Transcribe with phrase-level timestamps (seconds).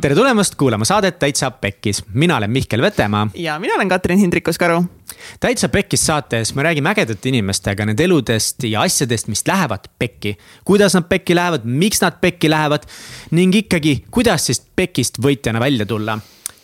[0.00, 3.28] tere tulemast kuulama saadet Täitsa Pekkis, mina olen Mihkel Vetemaa.
[3.34, 4.84] ja mina olen Katrin Hindrikus-Karu.
[5.40, 10.36] täitsa Pekkis saates me räägime ägedate inimestega nende eludest ja asjadest, mis lähevad pekki.
[10.64, 12.82] kuidas nad pekki lähevad, miks nad pekki lähevad
[13.30, 16.18] ning ikkagi, kuidas siis pekist võitjana välja tulla.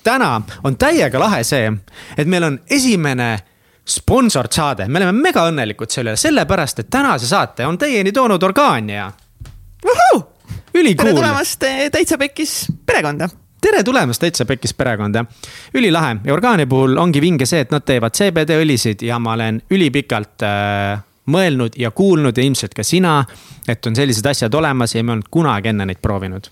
[0.05, 1.73] täna on täiega lahe see,
[2.19, 3.39] et meil on esimene
[3.87, 8.43] sponsored saade, me oleme mega õnnelikud selle üle, sellepärast et tänase saate on teieni toonud
[8.43, 9.13] Organia.
[10.75, 11.07] Ülikool.
[11.07, 13.29] tere tulemast eh, Täitsa Pekkis perekonda
[13.63, 15.25] tere tulemast Täitsa Pekkis perekonda.
[15.75, 19.63] ülilahe ja Organi puhul ongi vinge see, et nad teevad CBD õlisid ja ma olen
[19.71, 23.21] ülipikalt äh, mõelnud ja kuulnud ja ilmselt ka sina,
[23.69, 26.51] et on sellised asjad olemas ja me ei olnud kunagi enne neid proovinud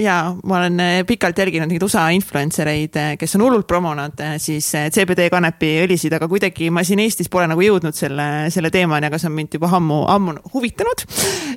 [0.00, 4.20] ja ma olen eh, pikalt jälginud neid USA influencer eid, eh, kes on hullult promonud
[4.24, 9.10] eh, siis CBD kanepiõlisid, aga kuidagi ma siin Eestis pole nagu jõudnud selle, selle teemani,
[9.10, 11.04] aga see on mind juba ammu, ammu huvitanud.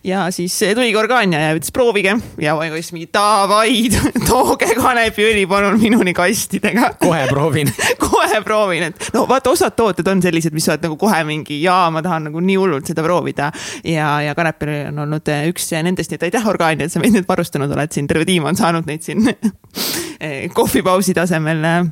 [0.04, 3.88] ja siis tuligi Organia ja ütles proovige ja ma just mingi davai,
[4.30, 6.94] tooge kanepiõli palun minuni kastidega.
[7.02, 7.72] kohe proovin
[8.06, 11.62] kohe proovin, et no vaata, osad tooted on sellised, mis sa oled nagu kohe mingi
[11.64, 13.52] jaa, ma tahan nagu nii hullult seda proovida.
[13.88, 17.28] ja, ja kanepiõli on olnud üks nendest, nii et aitäh Organia, et sa meid nüüd
[17.30, 19.28] varustanud oled siin terve tiim on saanud neid siin
[20.58, 21.84] kohvipausi tasemel äh,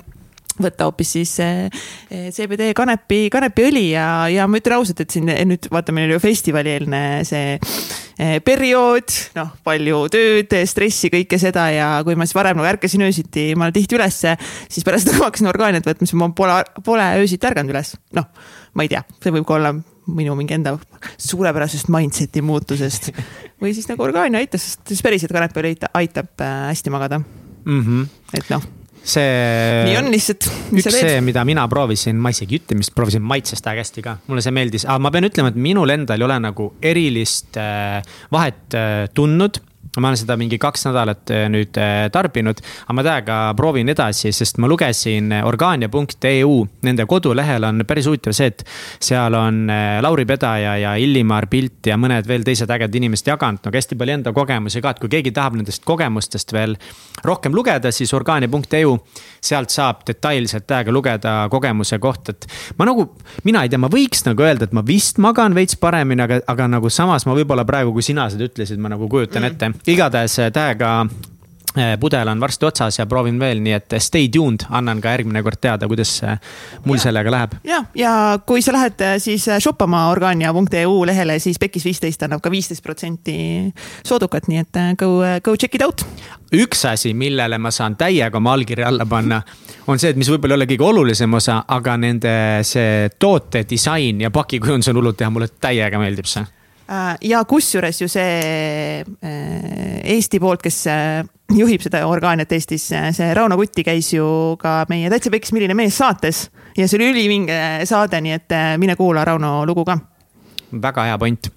[0.62, 1.84] võtta hoopis siis äh,
[2.34, 6.24] CBD kanepi, kanepiõli ja, ja ma ütlen ausalt, et siin nüüd vaata, meil oli ju
[6.24, 7.56] festivali-eelne see
[8.46, 13.48] periood, noh, palju tööd, stressi, kõike seda ja kui ma siis varem nagu ärkasin öösiti,
[13.56, 14.36] ma olen tihti ülesse,
[14.70, 17.96] siis pärast ma hakkasin orgaaniat võtma, siis ma pole, pole öösiti ärganud üles.
[18.18, 18.30] noh,
[18.78, 19.74] ma ei tea, see võib ka olla
[20.12, 20.76] minu mingi enda
[21.18, 23.12] suurepärasest mindset'i muutusest.
[23.62, 27.82] või siis nagu orgaania aitas, sest siis päriselt kanepiõli aitab äh, hästi magada mm.
[27.82, 28.08] -hmm.
[28.38, 28.70] et noh
[29.04, 29.84] see.
[29.88, 30.48] nii on lihtsalt.
[30.78, 34.44] üks see, mida mina proovisin, ma isegi ei ütle, mis proovisin maitsest hästi ka, mulle
[34.46, 38.00] see meeldis, aga ma pean ütlema, et minul endal ei ole nagu erilist äh,
[38.34, 39.62] vahet äh, tundnud
[40.00, 44.32] ma olen seda mingi kaks nädalat äh, nüüd äh, tarbinud, aga ma täiega proovin edasi,
[44.32, 46.54] sest ma lugesin äh, orgaania.eu,
[46.88, 48.64] nende kodulehel on päris huvitav see, et
[49.04, 49.66] seal on
[50.02, 54.16] Lauri Pedaja ja Illimar Pilt ja mõned veel teised ägedad inimesed jaganud nagu hästi palju
[54.16, 56.78] enda kogemusi ka, et kui keegi tahab nendest kogemustest veel
[57.28, 58.96] rohkem lugeda, siis orgaania.eu,
[59.44, 62.48] sealt saab detailselt täiega lugeda kogemuse kohta, et
[62.80, 63.10] ma nagu,
[63.44, 66.72] mina ei tea, ma võiks nagu öelda, et ma vist magan veits paremini, aga, aga
[66.78, 69.52] nagu samas ma võib-olla praegu, kui sina seda ütlesid, ma nagu kujutan mm.
[69.52, 70.92] ette igatahes äh, täiega
[71.78, 75.42] äh, pudel on varsti otsas ja proovin veel, nii et stay tuned, annan ka järgmine
[75.44, 76.38] kord teada, kuidas äh,
[76.86, 77.06] mul ja.
[77.08, 77.56] sellega läheb.
[77.68, 78.14] ja, ja
[78.46, 83.36] kui sa lähed siis shoppama Organia.eu lehele, siis Pekis viisteist annab ka viisteist protsenti
[84.06, 86.06] soodukat, nii et go, go check it out.
[86.54, 89.42] üks asi, millele ma saan täiega oma allkirja alla panna,
[89.88, 92.34] on see, et mis võib-olla ei ole kõige olulisem osa, aga nende
[92.68, 96.61] see toote disain ja pakikujundus on hullult hea, mulle täiega meeldib see Äh,
[97.22, 101.22] ja kusjuures ju see äh, Eesti poolt, kes äh,
[101.56, 104.26] juhib seda orgaaniat Eestis, see Rauno Kutti käis ju
[104.60, 106.46] ka meie Täitsa Peks, milline mees saates
[106.78, 107.58] ja see oli ülivinge
[107.90, 109.98] saade, nii et mine kuula Rauno lugu ka.
[110.82, 111.52] väga hea point.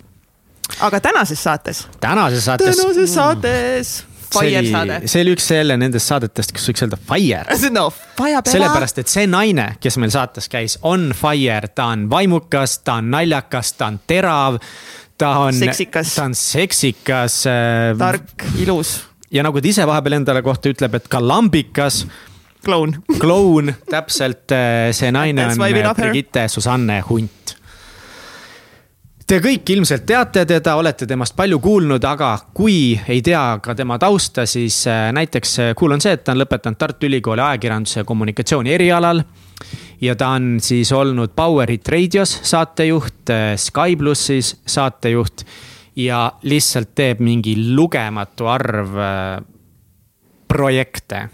[0.80, 1.86] aga tänases saates.
[2.00, 2.76] tänases saates.
[2.76, 3.94] tänases saates
[4.34, 5.00] Fire saade.
[5.08, 7.58] see oli üks jälle nendest saadetest, kus võiks öelda fire.
[7.78, 7.86] no,
[8.18, 13.12] sellepärast, et see naine, kes meil saates käis, on fire, ta on vaimukas, ta on
[13.14, 14.58] naljakas, ta on terav
[15.18, 15.54] ta on,
[16.14, 17.96] ta on seksikas äh,.
[17.98, 19.04] tark, ilus.
[19.30, 22.04] ja nagu ta ise vahepeal endale kohta ütleb, et ka lambikas.
[22.64, 22.96] kloun.
[23.20, 27.56] kloun, täpselt äh, see naine on Brigitte Susanne Hunt.
[29.24, 33.96] Te kõik ilmselt teate teda, olete temast palju kuulnud, aga kui ei tea ka tema
[33.98, 38.04] tausta, siis äh, näiteks äh, on see, et ta on lõpetanud Tartu Ülikooli ajakirjanduse ja
[38.04, 39.22] kommunikatsiooni erialal
[40.00, 45.44] ja ta on siis olnud Power Hit Radios saatejuht, äh, Sky plussis saatejuht
[45.96, 49.44] ja lihtsalt teeb mingi lugematu arv äh,
[50.48, 51.28] projekte.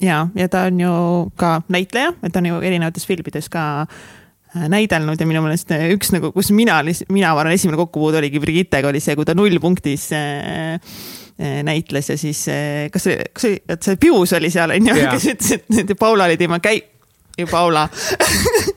[0.00, 0.96] ja, ja ta on ju
[1.36, 6.12] ka näitleja, et ta on ju erinevates filmides ka äh, näidelnud ja minu meelest üks
[6.14, 10.10] nagu, kus mina, mina ma arvan, esimene kokkupuude oligi Brigittega oli see, kui ta nullpunktis
[11.42, 12.44] näitles ja siis
[12.92, 16.36] kas see, kas see, et see Pius oli seal onju, kes ütles, et Paula oli
[16.38, 16.91] tema käi-,
[17.38, 17.88] ju Paula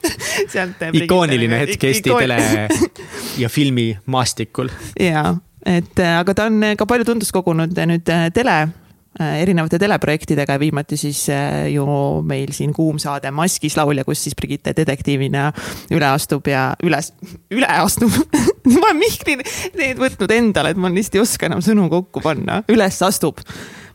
[1.01, 2.39] ikooniline hetk Eesti tele
[3.41, 4.71] ja filmimaastikul.
[4.99, 5.35] ja,
[5.65, 8.57] et äh, aga ta on äh, ka palju tundust kogunud äh, nüüd tele
[9.15, 11.21] erinevate teleprojektidega, viimati siis
[11.71, 11.85] ju
[12.27, 15.45] meil siin kuum saade Maskis laulja, kus siis Brigitte detektiivina
[15.95, 17.13] üle astub ja üles,
[17.55, 18.11] üle astub.
[18.73, 19.37] Ma olen Mihkli
[19.79, 23.39] need võtnud endale, et ma lihtsalt ei oska enam sõnu kokku panna, üles astub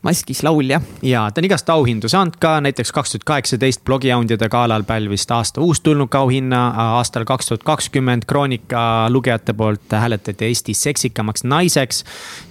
[0.01, 0.81] maskis laulja.
[1.01, 5.37] ja ta on igast auhindu saanud ka, näiteks kaks tuhat kaheksateist blogihoundide galal pälvis ta
[5.37, 6.61] aasta uustulnuka auhinna.
[6.97, 12.03] aastal kaks tuhat kakskümmend Kroonika lugejate poolt hääletati Eesti seksikamaks naiseks.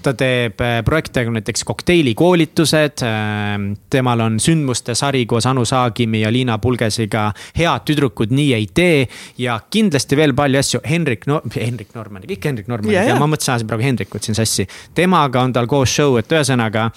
[0.02, 3.02] ta teeb äh, projekte näiteks kokteiilikoolitused.
[3.02, 8.68] Äh, temal on sündmuste sari koos Anu Saagimi ja Liina Pulgesiga Head tüdrukud nii ei
[8.74, 9.08] tee
[9.38, 10.80] ja kindlasti veel palju asju.
[10.90, 13.20] Henrik no,, Henrik Norman, kõik Henrik Norman yeah, ja yeah.
[13.20, 14.68] ma mõtlesin, praegu Hendrikut siin sassi.
[14.94, 16.90] temaga on tal koos show, et ühesõnaga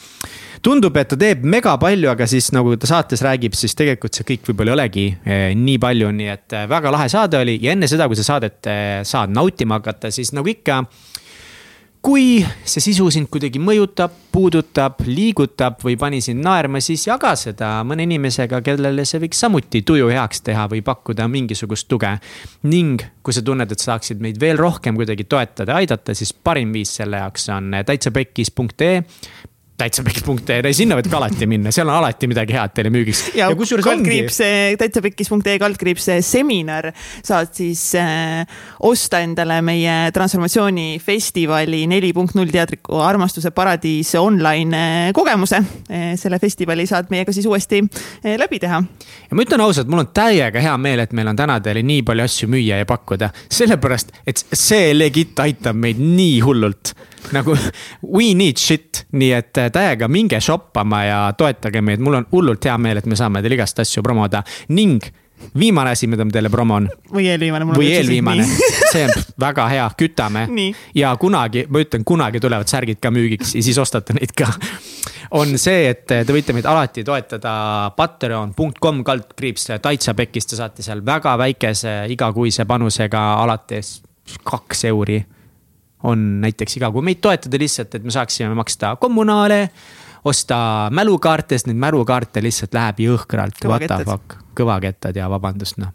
[0.64, 4.28] tundub, et ta teeb mega palju, aga siis nagu ta saates räägib, siis tegelikult see
[4.34, 7.76] kõik võib-olla ei olegi eh, nii palju, nii et eh, väga lahe saade oli ja
[7.76, 10.84] enne seda, kui sa saadet eh, saad nautima hakata, siis nagu ikka
[12.04, 17.78] kui see sisu sind kuidagi mõjutab, puudutab, liigutab või pani sind naerma, siis jaga seda
[17.88, 22.12] mõne inimesega, kellele see võiks samuti tuju heaks teha või pakkuda mingisugust tuge.
[22.68, 26.76] ning kui sa tunned, et saaksid meid veel rohkem kuidagi toetada ja aidata, siis parim
[26.76, 29.00] viis selle jaoks on täitsapekkis.ee
[29.78, 33.24] täitsapekkis.ee, sinna võid ka alati minna, seal on alati midagi head teile müügiks.
[33.34, 34.78] ja, ja kusjuures kaldkriips ongi...
[34.82, 36.92] täitsapekkis.ee kaldkriips seminar
[37.26, 38.44] saad siis äh,
[38.86, 46.14] osta endale meie transformatsioonifestivali neli punkt null teadliku armastuse paradiis online äh, kogemuse äh,.
[46.22, 48.84] selle festivali saad meiega siis uuesti äh, läbi teha.
[49.30, 52.06] ja ma ütlen ausalt, mul on täiega hea meel, et meil on täna teile nii
[52.06, 56.94] palju asju müüa ja pakkuda, sellepärast et see legit aitab meid nii hullult
[57.32, 57.56] nagu
[58.04, 62.66] we need shit, nii et äh, täiega minge shoppama ja toetage meid, mul on hullult
[62.66, 64.44] hea meel, et me saame teile igast asju promoda
[64.74, 65.04] ning
[65.60, 66.88] viimane asi, mida ma teile promon.
[67.14, 67.66] või eelviimane.
[67.76, 68.46] või eelviimane,
[68.94, 70.48] see on väga hea, kütame.
[70.96, 74.50] ja kunagi, ma ütlen, kunagi tulevad särgid ka müügiks ja siis ostate neid ka.
[75.40, 81.38] on see, et te võite meid alati toetada patreon.com kaldkriips taitsapekis, te saate seal väga
[81.42, 84.00] väikese igakuise panusega alates
[84.48, 85.24] kaks euri
[86.04, 89.70] on näiteks iga kuu meid toetada lihtsalt, et me saaksime maksta kommunaale,
[90.26, 90.58] osta
[90.92, 93.60] mälukaarte, sest neid mälukaarte lihtsalt läheb jõhkralt,
[94.56, 95.94] kõvakettad ja vabandust noh.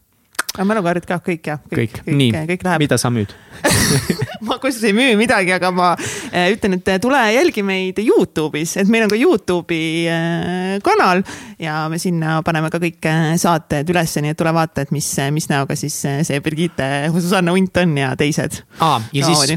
[0.54, 1.60] Aga mälukaardid ka, kõik jah.
[1.68, 3.34] kõik, kõik, nii, mida sa müüd
[4.46, 8.90] ma kusjuures ei müü midagi, aga ma äh, ütlen, et tule jälgi meid Youtube'is, et
[8.92, 11.22] meil on ka Youtube'i äh, kanal
[11.62, 15.08] ja me sinna paneme ka kõik äh, saated ülesse, nii et tule vaata, et mis,
[15.34, 18.62] mis näoga siis see Birgitte Susanna Unt on ja teised.
[18.84, 19.56] aa, ja siis,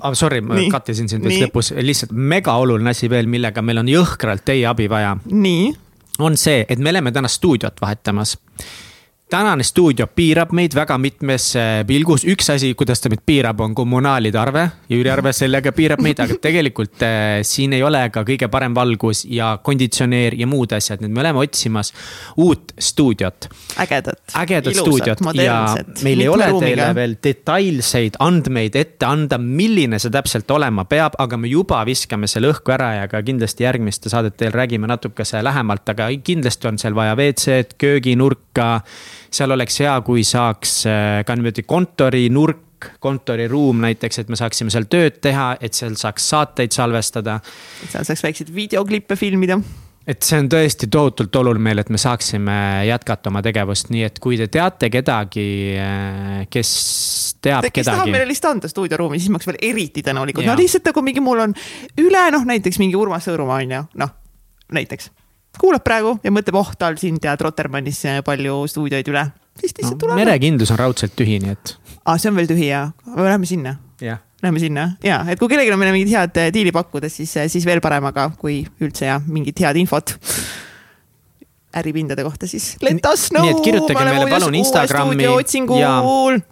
[0.00, 3.90] ah, sorry, ma kattisin sind vist lõpus, lihtsalt mega oluline asi veel, millega meil on
[3.90, 5.16] jõhkralt teie abi vaja.
[6.18, 8.36] on see, et me oleme täna stuudiot vahetamas
[9.28, 13.72] tänane stuudio piirab meid väga mitmes äh, pilgus, üks asi, kuidas ta meid piirab, on
[13.74, 14.62] kommunaalide arve.
[14.90, 19.24] Jüri Arve sellega piirab meid, aga tegelikult äh, siin ei ole ka kõige parem valgus
[19.26, 21.90] ja konditsioneer ja muud asjad, nii et me oleme otsimas
[22.38, 23.48] uut stuudiot.
[23.82, 24.22] ägedat.
[24.38, 25.58] ägedat stuudiot ja
[26.06, 26.70] meil ei ole ruumiga.
[26.76, 32.30] teile veel detailseid andmeid ette anda, milline see täpselt olema peab, aga me juba viskame
[32.30, 36.78] selle õhku ära ja ka kindlasti järgmiste saadete eel räägime natukese lähemalt, aga kindlasti on
[36.78, 38.70] seal vaja WC-d, kööginurka
[39.30, 44.86] seal oleks hea, kui saaks äh, ka niimoodi kontorinurk, kontoriruum näiteks, et me saaksime seal
[44.90, 47.40] tööd teha, et seal saaks saateid salvestada.
[47.84, 49.58] et seal saaks väikseid videoklippe filmida.
[50.06, 52.56] Et see on tõesti tohutult oluline meil, et me saaksime
[52.86, 55.46] jätkata oma tegevust, nii et kui te teate kedagi,
[55.82, 56.70] äh, kes
[57.42, 57.80] teab kes kedagi.
[57.80, 61.02] kes tahab meile lihtsalt anda stuudioruumi, siis ma oleks veel eriti tänulikud, no lihtsalt nagu
[61.02, 61.56] mingi mul on
[61.98, 64.14] üle, noh näiteks mingi Urmas Sõõrumaa on ju, noh
[64.78, 65.10] näiteks
[65.60, 69.24] kuulab praegu ja mõtleb, oh, tal siin tead Rotermannis palju stuudioid üle,
[69.60, 70.20] siis lihtsalt no, tuleb.
[70.20, 71.74] merekindlus on raudselt tühi, nii et.
[72.04, 73.78] aa, see on veel tühi ja, lähme sinna.
[74.44, 77.48] Lähme sinna ja, et kui kellelgi on meile mingit head eh, diili pakkuda, siis, eh,
[77.52, 80.12] siis veel parem, aga kui üldse ja mingit head infot
[81.76, 82.76] äripindade kohta, siis.
[82.82, 83.44] Let us know.
[83.44, 85.26] nii et kirjutage meile palun Instagrami
[85.80, 85.92] ja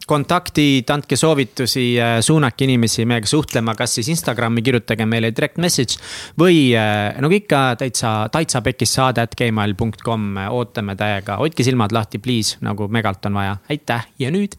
[0.06, 6.00] kontaktid, andke soovitusi, äh, suunake inimesi meiega suhtlema, kas siis Instagrami kirjutage meile direct message
[6.40, 12.20] või äh, nagu ikka täitsa, täitsa pekis saade at gmail.com, ootame täiega, hoidke silmad lahti,
[12.22, 14.58] please, nagu megalt on vaja, aitäh ja nüüd.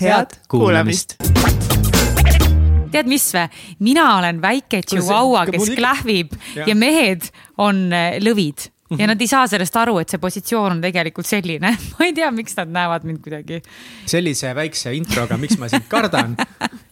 [0.00, 1.82] head kuulamist, kuulamist!
[2.92, 3.46] Tead, mis või,
[3.80, 6.66] mina olen väike tšihuahua, kes klähvib ja.
[6.68, 7.86] ja mehed on
[8.92, 11.72] äh, lõvid ja nad ei saa sellest aru, et see positsioon on tegelikult selline.
[11.96, 13.62] ma ei tea, miks nad näevad mind kuidagi.
[14.06, 16.36] sellise väikse introga, miks ma sind kardan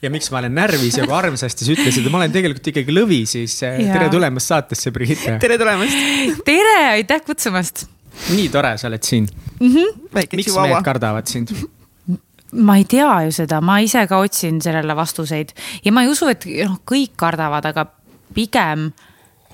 [0.02, 2.94] ja miks ma olen närvis ja kui armsasti sa ütlesid, et ma olen tegelikult ikkagi
[2.94, 3.96] lõvi, siis eh, ja.
[3.96, 5.36] tere tulemast saatesse, Brigitte.
[5.42, 6.40] tere tulemast.
[6.46, 7.86] tere, aitäh kutsumast.
[8.30, 9.28] nii tore, sa oled siin
[9.60, 9.68] mm.
[9.68, 10.32] -hmm.
[10.36, 11.52] miks mehed kardavad sind?
[12.52, 15.52] ma ei tea ju seda, ma ise ka otsin sellele vastuseid
[15.84, 17.86] ja ma ei usu, et noh, kõik kardavad, aga
[18.34, 18.90] pigem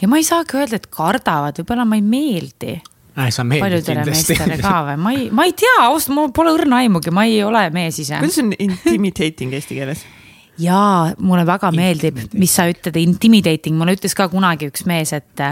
[0.00, 3.30] ja ma ei saagi öelda, et kardavad, võib-olla ma ei meeldi äh,.
[3.30, 4.36] sa meeldid kindlasti.
[4.60, 7.66] ka või, ma ei, ma ei tea, ausalt, mul pole õrna aimugi, ma ei ole
[7.74, 8.20] mees ise.
[8.22, 10.04] kuidas on intimidating eesti keeles?
[10.60, 15.46] jaa, mulle väga meeldib, mis sa ütled, intimidating, mulle ütles ka kunagi üks mees, et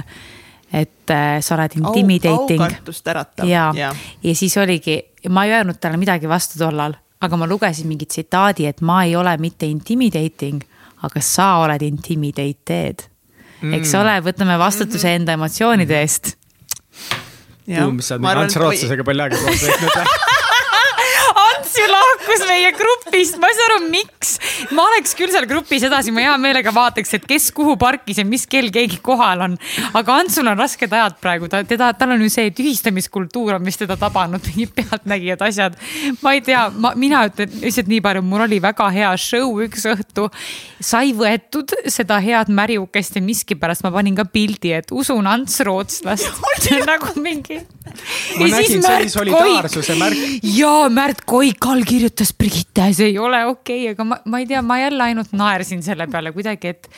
[0.74, 2.60] et äh, sa oled intimidating.
[2.60, 3.48] aukartust äratav.
[3.48, 4.98] ja, ja., ja siis oligi,
[5.30, 9.14] ma ei öelnud talle midagi vastu tollal, aga ma lugesin mingi tsitaadi, et ma ei
[9.16, 10.64] ole mitte intimidating,
[11.04, 13.06] aga sa oled intimidated.
[13.78, 15.23] Eks ole, võtame vastutuse mhm.
[15.23, 16.35] enda emotsioonide eest.
[17.90, 20.33] mis sa oled Ants Rootsasega palju aega koos veetnud Ants
[21.78, 24.34] ju lahkus meie grupist, ma ei saa aru, miks.
[24.74, 28.26] ma oleks küll seal grupis edasi, ma hea meelega vaataks, et kes kuhu parkis ja
[28.28, 29.56] mis kell keegi kohal on.
[29.94, 33.78] aga Antsul on rasked ajad praegu, ta, teda, tal on ju see tühistamiskultuur on, mis
[33.80, 35.78] teda tabanud, mingid pealtnägijad, asjad.
[36.22, 39.86] ma ei tea, ma, mina ütlen lihtsalt nii palju, mul oli väga hea show üks
[39.90, 40.28] õhtu.
[40.80, 46.44] sai võetud seda head märjukest ja miskipärast ma panin ka pildi, et usun Ants Rootslast
[46.90, 47.60] nagu mingi.
[48.38, 50.22] ma nägin, see oli solidaarsuse märk.
[50.54, 54.62] ja Märt Koik allkirjutas Brigitte, see ei ole okei okay,, aga ma, ma ei tea,
[54.64, 56.90] ma jälle ainult naersin selle peale kuidagi, et,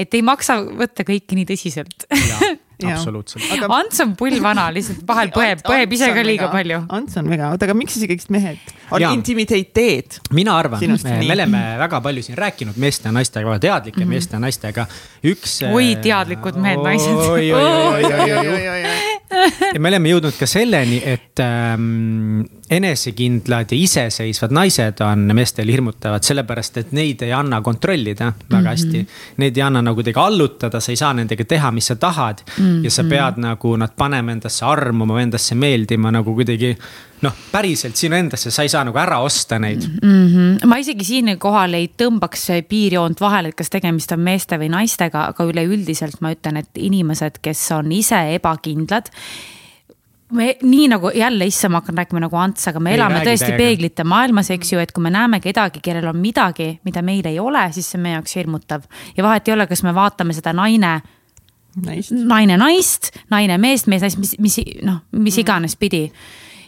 [0.00, 2.06] et ei maksa võtta kõike nii tõsiselt
[2.82, 3.44] absoluutselt.
[3.54, 3.68] Aga...
[3.78, 6.52] Ants on pullvana, lihtsalt vahel põeb, põeb ise ka liiga mega.
[6.52, 6.80] palju.
[6.98, 10.20] Ants on mega, oota, aga miks siis kõik mehed on intimideiteed?
[10.36, 14.04] mina arvan, me, me oleme väga palju siin rääkinud meeste ja naistega, väga teadlike mm
[14.04, 14.16] -hmm.
[14.16, 14.86] meeste ja naistega.
[15.24, 15.60] üks.
[15.70, 17.14] oi, teadlikud mehed-naised.
[17.14, 22.44] oi, oi, oi, oi, oi, oi, oi ja me oleme jõudnud ka selleni, et ähm,
[22.70, 28.98] enesekindlad ja iseseisvad naised on meestel hirmutavad, sellepärast et neid ei anna kontrollida väga hästi
[28.98, 29.04] mm.
[29.04, 29.32] -hmm.
[29.36, 32.64] Neid ei anna nagu kuidagi allutada, sa ei saa nendega teha, mis sa tahad mm.
[32.64, 32.84] -hmm.
[32.84, 36.76] ja sa pead nagu nad panema endasse armuma, endasse meeldima nagu kuidagi
[37.22, 40.28] noh, päriselt sinu endasse, sa ei saa nagu ära osta neid mm.
[40.28, 40.66] -hmm.
[40.66, 45.44] ma isegi siinkohal ei tõmbaks piirjoont vahele, et kas tegemist on meeste või naistega, aga
[45.44, 49.12] üleüldiselt ma ütlen, et inimesed, kes on ise ebakindlad
[50.34, 53.50] me nii nagu jälle, issand, ma hakkan rääkima nagu Ants, aga me ei elame tõesti
[53.52, 53.58] täiega.
[53.62, 57.38] peeglite maailmas, eks ju, et kui me näeme kedagi, kellel on midagi, mida meil ei
[57.40, 58.88] ole, siis see on meie jaoks hirmutav.
[59.16, 60.94] ja vahet ei ole, kas me vaatame seda naine
[61.86, 62.12] naist.
[62.12, 66.08] naine naist, naine meest, mees naist, mis, mis noh, mis iganes pidi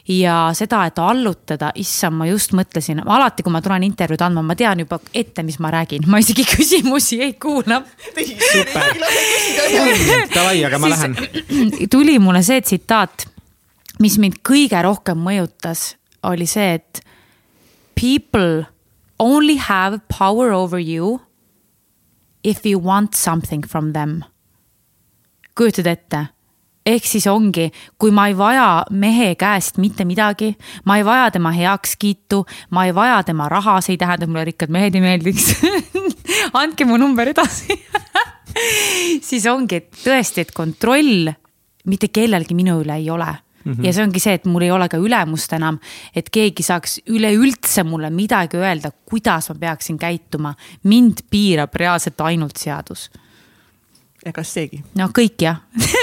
[0.08, 4.54] ja seda, et allutada, issand, ma just mõtlesin, alati, kui ma tulen intervjuud andma, ma
[4.58, 7.82] tean juba ette, mis ma räägin, ma isegi küsimusi ei kuula.
[10.34, 11.16] Davai, aga ma lähen.
[11.90, 13.26] tuli mulle see tsitaat,
[14.02, 15.94] mis mind kõige rohkem mõjutas,
[16.26, 17.00] oli see, et
[17.96, 18.66] people
[19.18, 21.20] only have power over you
[22.44, 24.22] if you want something from them.
[25.56, 26.26] kujutad ette?
[26.86, 30.52] ehk siis ongi, kui ma ei vaja mehe käest mitte midagi,
[30.86, 34.44] ma ei vaja tema heakskiitu, ma ei vaja tema raha, see ei tähenda, et mulle
[34.46, 35.48] rikkad mehed ei meeldiks
[36.60, 37.74] andke mu number edasi
[39.28, 41.32] siis ongi, et tõesti, et kontroll
[41.90, 43.32] mitte kellelgi minu üle ei ole
[43.66, 43.86] Mm -hmm.
[43.86, 45.78] ja see ongi see, et mul ei ole ka ülemust enam,
[46.14, 50.54] et keegi saaks üleüldse mulle midagi öelda, kuidas ma peaksin käituma.
[50.82, 53.10] mind piirab reaalselt ainult seadus
[54.26, 54.80] ja kas seegi?
[54.98, 55.60] no kõik jah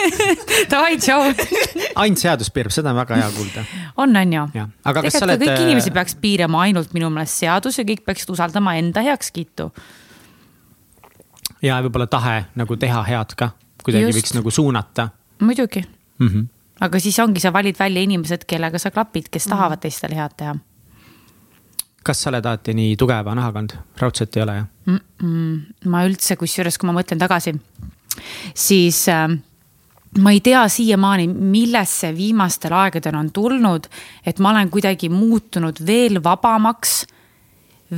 [0.71, 1.25] Davai, tšau.
[1.99, 3.65] ainult seadus piirab, seda on väga hea kuulda.
[3.97, 4.45] on, on ju.
[4.91, 5.43] aga kas sa oled.
[5.43, 9.69] kõik inimesi peaks piirama ainult minu meelest seadus ja kõik peaksid usaldama enda heakskiitu.
[11.67, 13.51] ja võib-olla tahe nagu teha head ka,
[13.83, 15.09] kuidagi võiks nagu suunata.
[15.43, 16.27] muidugi mm.
[16.27, 16.47] -hmm.
[16.83, 19.81] Aga siis ongi, sa valid välja inimesed, kellega sa klapid, kes tahavad mm -hmm.
[19.81, 20.55] teistele head teha
[22.03, 23.73] kas sa oled alati nii tugeva nahaga olnud?
[24.01, 24.99] raudselt ei ole jah mm?
[25.23, 25.89] -mm.
[25.89, 27.55] ma üldse, kusjuures, kui ma mõtlen tagasi,
[28.55, 29.27] siis äh,
[30.17, 33.87] ma ei tea siiamaani, millest see viimastel aegadel on tulnud,
[34.25, 37.05] et ma olen kuidagi muutunud veel vabamaks,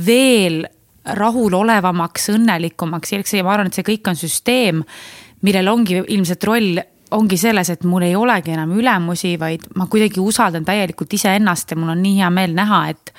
[0.06, 0.64] veel
[1.06, 4.82] rahulolevamaks, õnnelikumaks, ja ma arvan, et see kõik on süsteem,
[5.42, 6.80] millel ongi ilmselt roll
[7.16, 11.80] ongi selles, et mul ei olegi enam ülemusi, vaid ma kuidagi usaldan täielikult iseennast ja
[11.80, 13.12] mul on nii hea meel näha, et,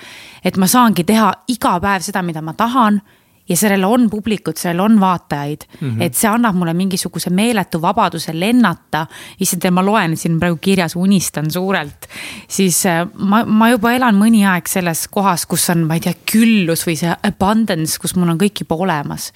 [0.46, 3.02] et ma saangi teha iga päev seda, mida ma tahan
[3.50, 5.90] ja sellel on publikut, sellel on vaatajaid mm.
[5.90, 6.02] -hmm.
[6.04, 9.06] et see annab mulle mingisuguse meeletu vabaduse lennata.
[9.40, 12.08] issand, ma loen, siin praegu kirjas unistan suurelt.
[12.48, 16.14] siis äh, ma, ma juba elan mõni aeg selles kohas, kus on, ma ei tea,
[16.32, 19.32] küllus või see abundance, kus mul on kõik juba olemas.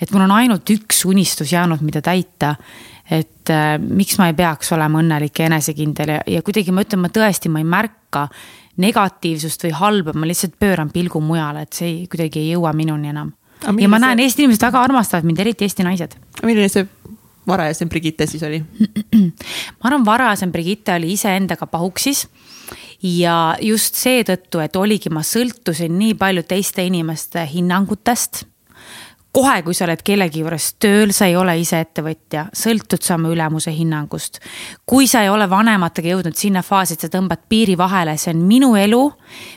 [0.00, 2.56] et mul on ainult üks unistus jäänud, mida täita
[3.10, 7.02] et äh, miks ma ei peaks olema õnnelik ja enesekindel ja, ja kuidagi ma ütlen,
[7.02, 8.28] ma tõesti, ma ei märka
[8.82, 13.12] negatiivsust või halba, ma lihtsalt pööran pilgu mujale, et see ei, kuidagi ei jõua minuni
[13.12, 13.32] enam
[13.78, 16.16] ja ma näen, Eesti inimesed väga armastavad mind, eriti Eesti naised.
[16.42, 16.86] milline see
[17.48, 18.62] varajasem Brigitte siis oli?
[19.78, 22.26] ma arvan, varajasem Brigitte oli iseendaga pahuksis
[23.02, 28.44] ja just seetõttu, et oligi, ma sõltusin nii palju teiste inimeste hinnangutest
[29.32, 33.32] kohe, kui sa oled kellegi juures tööl, sa ei ole ise ettevõtja, sõltud sa oma
[33.32, 34.40] ülemuse hinnangust.
[34.86, 38.42] kui sa ei ole vanematega jõudnud sinna faasi, et sa tõmbad piiri vahele, see on
[38.46, 39.02] minu elu,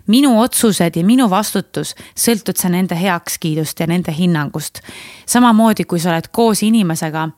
[0.08, 4.82] minu otsused ja minu vastutus, sõltud sa nende heakskiidust ja nende hinnangust.
[5.26, 7.30] samamoodi, kui sa oled koos inimesega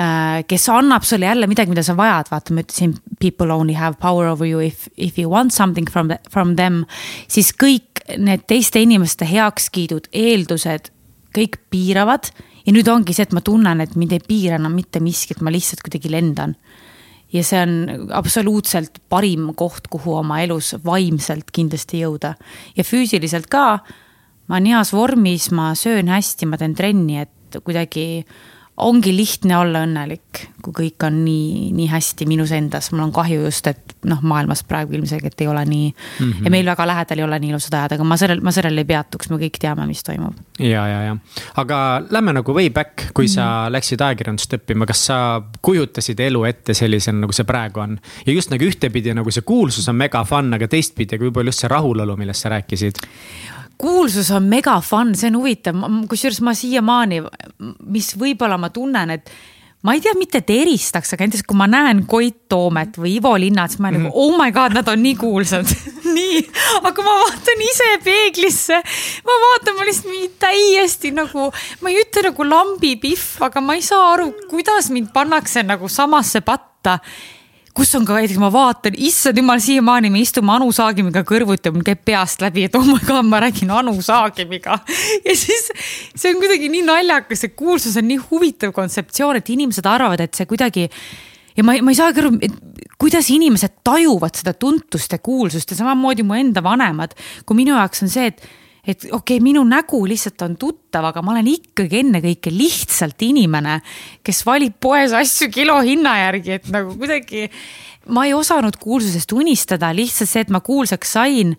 [0.00, 3.98] Äh, kes annab sulle jälle midagi, mida sa vajad, vaata, ma ütlesin, people only have
[4.00, 6.84] power over you if, if you want something from, from them.
[7.28, 10.92] siis kõik need teiste inimeste heakskiidud, eeldused,
[11.36, 12.30] kõik piiravad.
[12.66, 15.42] ja nüüd ongi see, et ma tunnen, et mind ei piira enam mitte miski, et
[15.42, 16.56] ma lihtsalt kuidagi lendan.
[17.32, 22.34] ja see on absoluutselt parim koht, kuhu oma elus vaimselt kindlasti jõuda
[22.76, 23.80] ja füüsiliselt ka.
[24.48, 28.24] ma olen heas vormis, ma söön hästi, ma teen trenni, et kuidagi
[28.80, 33.44] ongi lihtne olla õnnelik, kui kõik on nii, nii hästi minus endas, mul on kahju
[33.44, 36.32] just, et noh, maailmas praegu ilmselgelt ei ole nii mm.
[36.32, 36.44] -hmm.
[36.44, 38.88] ja meil väga lähedal ei ole nii ilusad ajad, aga ma sellel, ma sellel ei
[38.88, 40.36] peatuks, me kõik teame, mis toimub.
[40.58, 41.16] ja, ja, ja,
[41.62, 43.34] aga lähme nagu way back, kui mm -hmm.
[43.34, 43.72] sa mhm.
[43.72, 47.98] läksid ajakirjandust õppima, kas sa kujutasid elu ette sellisena, nagu see praegu on?
[48.26, 51.66] ja just nagu ühtepidi nagu see kuulsus on mega fun, aga teistpidi, kui võib-olla just
[51.66, 53.04] see rahulolu, millest sa rääkisid
[53.80, 55.78] kuulsus on mega fun, see on huvitav,
[56.10, 57.22] kusjuures ma siiamaani,
[57.92, 59.32] mis võib-olla ma tunnen, et
[59.86, 63.32] ma ei tea, mitte et eristaks, aga näiteks kui ma näen Koit Toomet või Ivo
[63.40, 64.20] Linnat, siis ma olen nagu mhm.
[64.20, 65.72] oh my god, nad on nii kuulsad.
[66.10, 66.40] Nii,
[66.82, 68.80] aga ma vaatan ise peeglisse,
[69.26, 71.44] ma vaatan, ma lihtsalt mingi täiesti nagu,
[71.80, 76.42] ma ei ütle nagu lambipihv, aga ma ei saa aru, kuidas mind pannakse nagu samasse
[76.42, 76.98] patta
[77.76, 81.86] kus on ka näiteks, ma vaatan, issand jumal, siiamaani me istume Anu Saagimiga kõrvuti, mul
[81.86, 84.80] käib peast läbi, et oh my god, ma räägin Anu Saagimiga.
[85.26, 85.70] ja siis
[86.14, 90.38] see on kuidagi nii naljakas, see kuulsus on nii huvitav kontseptsioon, et inimesed arvavad, et
[90.38, 90.88] see kuidagi
[91.56, 92.32] ja ma, ma ei saagi aru,
[93.00, 97.14] kuidas inimesed tajuvad seda tuntust ja kuulsust ja samamoodi mu enda vanemad,
[97.46, 98.42] kui minu jaoks on see, et
[98.92, 103.78] et okei okay,, minu nägu lihtsalt on tuttav, aga ma olen ikkagi ennekõike lihtsalt inimene,
[104.26, 107.48] kes valib poes asju kilohinna järgi, et nagu kuidagi.
[108.10, 111.56] ma ei osanud kuulsusest unistada, lihtsalt see, et ma kuulsaks sain.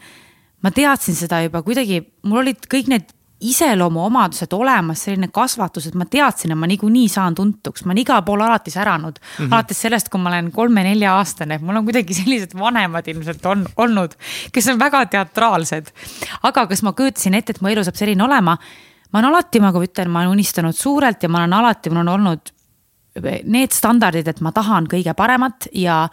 [0.62, 3.10] ma teadsin seda juba kuidagi, mul olid kõik need
[3.42, 8.22] iseloomuomadused olemas, selline kasvatus, et ma teadsin, et ma niikuinii saan tuntuks, ma olen igal
[8.26, 9.46] pool alati säranud mm.
[9.46, 9.54] -hmm.
[9.54, 14.16] alates sellest, kui ma olen kolme-nelja-aastane, mul on kuidagi sellised vanemad ilmselt on olnud,
[14.52, 15.92] kes on väga teatraalsed.
[16.44, 18.58] aga kas ma kujutasin ette, et mu elu saab selline olema?
[19.14, 22.08] ma olen alati, nagu ütlen, ma olen unistanud suurelt ja ma olen alati, mul on
[22.08, 22.54] olnud
[23.44, 26.08] need standardid, et ma tahan kõige paremat ja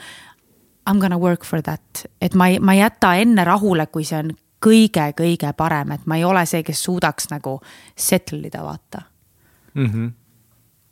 [0.89, 4.05] I m gonna work for that, et ma ei, ma ei jäta enne rahule, kui
[4.05, 4.31] see on
[4.65, 7.59] kõige-kõige parem, et ma ei ole see, kes suudaks nagu
[7.97, 9.03] settle ida, vaata
[9.75, 9.87] mm.
[9.87, 10.13] -hmm.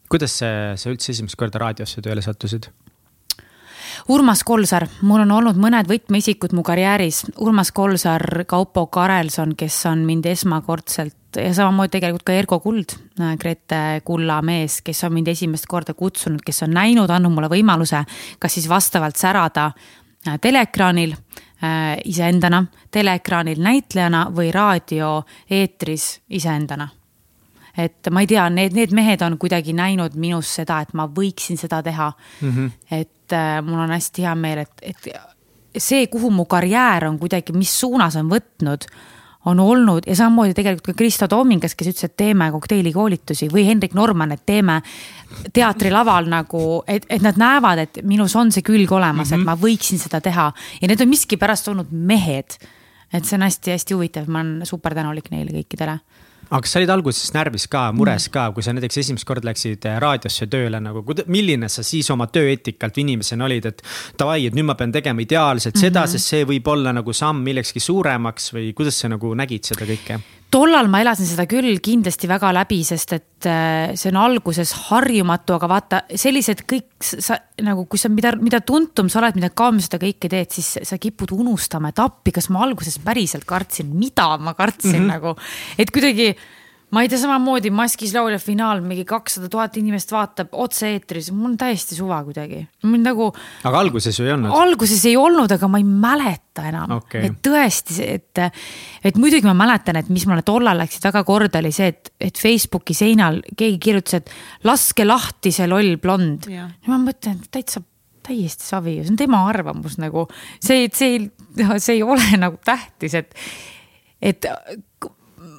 [0.09, 2.71] kuidas see, sa üldse esimest korda raadiosse tööle sattusid?
[4.09, 7.25] Urmas Kolsar, mul on olnud mõned võtmeisikud mu karjääris.
[7.41, 12.97] Urmas Kolsar, Kaupo Karelson, kes on mind esmakordselt ja samamoodi tegelikult ka Ergo Kuld,
[13.41, 18.05] Grete Kulla mees, kes on mind esimest korda kutsunud, kes on näinud, andnud mulle võimaluse,
[18.39, 19.71] kas siis vastavalt särada
[20.29, 21.46] äh, teleekraanil Äh,
[22.05, 26.89] iseendana, teleekraanil näitlejana või raadioeetris iseendana.
[27.77, 31.59] et ma ei tea, need, need mehed on kuidagi näinud minus seda, et ma võiksin
[31.61, 32.53] seda teha mm.
[32.53, 32.71] -hmm.
[32.91, 35.09] et äh, mul on hästi hea meel, et, et
[35.79, 38.87] see, kuhu mu karjäär on kuidagi, mis suunas on võtnud
[39.47, 43.95] on olnud ja samamoodi tegelikult ka Kristo Toomingas, kes ütles, et teeme kokteilikoolitusi või Hendrik
[43.95, 44.81] Norman, et teeme
[45.55, 49.35] teatrilaval nagu, et, et nad näevad, et minus on see külg olemas mm, -hmm.
[49.35, 49.47] et mhm.
[49.47, 52.59] ma võiksin seda teha ja need on miskipärast olnud mehed.
[53.13, 56.01] et see on hästi-hästi huvitav, ma olen super tänulik neile kõikidele
[56.51, 59.99] aga sa olid alguses närvis ka, mures ka, kui sa näiteks esimest korda läksid eh,
[60.03, 63.83] raadiosse tööle nagu, milline sa siis oma tööeetikalt inimesena olid, et.
[64.19, 65.89] Davai, et nüüd ma pean tegema ideaalselt mm -hmm.
[65.89, 69.87] seda, sest see võib olla nagu samm millekski suuremaks või kuidas sa nagu nägid seda
[69.89, 70.21] kõike?
[70.53, 75.57] Tollal ma elasin seda küll kindlasti väga läbi, sest et äh, see on alguses harjumatu,
[75.57, 79.81] aga vaata, sellised kõik sa nagu, kui sa, mida, mida tuntum sa oled, mida kauem
[79.83, 84.29] seda kõike teed, siis sa kipud unustama, et appi, kas ma alguses päriselt kartsin, mida
[84.39, 85.13] ma kartsin mm -hmm.
[85.17, 85.37] nagu.
[85.79, 86.35] et kuidagi
[86.97, 91.57] ma ei tea, samamoodi Maskis laulja finaal, mingi kakssada tuhat inimest vaatab otse-eetris, mul on
[91.61, 92.63] täiesti suva kuidagi.
[92.89, 93.27] mul nagu.
[93.69, 94.55] aga alguses ju ei olnud?
[94.57, 97.29] alguses ei olnud, aga ma ei mäleta enam okay..
[97.29, 98.41] et tõesti, et,
[99.11, 102.41] et muidugi ma mäletan, et mis mulle tollal läksid väga korda, oli see, et, et
[102.41, 106.49] Facebooki seinal keegi kirjutas, et laske lahti see loll blond.
[106.49, 107.85] ja ma mõtlen, täitsa
[108.27, 110.25] täiesti savi, see on tema arvamus nagu,
[110.65, 111.29] see, see,
[111.85, 113.37] see ei ole nagu tähtis, et,
[114.33, 114.49] et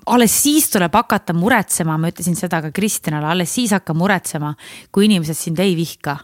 [0.08, 4.54] alles siis tuleb hakata muretsema, ma ütlesin seda ka Kristjanale, alles siis hakka muretsema,
[4.92, 6.18] kui inimesed sind ei vihka.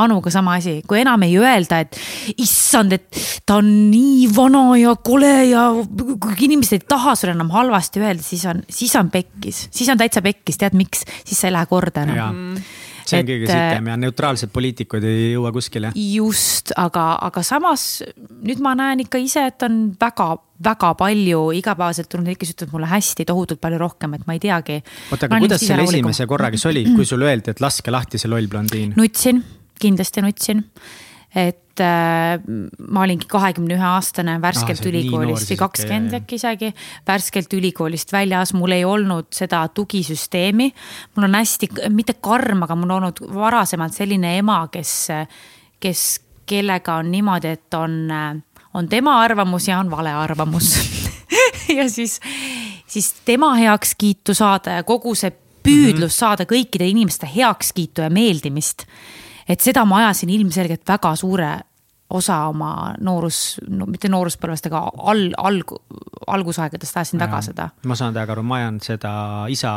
[0.00, 1.96] Anuga sama asi, kui enam ei öelda, et
[2.40, 7.50] issand, et ta on nii vana ja kole ja kui inimesed ei taha sulle enam
[7.52, 11.50] halvasti öelda, siis on, siis on pekkis, siis on täitsa pekkis, tead miks, siis sa
[11.50, 12.54] ei lähe korda enam
[13.04, 15.92] see on kõige sitem ja neutraalsed poliitikud ei jõua kuskile.
[15.96, 17.88] just, aga, aga samas
[18.42, 22.74] nüüd ma näen ikka ise, et on väga väga palju igapäevaselt tulnud neid, kes ütlevad
[22.74, 24.80] mulle hästi, tohutult palju rohkem, et ma ei teagi.
[25.08, 28.28] oota, aga kuidas selle esimese korraga siis oli, kui sulle öeldi, et laske lahti see
[28.28, 28.92] loll blondiin?
[29.00, 29.40] nutsin,
[29.80, 30.66] kindlasti nutsin
[31.34, 32.40] et äh,
[32.90, 36.72] ma olingi kahekümne ühe aastane, värskelt ah, ülikoolist või kakskümmend äkki isegi,
[37.06, 40.70] värskelt ülikoolist väljas, mul ei olnud seda tugisüsteemi.
[41.16, 44.94] mul on hästi, mitte karm, aga mul on olnud varasemalt selline ema, kes,
[45.80, 46.08] kes,
[46.50, 48.10] kellega on niimoodi, et on,
[48.74, 50.74] on tema arvamus ja on vale arvamus
[51.78, 52.18] ja siis,
[52.90, 55.30] siis tema heakskiitu saada ja kogu see
[55.62, 56.18] püüdlus mm -hmm.
[56.18, 58.86] saada kõikide inimeste heakskiitu ja meeldimist
[59.50, 61.50] et seda ma ajasin ilmselgelt väga suure
[62.10, 64.82] osa oma noorus, no mitte nooruspõlvest, aga
[65.12, 65.76] al-, alg-,
[66.26, 67.68] algusaegadest ajasin taga seda.
[67.86, 69.12] ma saan täiega aru, ma ajan seda
[69.52, 69.72] isa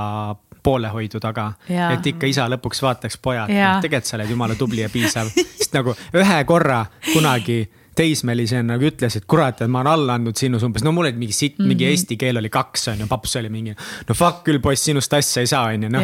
[0.63, 1.51] poolehoidu taga.
[1.67, 3.51] et ikka isa lõpuks vaataks pojad,
[3.83, 7.61] tegelikult sa oled jumala tubli ja piisav, sest nagu ühe korra kunagi
[7.95, 11.17] teismelisena nagu ütles, et kurat, et ma olen alla andnud sinus umbes, no mul oli
[11.17, 11.73] mingi sitt mm, -hmm.
[11.73, 11.91] mingi mhm.
[11.91, 13.75] eesti keel oli kaks, on ju, paps oli mingi.
[14.09, 16.01] no fuck küll, poiss, sinust asja ei saa, on ju, noh.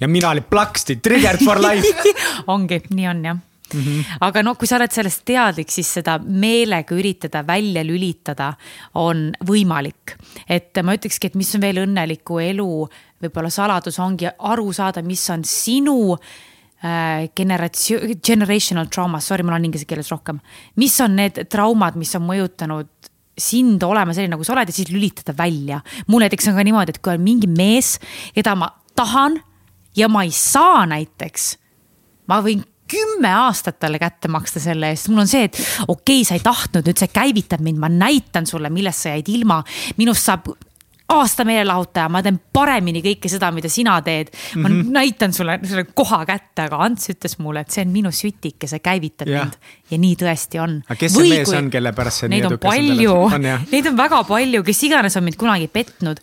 [0.00, 2.16] ja mina olin plaksti, triggered for life
[2.54, 4.04] ongi, nii on jah Mm -hmm.
[4.20, 8.52] aga no kui sa oled sellest teadlik, siis seda meelega üritada välja lülitada
[8.94, 10.16] on võimalik.
[10.48, 12.88] et ma ütlekski, et mis on veel õnneliku elu
[13.22, 16.49] võib-olla saladus ongi aru saada, mis on sinu Äh,
[17.36, 20.40] generatsioon, generational trauma, sorry, mul on inglise keeles rohkem.
[20.80, 22.88] mis on need traumad, mis on mõjutanud
[23.40, 25.80] sind olema selline, nagu sa oled ja siis lülitada välja.
[26.08, 27.98] mul näiteks on ka niimoodi, et kui on mingi mees,
[28.36, 29.40] keda ma tahan
[29.96, 31.54] ja ma ei saa näiteks,
[32.28, 36.26] ma võin kümme aastat talle kätte maksta selle eest, mul on see, et okei okay,,
[36.26, 39.60] sa ei tahtnud, nüüd see käivitab mind, ma näitan sulle, millest sa jäid ilma.
[40.00, 40.50] minust saab
[41.10, 44.30] aasta meelelahutaja, ma teen paremini kõike seda, mida sina teed.
[44.56, 44.92] ma mm -hmm.
[44.96, 48.78] näitan sulle selle koha kätte, aga Ants ütles mulle, et see on minu sütike, sa
[48.78, 49.44] käivitad ja.
[49.44, 49.56] mind.
[49.90, 50.82] ja nii tõesti on.
[50.86, 51.58] aga kes see Või mees kui...
[51.58, 52.84] on, kelle pärast see nii edukas on?
[52.84, 56.20] Neid on palju, neid on väga palju, kes iganes on mind kunagi petnud.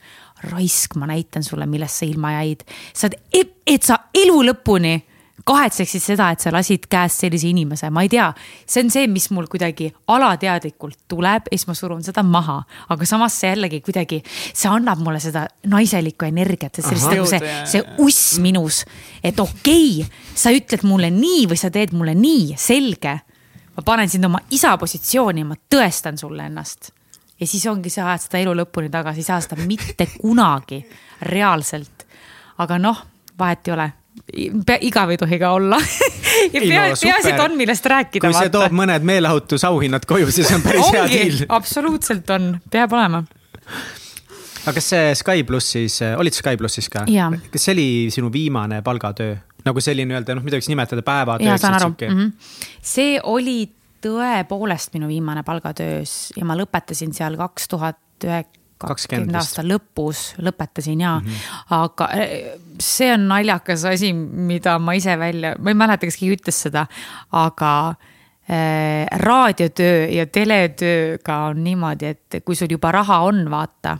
[0.51, 2.63] raisk, ma näitan sulle, millest sa ilma jäid.
[2.93, 5.01] sa oled, e-, et sa elu lõpuni
[5.45, 8.27] kahetseksid seda, et sa lasid käest sellise inimese, ma ei tea.
[8.65, 12.57] see on see, mis mul kuidagi alateadlikult tuleb ja siis ma surun seda maha,
[12.89, 17.83] aga samas see jällegi kuidagi, see annab mulle seda naiselikku energiat, sellist nagu see, see
[18.03, 18.83] uss minus.
[19.23, 23.19] et okei okay,, sa ütled mulle nii või sa teed mulle nii, selge.
[23.77, 26.91] ma panen sind oma isa positsiooni ja ma tõestan sulle ennast
[27.39, 30.81] ja siis ongi, sa ajad seda elu lõpuni tagasi, ei saa seda mitte kunagi
[31.21, 32.07] reaalselt.
[32.57, 33.05] aga noh,
[33.37, 33.91] vahet ei ole
[34.81, 35.79] igav ei tohi ka olla
[36.53, 38.23] ja pea, peaasi, et on, millest rääkida.
[38.25, 38.47] kui vaata.
[38.47, 41.39] see toob mõned meeleohutusauhinnad koju, siis on päris hea diil.
[41.49, 43.23] absoluutselt on, peab olema.
[44.65, 47.05] aga kas see Sky plussis, olid Sky plussis ka?
[47.07, 49.37] kas see oli sinu viimane palgatöö?
[49.67, 51.63] nagu selline öelda, noh, mida võiks nimetada päevatööks.
[51.65, 52.53] Mm -hmm.
[52.81, 53.65] see oli
[54.05, 61.01] tõepoolest minu viimane palgatöös ja ma lõpetasin seal kaks tuhat üheksa kakskümmend aasta lõpus lõpetasin
[61.01, 61.63] ja mm, -hmm.
[61.79, 66.37] aga eh, see on naljakas asi, mida ma ise välja, ma ei mäleta, kas keegi
[66.37, 66.85] ütles seda,
[67.31, 73.97] aga äh, raadiotöö ja teletööga on niimoodi, et kui sul juba raha on, vaata,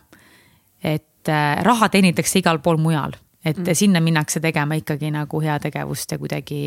[0.83, 3.77] et äh, raha teenitakse igal pool mujal et mm.
[3.77, 6.59] sinna minnakse tegema ikkagi nagu heategevust ja kuidagi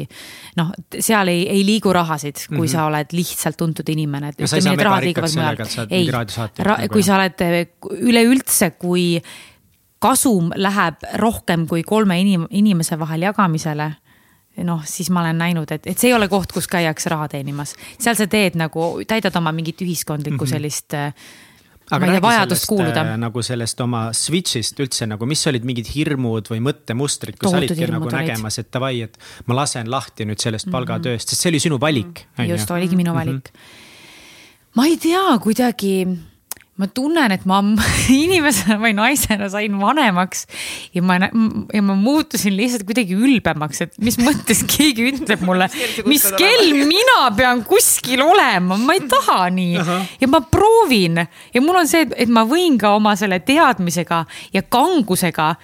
[0.56, 2.72] noh, seal ei, ei liigu rahasid, kui mm -hmm.
[2.72, 4.32] sa oled lihtsalt tuntud inimene.
[4.36, 6.06] no ei.
[6.06, 7.46] Nagu kui sa oled
[8.00, 9.22] üleüldse, kui
[9.98, 13.92] kasum läheb rohkem kui kolme inim-, inimese vahel jagamisele
[14.64, 17.74] noh, siis ma olen näinud, et, et see ei ole koht, kus käiakse raha teenimas.
[17.98, 20.50] seal sa teed nagu, täidad oma mingit ühiskondlikku mm -hmm.
[20.50, 20.94] sellist
[21.90, 23.04] aga ma ei tea, vajadust sellest, kuuluda.
[23.04, 27.60] Äh, nagu sellest oma switch'ist üldse nagu, mis olid mingid hirmud või mõttemustrid, kus sa
[27.60, 28.16] olidki nagu olid.
[28.18, 29.18] nägemas, et davai, et
[29.50, 30.78] ma lasen lahti nüüd sellest mm -hmm.
[30.78, 33.60] palgatööst, sest see oli sinu valik just, oligi minu valik mm.
[33.60, 34.74] -hmm.
[34.74, 35.94] ma ei tea, kuidagi
[36.80, 37.60] ma tunnen, et ma
[38.22, 40.46] inimesena või naisena sain vanemaks
[40.96, 45.68] ja ma, ja ma muutusin lihtsalt kuidagi ülbemaks, et mis mõttes keegi ütleb mulle,
[46.08, 49.90] mis kell mina pean kuskil olema, ma ei taha nii uh.
[49.90, 50.14] -huh.
[50.22, 54.24] ja ma proovin ja mul on see, et ma võin ka oma selle teadmisega
[54.56, 55.54] ja kangusega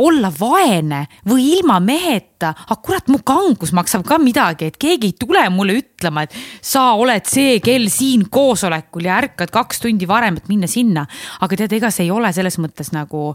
[0.00, 5.16] olla vaene või ilma meheta, aga kurat, mu kangus maksab ka midagi, et keegi ei
[5.20, 10.40] tule mulle ütlema, et sa oled see kell siin koosolekul ja ärkad kaks tundi varem,
[10.40, 11.06] et minna sinna.
[11.40, 13.34] aga tead, ega see ei ole selles mõttes nagu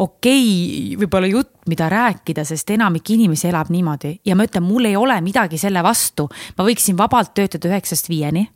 [0.00, 4.88] okei okay, võib-olla jutt, mida rääkida, sest enamik inimesi elab niimoodi ja ma ütlen, mul
[4.88, 8.48] ei ole midagi selle vastu, ma võiksin vabalt töötada üheksast viieni.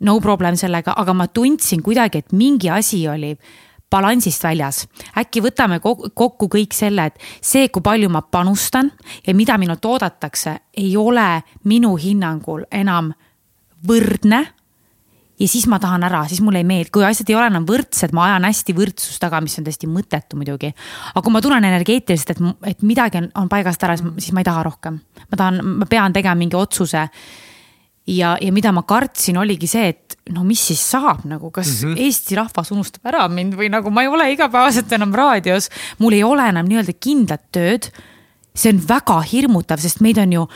[0.00, 3.34] no problem sellega, aga ma tundsin kuidagi, et mingi asi oli
[3.96, 4.84] balansist väljas.
[5.18, 8.92] äkki võtame kokku kõik selle, et see, kui palju ma panustan
[9.26, 13.12] ja mida minult oodatakse, ei ole minu hinnangul enam
[13.86, 14.44] võrdne
[15.40, 18.14] ja siis ma tahan ära, siis mulle ei meeldi, kui asjad ei ole enam võrdsed,
[18.16, 20.72] ma ajan hästi võrdsust taga, mis on täiesti mõttetu muidugi.
[21.12, 24.48] aga kui ma tunnen energeetiliselt, et, et midagi on, on paigast ära, siis ma ei
[24.48, 24.98] taha rohkem.
[25.30, 27.08] ma tahan, ma pean tegema mingi otsuse.
[28.06, 31.92] Ja, ja mida ma kartsin, oligi see, et no mis siis saab nagu, kas mm
[31.92, 32.00] -hmm.
[32.06, 35.68] Eesti rahvas unustab ära mind või nagu ma ei ole igapäevaselt enam raadios.
[35.98, 37.90] mul ei ole enam nii-öelda kindlat tööd.
[38.54, 40.48] see on väga hirmutav, sest meid on ju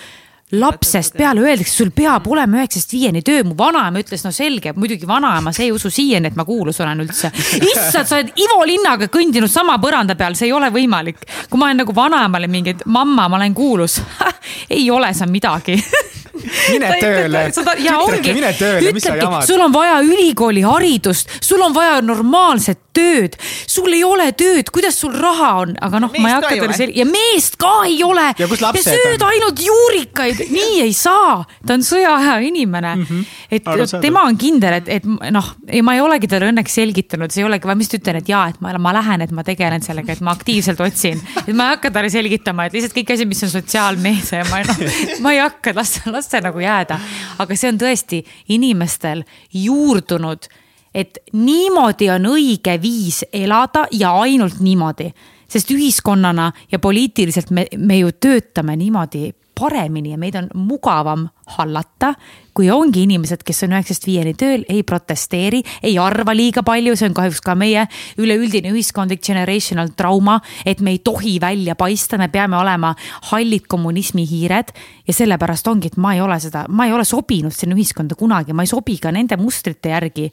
[0.52, 5.06] lapsest peale öeldakse, sul peab olema üheksast viieni töö, mu vanaema ütles, no selge, muidugi
[5.06, 7.30] vanaema, see ei usu siiani, et ma kuulus olen üldse.
[7.70, 11.22] issand, sa oled Ivo Linnaga kõndinud sama põranda peal, see ei ole võimalik.
[11.50, 14.00] kui ma olen nagu vanaemale mingi, et mamma, ma olen kuulus
[14.76, 15.78] ei ole sa midagi
[16.34, 17.46] mine tööle.
[17.84, 23.36] ja ongi, ütlebki, sul on vaja ülikooli haridust, sul on vaja normaalset tööd,
[23.70, 26.94] sul ei ole tööd, kuidas sul raha on, aga noh, ma ei hakka teile sel-
[26.96, 28.30] ja meest ka ei ole.
[28.38, 28.98] ja kus lapsed on?
[29.04, 33.06] sööd ainult juurikaid, nii ei saa, ta on sõjaaja inimene mm.
[33.06, 33.38] -hmm.
[33.50, 34.04] et Arusaadav.
[34.04, 37.48] tema on kindel, et, et noh, ei, ma ei olegi talle õnneks selgitanud, see ei
[37.48, 40.24] olegi, ma lihtsalt ütlen, et jaa, et ma, ma lähen, et ma tegelen sellega, et
[40.26, 41.20] ma aktiivselt otsin.
[41.46, 44.62] et ma ei hakka talle selgitama, et lihtsalt kõik asjad, mis on sotsiaalmeedia ja ma
[44.66, 44.84] noh,
[45.24, 47.00] ma ei hakka, las, las see nagu jääda.
[47.38, 50.50] aga see on tõesti inimestel juurdunud
[50.94, 55.12] et niimoodi on õige viis elada ja ainult niimoodi.
[55.50, 62.14] sest ühiskonnana ja poliitiliselt me, me ju töötame niimoodi paremini ja meid on mugavam hallata,
[62.56, 67.10] kui ongi inimesed, kes on üheksast viieni tööl, ei protesteeri, ei arva liiga palju, see
[67.10, 67.84] on kahjuks ka meie
[68.20, 72.94] üleüldine ühiskondlik generational trauma, et me ei tohi välja paista, me peame olema
[73.30, 74.72] hallid kommunismi hiired
[75.06, 78.56] ja sellepärast ongi, et ma ei ole seda, ma ei ole sobinud sinna ühiskonda kunagi,
[78.56, 80.30] ma ei sobi ka nende mustrite järgi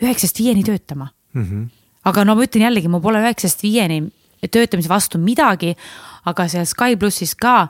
[0.00, 1.44] üheksast viieni töötama mm.
[1.44, 1.68] -hmm.
[2.04, 4.06] aga no ma ütlen jällegi, mul pole üheksast viieni
[4.48, 5.74] töötamise vastu midagi,
[6.24, 7.68] aga seal Sky plussis ka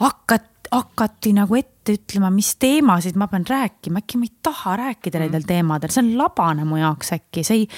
[0.00, 5.20] hakati, hakati nagu ette ütlema, mis teemasid ma pean rääkima, äkki ma ei taha rääkida
[5.22, 5.50] nendel mm.
[5.50, 7.68] teemadel, see on labane mu jaoks äkki, see ei.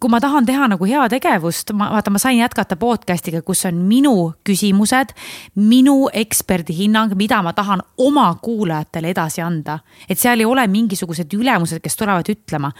[0.00, 4.12] kui ma tahan teha nagu heategevust, ma vaata, ma sain jätkata podcast'iga, kus on minu
[4.44, 5.16] küsimused,
[5.56, 9.78] minu eksperdi hinnang, mida ma tahan oma kuulajatele edasi anda.
[10.08, 12.72] et seal ei ole mingisugused ülemused, kes tulevad ütlema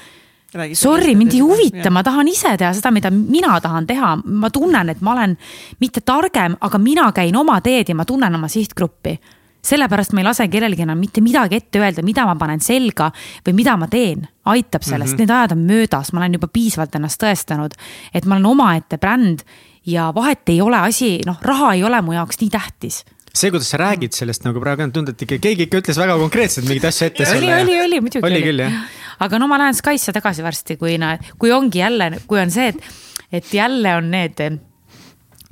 [0.75, 4.93] Sorry, mind ei huvita, ma tahan ise teha seda, mida mina tahan teha, ma tunnen,
[4.93, 5.35] et ma olen
[5.83, 9.19] mitte targem, aga mina käin oma teed ja ma tunnen oma sihtgruppi.
[9.67, 13.09] sellepärast ma ei lase kellelgi enam mitte midagi ette öelda, mida ma panen selga
[13.43, 15.19] või mida ma teen, aitab sellest mm, -hmm.
[15.19, 17.75] need ajad on möödas, ma olen juba piisavalt ennast tõestanud,
[18.15, 19.43] et ma olen omaette bränd
[19.85, 23.03] ja vahet ei ole asi, noh, raha ei ole mu jaoks nii tähtis
[23.35, 26.15] see, kuidas sa räägid sellest nagu praegu on tunda, et ikka keegi ikka ütles väga
[26.17, 27.27] konkreetselt mingeid asju ette.
[27.37, 28.25] oli, oli, oli muidugi.
[28.25, 28.79] oli küll jah
[29.25, 30.97] aga no ma lähen Skysse tagasi varsti, kui,
[31.39, 32.97] kui ongi jälle, kui on see, et,
[33.41, 34.59] et jälle on need eh,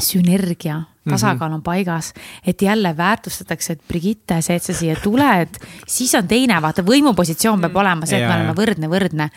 [0.03, 2.13] sünergia, tasakaal on paigas,
[2.47, 7.67] et jälle väärtustatakse, et Brigitte, see, et sa siia tuled, siis on teine, vaata võimupositsioon
[7.67, 9.29] peab olema see, et me oleme võrdne, võrdne.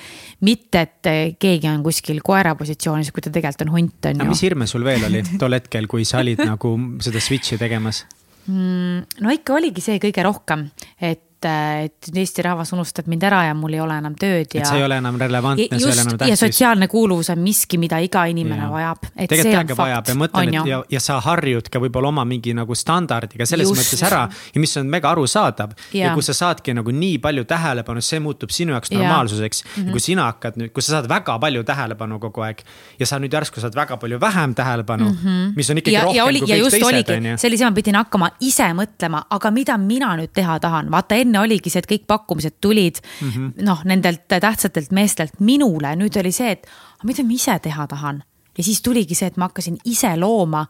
[0.47, 4.29] mitte, et eh, keegi on kuskil koera positsioonis, kui ta tegelikult on hunt, on ju.
[4.31, 8.05] mis hirme sul veel oli tol hetkel, kui sa olid nagu seda switch'i tegemas?
[8.47, 10.69] Mm, no ikka oligi see kõige rohkem,
[11.03, 14.61] et et, et Eesti rahvas unustab mind ära ja mul ei ole enam tööd ja.
[14.61, 16.31] et see ei ole enam relevantne, see ei ole enam tähtis.
[16.33, 18.69] ja sotsiaalne kuuluvus on miski, mida iga inimene ja.
[18.71, 19.05] vajab.
[19.17, 22.75] tegelikult täiega vajab ja mõtlen, et ja, ja sa harjud ka võib-olla oma mingi nagu
[22.77, 23.81] standardiga selles just.
[23.81, 25.75] mõttes ära ja mis on mega arusaadav.
[25.93, 29.95] ja kui sa saadki nagu nii palju tähelepanu, see muutub sinu jaoks normaalsuseks ja, ja
[29.95, 32.63] kui sina hakkad nüüd, kui sa saad väga palju tähelepanu kogu aeg
[32.99, 35.53] ja sa nüüd järsku saad väga palju vähem tähelepanu mm, -hmm.
[35.55, 37.37] mis on ikkagi ja, rohkem ja oli, kui kõik teised, on ju.
[37.37, 41.43] sellise ma pidin hakkama ise mõtlema, aga mida mina nüüd teha tahan, vaata enne enne
[41.43, 43.65] oligi see, et kõik pakkumised tulid mm -hmm.
[43.67, 46.67] noh, nendelt tähtsatelt meestelt minule, nüüd oli see, et
[47.03, 48.23] mida ma ise teha tahan.
[48.57, 50.65] ja siis tuligi see, et ma hakkasin ise looma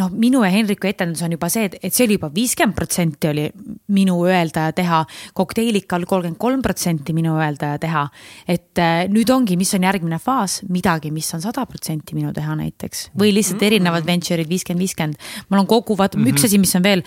[0.00, 3.30] noh, minu ja Henriku etendus on juba see, et, et see oli juba viiskümmend protsenti
[3.30, 3.46] oli
[3.94, 5.00] minu öelda ja teha.
[5.36, 8.06] kokteilikal kolmkümmend kolm protsenti minu öelda ja teha.
[8.48, 12.56] et äh, nüüd ongi, mis on järgmine faas, midagi, mis on sada protsenti minu teha
[12.62, 15.30] näiteks või lihtsalt erinevad venture'id viiskümmend, viiskümmend.
[15.50, 16.34] mul on kogu, vaata mm -hmm.
[16.34, 17.04] üks asi, mis on veel,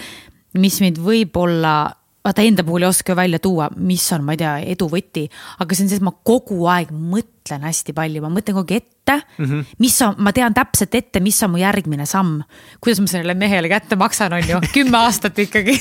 [0.53, 1.75] mis mind võib-olla
[2.23, 5.25] vaata enda puhul ei oska välja tuua, mis on, ma ei tea, edu võti,
[5.59, 8.83] aga see on see, et ma kogu aeg mõtlen hästi palju, ma mõtlen kogu aeg
[8.83, 9.77] ette mm, -hmm.
[9.83, 12.41] mis on, ma tean täpselt ette, mis on mu järgmine samm.
[12.79, 15.79] kuidas ma sellele mehele kätte maksan, on ju, kümme aastat ikkagi.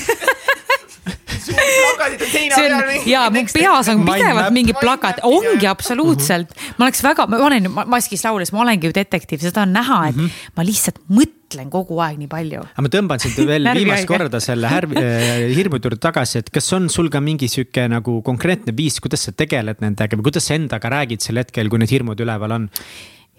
[3.05, 8.23] Ja mu peas on pidevalt mingi plakat, ongi absoluutselt, ma oleks väga, ma olen maskis
[8.23, 10.51] laulis, ma olengi ju detektiiv, seda on näha, et mm -hmm.
[10.55, 12.63] ma lihtsalt mõtlen mõtlen kogu aeg nii palju.
[12.73, 16.71] aga ma tõmban sind veel viimast korda selle härv- äh,, hirmude juurde tagasi, et kas
[16.73, 20.57] on sul ka mingi sihuke nagu konkreetne viis, kuidas sa tegeled nendega või kuidas sa
[20.57, 22.69] endaga räägid sel hetkel, kui need hirmud üleval on?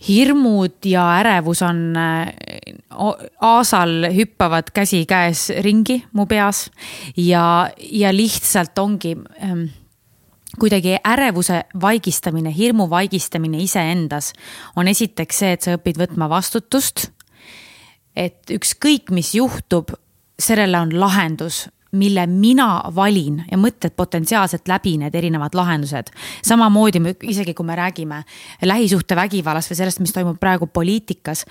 [0.05, 2.35] hirmud ja ärevus on äh,
[3.40, 6.66] aasal hüppavad käsikäes ringi mu peas
[7.16, 9.68] ja, ja lihtsalt ongi ähm,
[10.59, 14.33] kuidagi ärevuse vaigistamine, hirmu vaigistamine iseendas
[14.77, 17.09] on esiteks see, et sa õpid võtma vastutust.
[18.16, 19.90] Et ükskõik, mis juhtub,
[20.38, 26.11] sellele on lahendus mille mina valin ja mõtled potentsiaalselt läbi need erinevad lahendused.
[26.42, 28.22] samamoodi isegi kui me räägime
[28.62, 31.44] lähisuhtevägivallast või sellest, mis toimub praegu poliitikas,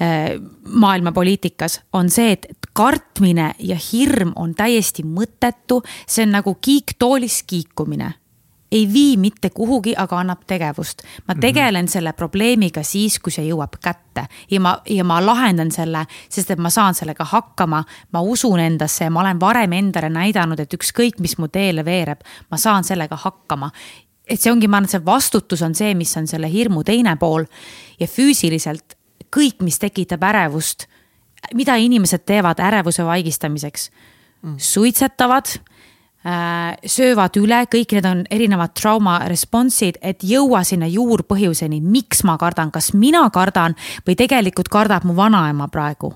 [0.00, 0.36] eh,
[0.68, 7.42] maailma poliitikas, on see, et kartmine ja hirm on täiesti mõttetu, see on nagu kiiktoolis
[7.42, 8.12] kiikumine
[8.72, 11.02] ei vii mitte kuhugi, aga annab tegevust.
[11.28, 11.40] ma mhm.
[11.40, 11.90] tegelen mm -hmm.
[11.90, 16.58] selle probleemiga siis, kui see jõuab kätte ja ma, ja ma lahendan selle, sest et
[16.58, 17.84] ma saan sellega hakkama.
[18.12, 22.20] ma usun endasse ja ma olen varem endale näidanud, et ükskõik, mis mu teele veereb,
[22.50, 23.70] ma saan sellega hakkama.
[24.28, 27.16] et see ongi, ma arvan, et see vastutus on see, mis on selle hirmu teine
[27.16, 27.44] pool
[28.00, 28.96] ja füüsiliselt
[29.36, 30.86] kõik, mis tekitab ärevust,
[31.54, 33.90] mida inimesed teevad ärevuse vaigistamiseks
[34.42, 35.75] mm., suitsetavad Äh,
[36.26, 42.72] söövad üle, kõik need on erinevad trauma response'id, et jõua sinna juurpõhjuseni, miks ma kardan,
[42.74, 46.14] kas mina kardan või tegelikult kardab mu vanaema praegu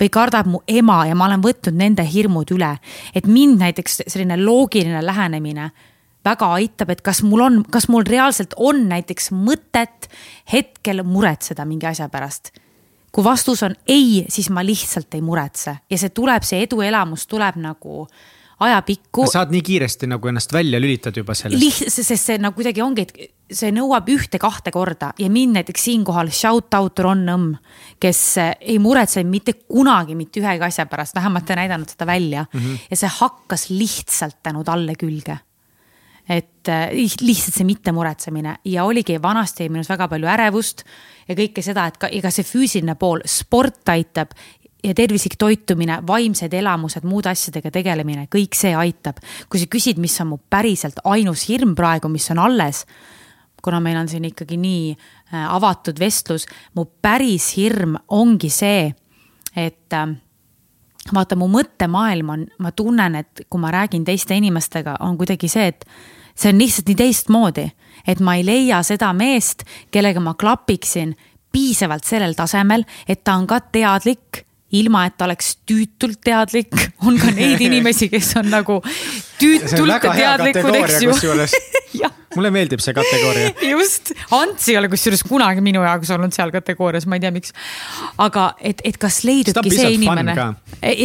[0.00, 2.78] või kardab mu ema ja ma olen võtnud nende hirmud üle.
[3.14, 5.70] et mind näiteks selline loogiline lähenemine
[6.24, 10.08] väga aitab, et kas mul on, kas mul reaalselt on näiteks mõtet
[10.52, 12.52] hetkel muretseda mingi asja pärast.
[13.12, 17.56] kui vastus on ei, siis ma lihtsalt ei muretse ja see tuleb, see eduelamus tuleb
[17.56, 19.26] nagu äh, ajapikku.
[19.32, 21.62] saad nii kiiresti nagu ennast välja lülitad juba sellest.
[21.62, 26.32] lihtsalt, sest see nagu kuidagi ongi, et see nõuab ühte-kahte korda ja mind näiteks siinkohal
[26.32, 27.54] shout out Ron Nõmm,
[28.00, 32.46] kes eh, ei muretse mitte kunagi mitte ühegi asja pärast, vähemalt ei näidanud seda välja
[32.52, 32.60] mm.
[32.60, 32.84] -hmm.
[32.90, 35.38] ja see hakkas lihtsalt tänu talle külge
[36.28, 40.84] et eh, lihtsalt see mittemuretsemine ja oligi vanasti minus väga palju ärevust
[41.28, 44.34] ja kõike seda, et ka ega see füüsiline pool, sport aitab
[44.82, 49.20] ja tervislik toitumine, vaimsed elamused, muude asjadega tegelemine, kõik see aitab.
[49.48, 52.84] kui sa küsid, mis on mu päriselt ainus hirm praegu, mis on alles,
[53.62, 58.90] kuna meil on siin ikkagi nii äh, avatud vestlus, mu päris hirm ongi see,
[59.56, 60.16] et äh,
[61.14, 65.70] vaata, mu mõttemaailm on, ma tunnen, et kui ma räägin teiste inimestega, on kuidagi see,
[65.70, 65.86] et
[66.34, 67.68] see on lihtsalt nii teistmoodi,
[68.06, 69.62] et ma ei leia seda meest,
[69.94, 71.14] kellega ma klapiksin
[71.52, 74.42] piisavalt sellel tasemel, et ta on ka teadlik
[74.78, 76.72] ilma et ta oleks tüütult teadlik,
[77.06, 78.78] on ka neid inimesi, kes on nagu
[79.40, 82.10] tüütult teadlikud, eks ju.
[82.36, 83.52] mulle meeldib see kategooria.
[83.68, 87.52] just, Ants ei ole kusjuures kunagi minu jaoks olnud seal kategoorias, ma ei tea, miks.
[88.22, 90.36] aga et, et kas leidubki see inimene,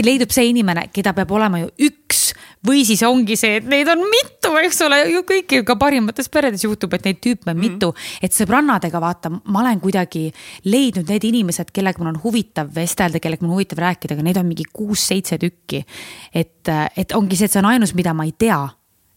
[0.06, 2.30] leidub see inimene, keda peab olema ju üks
[2.68, 6.64] või siis ongi see, et neid on mitu, eks ole, ju kõik ka parimates peredes
[6.66, 7.74] juhtub, et neid tüüpe on mm -hmm.
[7.74, 7.94] mitu.
[8.22, 10.32] et sõbrannadega vaata, ma olen kuidagi
[10.66, 14.38] leidnud need inimesed, kellega mul on huvitav vestelda, kellega mul on huvitav rääkida, aga neid
[14.38, 15.86] on mingi kuus-seitse tükki.
[16.34, 18.68] et, et ongi see, et see on ainus, mida ma ei tea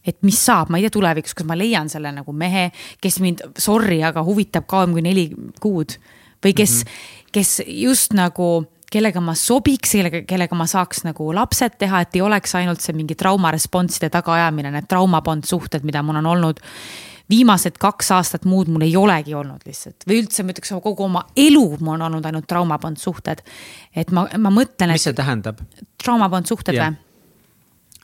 [0.07, 3.45] et mis saab, ma ei tea tulevikus, kas ma leian selle nagu mehe, kes mind,
[3.59, 5.99] sorry, aga huvitab kauem kui neli kuud.
[6.41, 7.31] või kes mm, -hmm.
[7.33, 12.25] kes just nagu kellega ma sobiks, kellega, kellega ma saaks nagu lapsed teha, et ei
[12.27, 16.61] oleks ainult see mingi trauma response'ide tagaajamine, need traumabond suhted, mida mul on olnud.
[17.31, 21.21] viimased kaks aastat muud mul ei olegi olnud lihtsalt või üldse ma ütleks kogu oma
[21.39, 23.43] elu mul on olnud ainult traumabond suhted.
[23.95, 24.91] et ma, ma mõtlen.
[24.91, 25.61] mis see tähendab?
[26.03, 26.97] traumabond suhted või?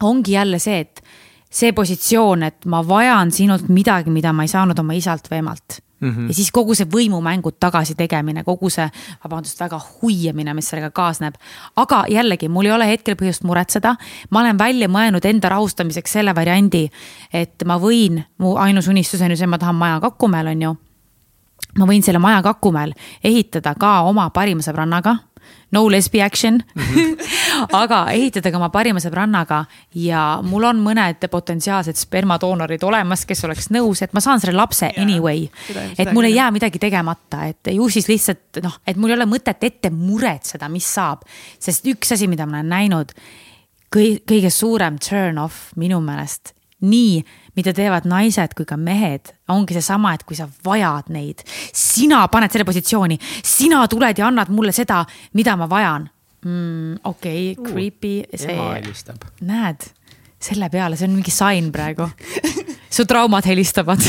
[0.07, 1.03] ongi jälle see, et
[1.51, 5.81] see positsioon, et ma vajan sinult midagi, mida ma ei saanud oma isalt või emalt
[6.01, 6.29] Mm -hmm.
[6.29, 8.89] ja siis kogu see võimumängu tagasi tegemine, kogu see,
[9.25, 11.35] vabandust, väga huiamine, mis sellega kaasneb.
[11.77, 13.97] aga jällegi, mul ei ole hetkel põhjust muretseda.
[14.31, 16.91] ma olen välja mõelnud enda rahustamiseks selle variandi,
[17.33, 20.77] et ma võin, mu ainus unistus on ju see, ma tahan maja Kakumäel, on ju.
[21.79, 22.93] ma võin selle maja Kakumäel
[23.25, 25.17] ehitada ka oma parima sõbrannaga
[25.75, 26.83] no lesbi action mm.
[26.83, 27.67] -hmm.
[27.73, 33.71] aga ehitada ka oma parima sõbrannaga ja mul on mõned potentsiaalsed spermadoonorid olemas, kes oleks
[33.75, 35.03] nõus, et ma saan selle lapse yeah.
[35.03, 35.49] anyway.
[35.99, 39.27] et mul ei jää midagi tegemata, et ju siis lihtsalt noh, et mul ei ole
[39.27, 41.23] mõtet ette muretseda, mis saab.
[41.59, 43.13] sest üks asi, mida ma olen näinud,
[43.97, 47.25] kõige suurem turn off minu meelest nii,
[47.57, 52.53] mida teevad naised kui ka mehed, ongi seesama, et kui sa vajad neid, sina paned
[52.53, 55.03] selle positsiooni, sina tuled ja annad mulle seda,
[55.39, 56.09] mida ma vajan
[56.45, 56.99] mm,.
[57.05, 58.15] okei okay, uh,, creepy.
[58.49, 59.25] ema helistab.
[59.41, 59.89] näed,
[60.39, 62.11] selle peale, see on mingi sign praegu
[62.97, 64.05] su traumad helistavad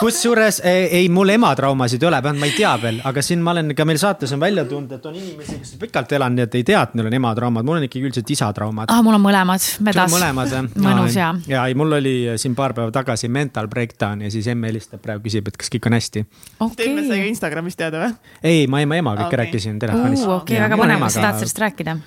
[0.00, 3.52] kusjuures ei, ei, mul ematraumasid ei ole, vähemalt ma ei tea veel, aga siin ma
[3.54, 6.56] olen ka meil saates on välja tulnud, et on inimesi, kes pikalt elanud, nii et
[6.60, 8.92] ei tea, et neil on ematraumad, mul on ikkagi üldiselt isatraumad.
[8.94, 10.14] ah, mul on mõlemad, medas.
[10.14, 10.70] mõlemad jah.
[10.86, 11.32] mõnus ja.
[11.50, 15.24] ja ei, mul oli siin paar päeva tagasi mental breakdown ja siis emme helistab praegu,
[15.26, 16.24] küsib, et kas kõik on hästi
[16.62, 16.94] okay..
[17.08, 18.34] Sai ka Instagramis teada või?
[18.42, 19.44] ei, ma ema, emaga ikka okay.
[19.44, 20.22] rääkisin telefonis.
[20.22, 21.98] okei okay,, väga põnev, sa tahad sellest rääkida?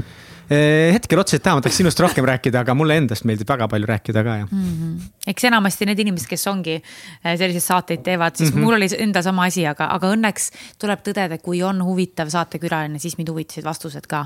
[0.52, 3.88] Eh, hetkel otseselt taha, ma tahaks sinust rohkem rääkida, aga mulle endast meeldib väga palju
[3.88, 4.74] rääkida ka, jah mm.
[4.74, 5.12] -hmm.
[5.32, 8.64] eks enamasti need inimesed, kes ongi eh, selliseid saateid teevad, siis mm -hmm.
[8.66, 13.18] mul oli enda sama asi, aga, aga õnneks tuleb tõdeda, kui on huvitav saatekülaline, siis
[13.18, 14.26] mind huvitasid vastused ka.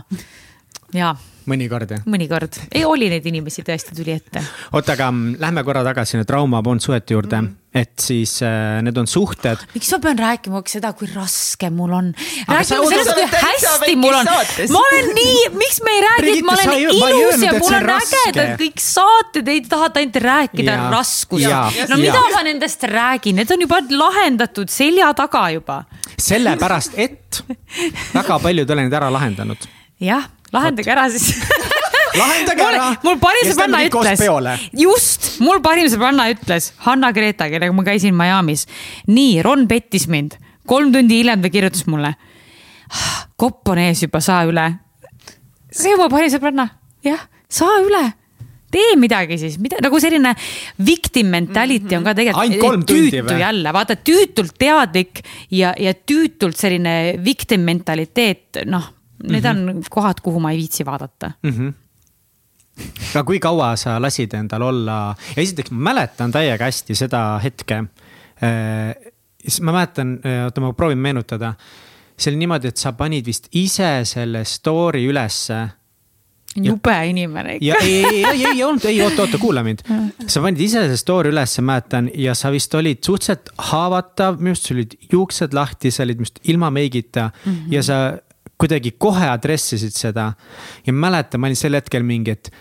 [0.93, 1.15] Jaa
[1.49, 2.01] mõnikord jah?
[2.09, 4.41] mõnikord, ei oli neid inimesi tõesti tuli ette.
[4.73, 7.81] oota, aga mm, lähme korra tagasi nüüd trauma bondsuhete juurde mm, -hmm.
[7.81, 9.61] et siis äh, need on suhted.
[9.75, 12.11] miks ma pean rääkima seda, kui raske mul on?
[12.49, 14.31] räägime sellest, kui hästi mul on.
[14.73, 18.55] ma olen nii, miks me ei räägi, et ma olen ilus ja mul on ägedad
[18.61, 21.89] kõik saated, ei tahata ainult rääkida raskusest.
[21.89, 22.31] no mida ja.
[22.33, 25.83] ma nendest räägin, need on juba lahendatud selja taga juba.
[26.17, 27.43] sellepärast, et
[28.13, 29.69] väga paljud olen need ära lahendanud.
[30.01, 30.25] jah
[30.55, 31.33] lahendage ära siis
[32.19, 32.87] lahendage ära.
[33.03, 34.23] mul parim sõbranna ütles,
[34.79, 38.65] just, mul parim sõbranna ütles, Hanna-Greta, kellega ma käisin Miami's.
[39.11, 40.37] nii, Ron pettis mind,
[40.69, 42.15] kolm tundi hiljem ta kirjutas mulle.
[43.35, 44.67] kopp on ees juba, saa üle.
[45.71, 46.69] see on mu parim sõbranna,
[47.05, 48.05] jah, saa üle
[48.75, 50.33] tee midagi siis, mida nagu selline
[50.83, 55.21] victim mentality on ka tegelikult tüütu jälle, vaata tüütult teadlik
[55.53, 59.69] ja, ja tüütult selline victim mentaliteet, noh Need mm -hmm.
[59.69, 61.51] on kohad, kuhu ma ei viitsi vaadata mm.
[61.51, 61.73] -hmm
[63.13, 67.83] aga kui kaua sa lasid endal olla, esiteks ma mäletan täiega hästi seda hetke.
[68.43, 71.53] Äh, siis ma mäletan, äh, oota, ma proovin meenutada.
[72.17, 75.57] see oli niimoodi, et sa panid vist ise selle story ülesse
[76.55, 77.79] jube inimene ikka.
[77.83, 79.83] ei, ei, ei, ei olnud, ei oota, oota, kuula mind.
[80.23, 84.69] sa panid ise selle story ülesse, mäletan, ja sa vist olid suhteliselt haavatav, minu arust
[84.71, 87.75] sul olid juuksed lahti, sa olid minu arust ilma meigita mm -hmm.
[87.75, 87.99] ja sa
[88.57, 90.33] kuidagi kohe adressisid seda.
[90.85, 92.51] ja mäletan, ma olin sel hetkel mingi, et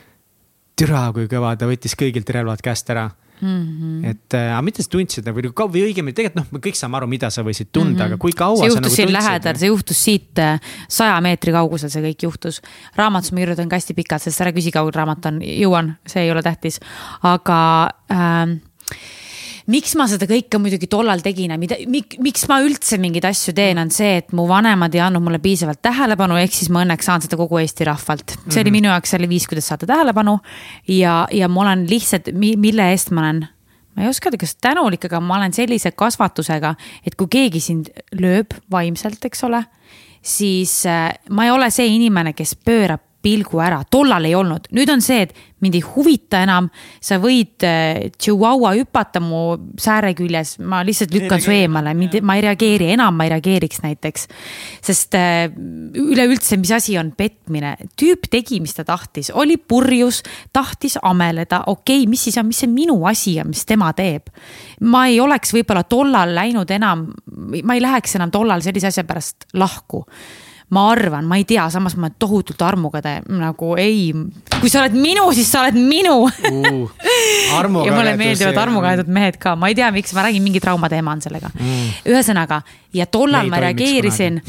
[0.79, 4.11] türa, kui kõva, ta võttis kõigilt relvad käest ära Mm -hmm.
[4.11, 7.31] et äh, mida sa tundsid nagu või õigemini tegelikult noh, me kõik saame aru, mida
[7.31, 8.07] sa võisid tunda mm, -hmm.
[8.07, 9.13] aga kui kaua see sa nagu tundsid?
[9.13, 12.63] lähedal, see juhtus siit äh, saja meetri kaugusel, see kõik juhtus.
[12.97, 16.31] raamatus ma kirjutan ka hästi pikalt, sest ära küsi, kaugel raamat on, jõuan, see ei
[16.31, 16.79] ole tähtis.
[17.23, 18.55] aga äh,
[19.71, 23.81] miks ma seda kõike muidugi tollal tegin ja mida, miks ma üldse mingeid asju teen,
[23.81, 27.25] on see, et mu vanemad ei andnud mulle piisavalt tähelepanu, ehk siis ma õnneks saan
[27.25, 28.27] seda kogu Eesti rahvalt.
[28.31, 28.61] see mm -hmm.
[28.61, 28.77] oli mhm.
[28.79, 30.39] minu jaoks selle viis, kuidas saada tähelepanu
[30.89, 33.47] ja, ja ma olen lihtsalt, mille eest ma olen
[33.95, 36.75] ma ei oska öelda, kas tänulik, aga ma olen sellise kasvatusega,
[37.07, 39.65] et kui keegi sind lööb vaimselt, eks ole,
[40.23, 44.91] siis äh, ma ei ole see inimene, kes pöörab pilgu ära, tollal ei olnud, nüüd
[44.93, 46.69] on see, et mind ei huvita enam.
[47.01, 52.37] sa võid äh, Chihuahua hüpata mu sääre küljes, ma lihtsalt lükkan su eemale, mind, ma
[52.37, 54.29] ei reageeri, enam ma ei reageeriks näiteks.
[54.85, 55.49] sest äh,
[56.01, 60.23] üleüldse, mis asi on petmine, tüüp tegi, mis ta tahtis, oli purjus,
[60.53, 64.33] tahtis ameleda, okei okay,, mis siis on, mis see minu asi on, mis tema teeb.
[64.85, 67.09] ma ei oleks võib-olla tollal läinud enam,
[67.63, 70.05] ma ei läheks enam tollal sellise asja pärast lahku
[70.73, 74.13] ma arvan, ma ei tea, samas ma tohutult armuga te, nagu ei,
[74.61, 76.95] kui sa oled minu, siis sa oled minu uh,.
[77.87, 81.23] ja mulle meeldivad armukahedad mehed ka, ma ei tea, miks, ma räägin, mingi traumateema on
[81.25, 81.91] sellega mm..
[82.11, 82.63] ühesõnaga
[82.97, 84.41] ja tollal ma reageerisin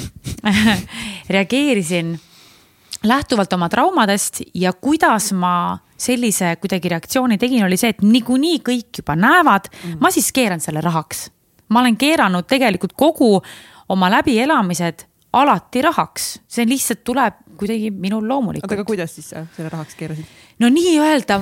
[1.35, 2.15] reageerisin
[3.05, 9.01] lähtuvalt oma traumadest ja kuidas ma sellise kuidagi reaktsiooni tegin, oli see, et niikuinii kõik
[9.01, 11.29] juba näevad mm., ma siis keeran selle rahaks.
[11.69, 13.41] ma olen keeranud tegelikult kogu
[13.89, 15.05] oma läbielamised
[15.35, 18.69] alati rahaks, see lihtsalt tuleb kuidagi minul loomulikult.
[18.69, 20.29] oota, aga kuidas siis sa selle rahaks keerasid?
[20.59, 21.39] no nii-öelda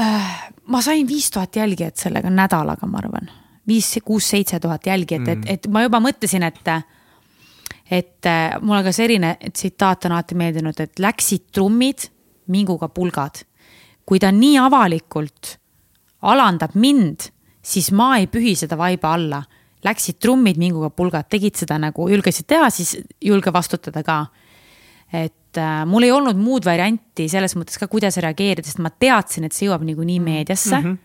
[0.00, 0.34] äh,,
[0.68, 3.30] ma sain viis tuhat jälgijat sellega nädalaga, ma arvan.
[3.68, 6.70] viis, kuus, seitse tuhat jälgijat mm., et, et ma juba mõtlesin, et,
[7.90, 12.08] et äh, mulle ka selline tsitaat on alati meeldinud, et läksid trummid,
[12.52, 13.44] minguga pulgad.
[14.04, 15.56] kui ta nii avalikult
[16.28, 17.30] alandab mind,
[17.64, 19.42] siis ma ei pühi seda vaiba alla
[19.84, 24.26] läksid trummid minguga pulgad, tegid seda nagu julgesid teha, siis julge vastutada ka.
[25.12, 29.44] et äh, mul ei olnud muud varianti selles mõttes ka, kuidas reageerida, sest ma teadsin,
[29.44, 30.30] et see jõuab niikuinii mhm.
[30.30, 30.84] meediasse mm.
[30.84, 31.02] -hmm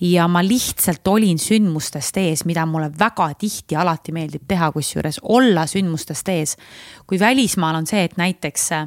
[0.00, 5.66] ja ma lihtsalt olin sündmustest ees, mida mulle väga tihti alati meeldib teha, kusjuures olla
[5.66, 6.56] sündmustest ees.
[7.06, 8.86] kui välismaal on see, et näiteks äh,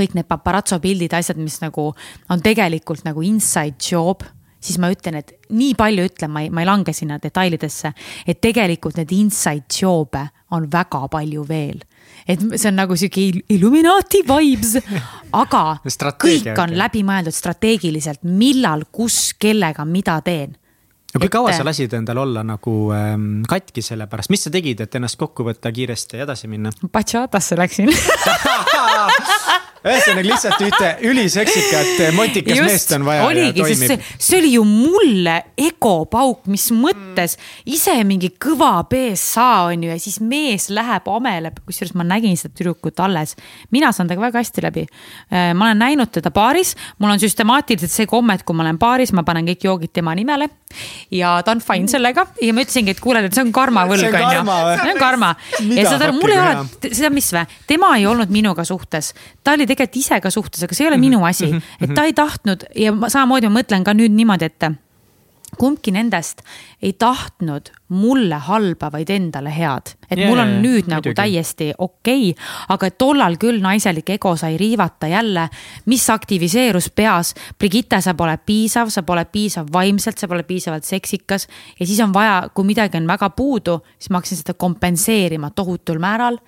[0.00, 1.90] kõik need paparazzo pildid, asjad, mis nagu
[2.30, 4.24] on tegelikult nagu inside job
[4.60, 7.92] siis ma ütlen, et nii palju ütlen, ma ei, ma ei lange sinna detailidesse,
[8.26, 11.80] et tegelikult neid inside job'e on väga palju veel.
[12.28, 14.76] et see on nagu sihuke Illuminati vibes,
[15.32, 15.64] aga
[16.24, 20.56] kõik on läbi mõeldud strateegiliselt, millal, kus, kellega, mida teen
[21.10, 24.84] aga kui kaua sa lasid endal olla nagu ähm, katki selle pärast, mis sa tegid,
[24.84, 26.70] et ennast kokku võtta kiiresti ja edasi minna?
[26.92, 27.90] Bachatasse läksin
[29.80, 33.24] ühesõnaga lihtsalt ühte üliseksikat motikas Just, meest on vaja.
[33.28, 39.86] oligi, sest see, see oli ju mulle egopauk, mis mõttes ise mingi kõva BSA on
[39.86, 43.36] ju ja siis mees läheb amele, kusjuures ma nägin seda tüdrukut alles.
[43.72, 44.84] mina saan temaga väga hästi läbi.
[45.32, 48.78] Äh, ma olen näinud teda baaris, mul on süstemaatiliselt see komme, et kui ma olen
[48.80, 50.50] baaris, ma panen kõik joogid tema nimele.
[51.10, 54.36] ja ta on fine sellega ja ma ütlesingi, et kuule, see on karma võlg on
[54.36, 54.44] ju.
[54.84, 55.34] see on karma.
[55.72, 59.56] ja saad aru, mul ei ole, seda mis või, tema ei olnud minuga suhtes, ta
[59.56, 62.06] oli tegelikult ise ka suhtes, aga see ei ole minu asi, mhm, mhm, et ta
[62.08, 64.70] ei tahtnud ja ma samamoodi ma mõtlen ka nüüd niimoodi, et
[65.58, 66.42] kumbki nendest
[66.82, 69.94] ei tahtnud mulle halba, vaid endale head.
[70.10, 71.16] et yeah, mul on nüüd yeah, nagu muidugi.
[71.18, 75.48] täiesti okei okay,, aga tollal küll naiselik ego sai riivata jälle,
[75.86, 77.34] mis aktiviseerus peas.
[77.58, 81.48] Brigitte, sa pole piisav, sa pole piisav vaimselt, sa pole piisavalt seksikas.
[81.80, 86.00] Ja siis on vaja, kui midagi on väga puudu, siis ma hakkasin seda kompenseerima tohutul
[86.02, 86.40] määral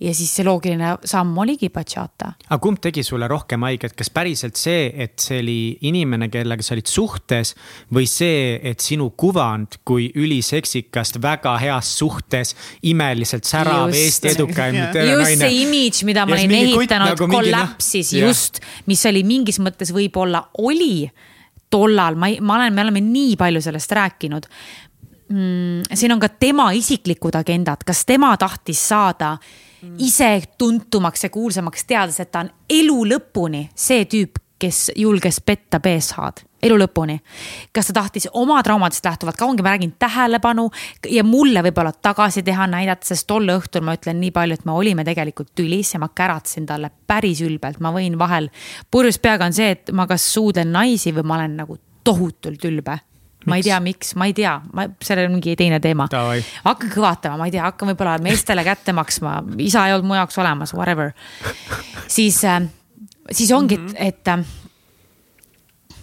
[0.00, 2.32] ja siis see loogiline samm oligi bachata.
[2.48, 6.74] aga kumb tegi sulle rohkem haiget, kas päriselt see, et see oli inimene, kellega sa
[6.74, 7.54] olid suhtes
[7.94, 12.54] või see, et sinu kuvand kui üliseksikast, väga heas suhtes,
[12.90, 15.36] imeliselt särav Eesti edukaim just naine.
[15.44, 19.94] see imidž, mida ma olin ehitanud nagu, kollapsis mingi, no, just, mis oli mingis mõttes
[19.94, 21.06] võib-olla oli
[21.70, 24.50] tollal, ma ei, ma olen, me oleme nii palju sellest rääkinud
[25.30, 25.94] mm,.
[25.94, 29.36] siin on ka tema isiklikud agendad, kas tema tahtis saada
[29.98, 35.80] ise tuntumaks ja kuulsamaks, teades, et ta on elu lõpuni see tüüp, kes julges petta
[35.82, 37.18] BSH-d elu lõpuni.
[37.72, 40.70] kas ta tahtis oma traumadest lähtuvalt, ka ongi, ma räägin tähelepanu
[41.10, 44.72] ja mulle võib-olla tagasi teha, näidata, sest tol õhtul ma ütlen nii palju, et me
[44.72, 48.48] olime tegelikult tülis ja ma käratsin talle päris ülbelt, ma võin vahel.
[48.90, 52.98] purjus peaga on see, et ma kas suudlen naisi või ma olen nagu tohutult ülbe
[53.46, 56.08] ma ei tea, miks, ma ei tea, ma, see on mingi teine teema.
[56.64, 60.38] hakkan kõvatama, ma ei tea, hakkan võib-olla meestele kätte maksma, isa ei olnud mu jaoks
[60.42, 61.12] olemas, whatever.
[62.06, 62.62] siis, äh,
[63.30, 64.44] siis ongi, et, et äh,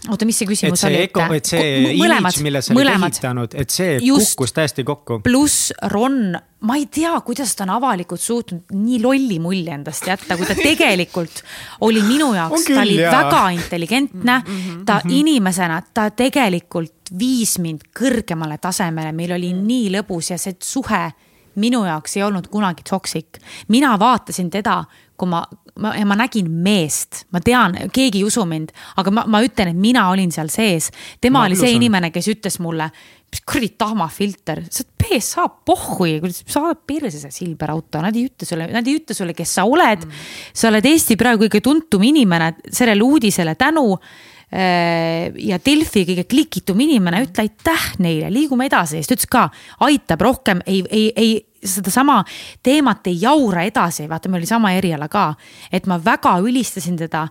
[0.09, 1.03] oota, mis see küsimus oli?
[1.05, 5.19] et see imidž, mille sa oled ehitanud, et see Just, kukkus täiesti kokku.
[5.25, 6.33] pluss Ron,
[6.65, 10.57] ma ei tea, kuidas ta on avalikult suutnud nii lolli mulje endast jätta, kui ta
[10.57, 11.43] tegelikult
[11.87, 13.11] oli minu jaoks, ta oli jaa.
[13.17, 14.57] väga intelligentne mm.
[14.57, 20.37] -hmm, ta mm inimesena, ta tegelikult viis mind kõrgemale tasemele, meil oli nii lõbus ja
[20.39, 21.11] see suhe
[21.59, 23.37] minu jaoks ei olnud kunagi toksik.
[23.67, 24.83] mina vaatasin teda
[25.21, 25.41] kui ma,
[25.79, 29.71] ma, ja ma nägin meest, ma tean, keegi ei usu mind, aga ma, ma ütlen,
[29.71, 30.91] et mina olin seal sees.
[31.21, 32.89] tema ma oli see inimene, kes ütles mulle,
[33.31, 38.25] mis kuradi tahmafilter, sa oled PSA pohhui, sa oled perse see Silver auto, nad ei
[38.27, 40.03] ütle sulle, nad ei ütle sulle, kes sa oled.
[40.07, 40.25] Mm..
[40.53, 46.83] sa oled Eesti praegu kõige tuntum inimene sellele uudisele tänu äh, ja Delfi kõige klikitum
[46.83, 49.47] inimene, ütle aitäh neile, liigume edasi, siis ta ütles ka,
[49.87, 51.31] aitab rohkem, ei, ei, ei
[51.65, 52.23] sedasama
[52.63, 55.33] teemat ei jaura edasi, vaata, meil oli sama eriala ka,
[55.71, 57.27] et ma väga ülistasin teda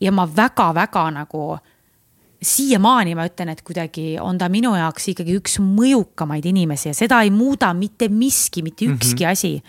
[0.00, 1.56] ja ma väga-väga nagu
[2.42, 7.22] siiamaani ma ütlen, et kuidagi on ta minu jaoks ikkagi üks mõjukamaid inimesi ja seda
[7.22, 9.32] ei muuda mitte miski, mitte ükski mm -hmm.
[9.32, 9.62] asi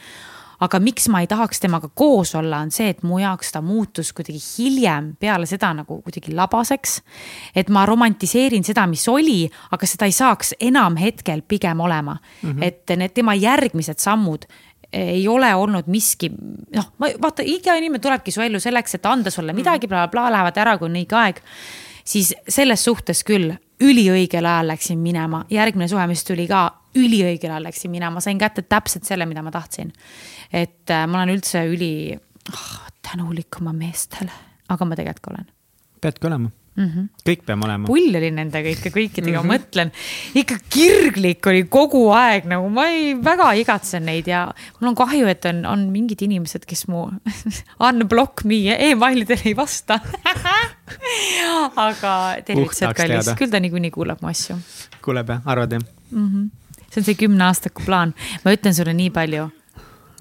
[0.59, 4.13] aga miks ma ei tahaks temaga koos olla, on see, et mu jaoks ta muutus
[4.13, 7.01] kuidagi hiljem peale seda nagu kuidagi labaseks.
[7.55, 12.51] et ma romantiseerin seda, mis oli, aga seda ei saaks enam hetkel pigem olema mm.
[12.51, 12.63] -hmm.
[12.63, 14.45] et need tema järgmised sammud
[14.93, 16.29] ei ole olnud miski,
[16.75, 20.31] noh, ma vaata, iga inimene tulebki su ellu selleks, et anda sulle midagi bla,, blablabla,
[20.37, 21.41] lähevad ära, kui on õige aeg.
[22.05, 26.65] siis selles suhtes küll üliõigel ajal läksin minema, järgmine suhe, mis tuli ka
[26.99, 29.93] üliõigel ajal läksin minema, sain kätte täpselt selle, mida ma tahtsin.
[30.53, 34.33] Et äh, ma olen üldse üli oh, tänulik oma meestele,
[34.69, 35.47] aga ma tegelikult olen.
[36.01, 36.87] peadki olema mm.
[36.87, 37.07] -hmm.
[37.27, 37.87] kõik peame olema.
[37.87, 39.53] pull oli nendega ikka kõikidega mm, -hmm.
[39.53, 39.91] mõtlen,
[40.35, 44.45] ikka kirglik oli kogu aeg nagu ma ei, väga igatsen neid ja
[44.79, 47.07] mul on kahju, et on, on mingid inimesed, kes mu
[47.87, 49.99] unblock me emailidele ei vasta
[51.87, 52.13] aga
[52.45, 54.57] tervitused kallis, küll ta niikuinii kuulab mu asju.
[55.01, 56.29] kuuleb jah, arvad jah mm?
[56.29, 56.49] -hmm.
[56.89, 58.13] see on see kümneaastaku plaan,
[58.45, 59.49] ma ütlen sulle nii palju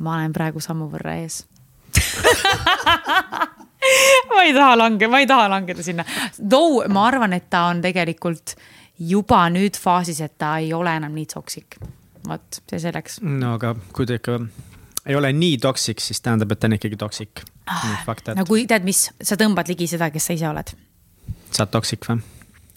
[0.01, 1.45] ma olen praegu sammu võrra ees
[4.33, 6.05] ma ei taha lange, ma ei taha langeda sinna.
[6.39, 8.57] Though ma arvan, et ta on tegelikult
[9.09, 11.79] juba nüüd faasis, et ta ei ole enam nii toksik.
[12.29, 13.19] vot, see selleks.
[13.27, 14.39] no aga kui ta ikka
[15.07, 18.05] ei ole nii toksik, siis tähendab, et ta on ikkagi toksik ah,.
[18.37, 20.71] no kui tead, mis, sa tõmbad ligi seda, kes sa ise oled.
[21.51, 22.23] sa oled toksik või?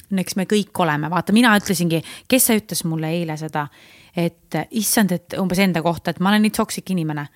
[0.09, 3.67] no eks me kõik oleme, vaata, mina ütlesingi, kes see ütles mulle eile seda
[4.15, 7.27] et issand, et umbes enda kohta, et ma olen nii toksik inimene.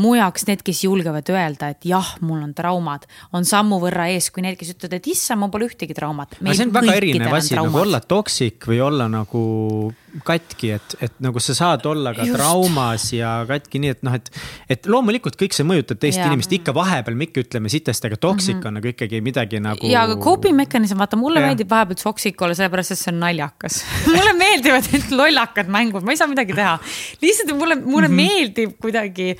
[0.00, 4.30] Mu jaoks need, kes julgevad öelda, et jah, mul on traumad, on sammu võrra ees
[4.34, 6.38] kui need, kes ütlevad, et issand, mul pole ühtegi traumat.
[6.40, 9.44] aga see on väga erinev asi, nagu olla toksik või olla nagu
[10.22, 12.36] katki, et, et nagu sa saad olla ka Just.
[12.38, 14.28] traumas ja katki nii, et noh, et.
[14.70, 16.28] et loomulikult kõik see mõjutab teist ja.
[16.30, 18.68] inimest ikka vahepeal, me ikka ütleme sitasti, aga toksik mm -hmm.
[18.68, 19.90] on nagu ikkagi midagi nagu.
[19.90, 21.50] ja, aga coping mechanism, vaata mulle ja.
[21.50, 23.82] meeldib vahepeal toksik olla, sellepärast et see on naljakas
[24.16, 26.78] mulle meeldivad need lollakad mängud, ma ei saa midagi teha.
[27.22, 28.16] lihtsalt mulle, mulle mm -hmm.
[28.16, 29.34] meeldib kuidagi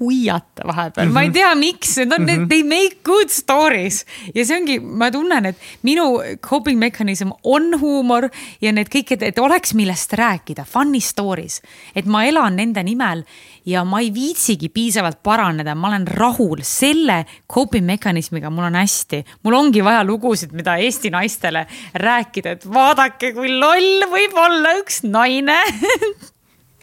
[0.00, 1.06] huiata vahepeal.
[1.06, 1.14] Mm, -hmm.
[1.14, 2.48] ma ei tea, miks, need on mm, -hmm.
[2.48, 4.04] they make good stories.
[4.34, 8.28] Ja see ongi, ma tunnen, et minu coping mechanism on huumor
[8.60, 11.60] ja need kõik, et, et oleks, millest rääkida, funny stories,
[11.94, 13.24] et ma elan nende nimel
[13.66, 19.24] ja ma ei viitsigi piisavalt paraneda, ma olen rahul selle coping mekanismiga, mul on hästi,
[19.42, 25.02] mul ongi vaja lugusid, mida Eesti naistele rääkida, et vaadake, kui loll võib olla üks
[25.04, 25.58] naine.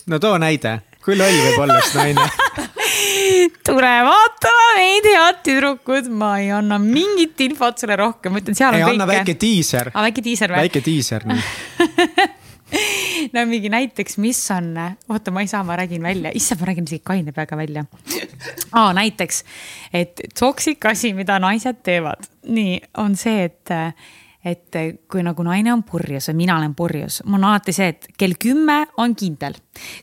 [0.05, 2.28] No too näide kui loll võib olla üks naine
[3.68, 8.72] tule vaatama meid, head tüdrukud, ma ei anna mingit infot sulle rohkem, ma ütlen, seal
[8.74, 8.95] on ei, kõike.
[8.95, 9.91] anna väike diiser.
[9.93, 10.64] aa, väike diiser või?
[10.68, 12.32] väike diiser nii
[13.36, 14.74] no mingi näiteks, mis on,
[15.10, 17.86] oota, ma ei saa, ma räägin välja, issand, ma räägin isegi kaine peaga välja.
[18.72, 19.43] aa, näiteks,
[19.93, 23.78] et toksik asi, mida naised teevad, nii on see, et
[24.43, 24.76] et
[25.08, 28.36] kui nagu naine on purjus või mina olen purjus, mul on alati see, et kell
[28.36, 29.56] kümme on kindel.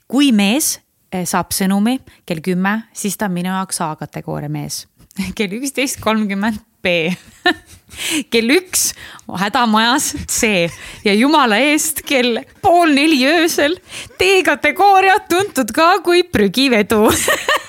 [0.08, 0.78] kui mees
[1.24, 4.84] saab sõnumi kell kümme, siis ta on minu jaoks A-kategooria mees.
[5.38, 7.10] kell üksteist kolmkümmend B.
[8.30, 8.92] Kell üks
[9.26, 10.70] hädamajas C.
[11.04, 13.74] Ja jumala eest kell pool neli öösel
[14.20, 17.08] D-kategooria tuntud ka kui prügivedu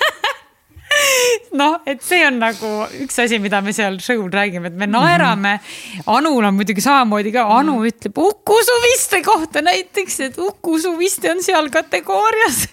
[1.61, 2.71] noh, et see on nagu
[3.03, 5.53] üks asi, mida me seal show'l räägime, et me naerame.
[5.59, 6.03] -hmm.
[6.17, 7.91] Anul on muidugi samamoodi ka, Anu mm -hmm.
[7.91, 12.67] ütleb Uku Suviste kohta näiteks, et Uku Suviste on seal kategoorias.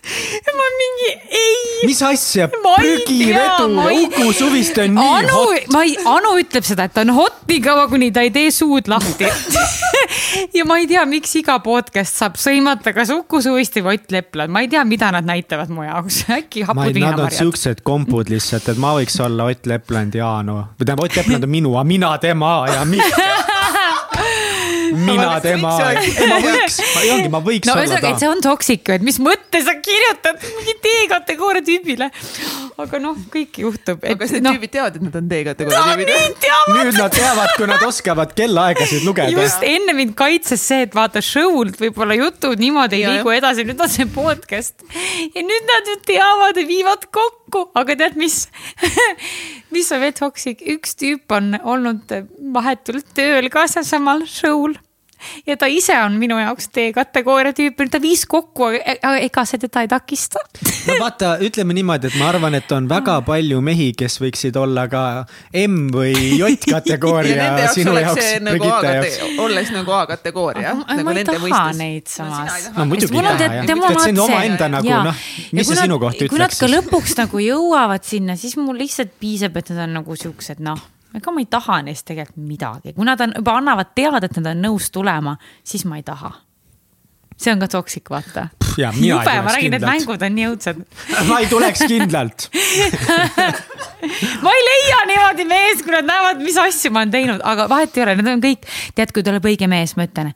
[0.47, 1.87] ja ma mingi ei.
[1.87, 5.73] mis asja, prügivedu ja Uku Suviste on nii Anu, hot.
[5.73, 8.51] ma ei, Anu ütleb seda, et ta on hot nii kaua, kuni ta ei tee
[8.51, 9.27] suud lahti
[10.59, 14.51] ja ma ei tea, miks iga podcast saab sõimata kas Uku Suviste või Ott Leplan,
[14.53, 17.19] ma ei tea, mida nad näitavad mu jaoks, äkki hapud viinamarjad.
[17.19, 17.83] Nad on siuksed
[18.19, 20.59] kompud lihtsalt, et ma võiks olla Ott Lepland ja Aanu.
[20.79, 23.27] või tähendab, Ott Lepland on minu, aga mina tema ja mitte
[25.09, 28.15] mina tema, ei ma võiks, ei ongi, ma võiks no, olla ta.
[28.19, 32.11] see on toksik, et mis mõtte sa kirjutad mingi D-kategooria tüübile.
[32.79, 34.05] Aga noh, kõik juhtub.
[34.05, 36.45] aga kas need no, tüübid teavad, et nad on D-kategooria tüübid?
[36.77, 39.35] nüüd nad teavad, kui nad oskavad kellaaegasid lugeda.
[39.35, 43.83] just enne mind kaitses see, et vaata show'lt võib-olla jutud niimoodi ei liigu edasi, nüüd
[43.83, 44.87] on see podcast.
[45.35, 48.45] ja nüüd nad ju teavad ja viivad kokku, aga tead, mis
[49.75, 52.15] mis on veel toksik, üks tüüp on olnud
[52.55, 54.79] vahetult tööl ka sealsamal show'l
[55.47, 59.85] ja ta ise on minu jaoks D-kategooria tüüp, ta viis kokku, aga ega see teda
[59.85, 60.43] ei takista.
[60.89, 64.87] no vaata, ütleme niimoodi, et ma arvan, et on väga palju mehi, kes võiksid olla
[64.91, 65.05] ka
[65.63, 69.41] M või J kategooria sinu jaoks, nagu Brigitte jaoks.
[69.47, 70.75] olles nagu A-kategooria.
[70.83, 71.81] Nagu ma ei taha mõistes.
[71.83, 72.69] neid samas.
[72.77, 75.25] no muidugi ei taha jah, et see on omaenda nagu noh,
[75.57, 76.35] mis sa sinu kohta ütleks.
[76.35, 80.19] kui nad ka lõpuks nagu jõuavad sinna, siis mul lihtsalt piisab, et nad on nagu
[80.19, 80.87] siuksed noh
[81.17, 84.53] ega ma ei taha neist tegelikult midagi, kui nad on juba annavad teada, et nad
[84.53, 86.33] on nõus tulema, siis ma ei taha.
[87.39, 88.49] see on ka toksik, vaata.
[88.77, 90.81] jube, ma räägin, need mängud on nii õudsed
[91.29, 92.49] ma ei tuleks kindlalt
[94.45, 97.97] ma ei leia niimoodi mees, kui nad näevad, mis asju ma olen teinud, aga vahet
[97.97, 100.35] ei ole, need on kõik, tead, kui tuleb õige mees, ma ütlen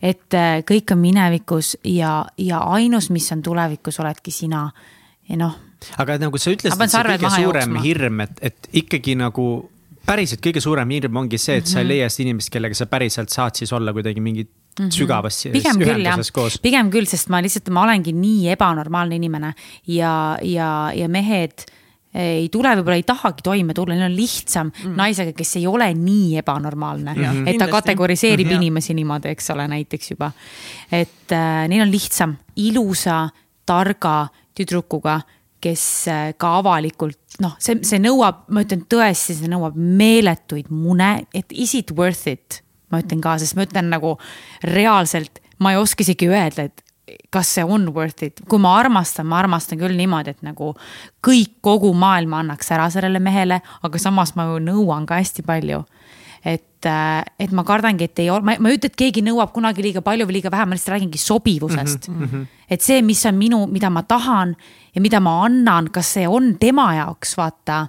[0.00, 4.66] et äh, kõik on minevikus ja, ja ainus, mis on tulevikus, oledki sina
[5.28, 5.58] ja noh.
[6.00, 7.84] aga nagu sa ütlesid, see kõige suurem jooksma.
[7.84, 9.46] hirm, et, et ikkagi nagu
[10.06, 11.72] päriselt kõige suurem hirm ongi see, et mm -hmm.
[11.72, 11.92] sa ei mhm.
[11.92, 14.90] leia seda inimest, kellega sa päriselt saad siis olla kuidagi mingi mm -hmm.
[14.90, 16.58] sügavas pigem ühenduses koos.
[16.58, 19.54] pigem küll, sest ma lihtsalt, ma olengi nii ebanormaalne inimene
[19.86, 21.66] ja, ja, ja mehed
[22.14, 24.96] ei tule, võib-olla ei tahagi toime tulla, neil on lihtsam mm -hmm.
[24.96, 27.48] naisega, kes ei ole nii ebanormaalne mm, -hmm.
[27.48, 28.56] et ta kategoriseerib mm -hmm.
[28.56, 30.32] inimesi niimoodi, eks ole, näiteks juba.
[30.92, 33.28] et äh, neil on lihtsam ilusa,
[33.66, 35.20] targa tüdrukuga
[35.62, 41.12] kes äh, ka avalikult noh, see, see nõuab, ma ütlen tõesti, see nõuab meeletuid mune,
[41.36, 42.60] et is it worth it,
[42.92, 44.16] ma ütlen ka, sest ma ütlen nagu
[44.66, 46.84] reaalselt, ma ei oska isegi öelda, et
[47.34, 50.72] kas see on worth it, kui ma armastan, ma armastan küll niimoodi, et nagu
[51.26, 55.82] kõik, kogu maailma annaks ära sellele mehele, aga samas ma ju nõuan ka hästi palju
[56.44, 59.52] et, äh, et ma kardangi, et ei ole, ma, ma ei ütle, et keegi nõuab
[59.52, 62.22] kunagi liiga palju või liiga vähe, ma lihtsalt räägingi sobivusest mm.
[62.22, 62.46] -hmm.
[62.70, 64.54] et see, mis on minu, mida ma tahan
[64.94, 67.82] ja mida ma annan, kas see on tema jaoks vaata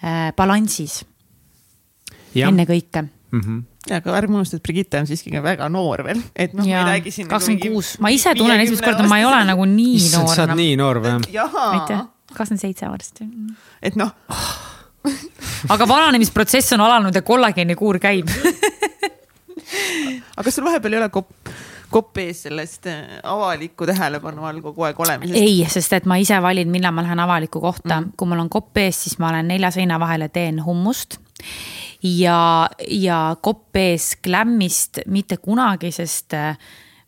[0.00, 1.04] äh, balansis.
[2.34, 3.40] ennekõike mm.
[3.40, 6.64] -hmm ja aga ärme unusta, et Brigitte on siiski ka väga noor veel, et noh,
[6.64, 7.26] ma ei räägi siin.
[7.28, 10.06] Nagu kakskümmend kuus, ma ise tunnen esimest korda, ma ei ole nagu nii noor.
[10.08, 11.18] issand, sa oled nii noor või?
[11.34, 11.98] jahaa
[12.32, 13.28] kakskümmend seitse varsti.
[13.82, 14.14] et noh
[15.74, 18.30] aga vananemisprotsess on alanud ja kollageenikuur käib
[20.36, 21.50] aga kas sul vahepeal ei ole kopp,
[21.92, 25.40] kopp ees sellest äh, avaliku tähelepanu all kogu aeg olemisest?
[25.40, 28.52] ei, sest et ma ise valin, millal ma lähen avalikku kohta mm., kui mul on
[28.52, 31.18] kopp ees, siis ma olen nelja seina vahele teen hummust
[32.04, 36.56] ja, ja kopp ees glämmist mitte kunagi, sest äh,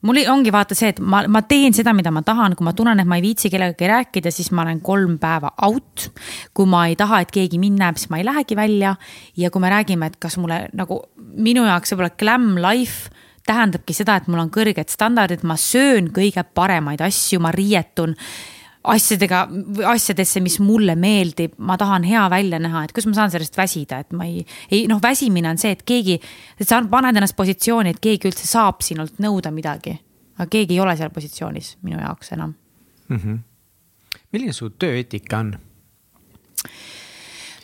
[0.06, 3.00] mul ongi vaata see, et ma, ma teen seda, mida ma tahan, kui ma tunnen,
[3.02, 6.08] et ma ei viitsi kellegagi rääkida, siis ma olen kolm päeva out.
[6.54, 8.96] kui ma ei taha, et keegi mind näeb, siis ma ei lähegi välja.
[9.36, 11.02] ja kui me räägime, et kas mulle nagu
[11.36, 13.10] minu jaoks võib-olla glam life
[13.46, 18.16] tähendabki seda, et mul on kõrged standardid, ma söön kõige paremaid asju, ma riietun
[18.92, 19.42] asjadega,
[19.90, 24.00] asjadesse, mis mulle meeldib, ma tahan hea välja näha, et kuidas ma saan sellest väsida,
[24.04, 26.18] et ma ei, ei noh, väsimine on see, et keegi,
[26.62, 29.98] sa paned ennast positsiooni, et keegi üldse saab sinult nõuda midagi.
[30.36, 32.54] aga keegi ei ole seal positsioonis minu jaoks enam
[33.08, 33.16] mm.
[33.16, 33.38] -hmm.
[34.32, 35.54] milline su tööeetika on?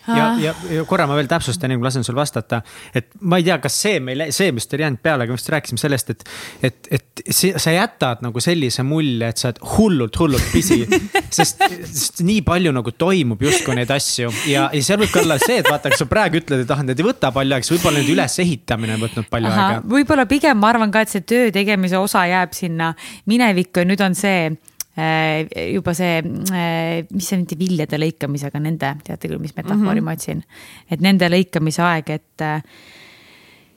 [0.09, 2.63] Ja, ja, ja korra ma veel täpsustan, enne kui lasen sul vastata,
[2.95, 5.53] et ma ei tea, kas see meil, see vist oli jäänud peale, aga me vist
[5.53, 6.25] rääkisime sellest, et.
[6.63, 10.81] et, et see, sa jätad nagu sellise mulje, et sa oled hullult, hullult pisi
[11.37, 15.39] sest, sest nii palju nagu toimub justkui neid asju ja, ja seal võib ka olla
[15.43, 17.77] see, et vaata, kui sa praegu ütled, et ah, need ei võta palju aega, siis
[17.77, 19.87] võib-olla nende ülesehitamine on võtnud palju Aha, aega.
[19.95, 22.93] võib-olla pigem ma arvan ka, et see töö tegemise osa jääb sinna
[23.31, 24.53] minevikku ja nüüd on see
[24.97, 26.19] juba see,
[26.53, 30.05] äh, mis see nende viljade lõikamisega, nende, teate küll, mis metafoori mm -hmm.
[30.05, 30.43] ma otsin,
[30.91, 32.45] et nende lõikamise aeg, et.
[32.45, 32.61] Äh,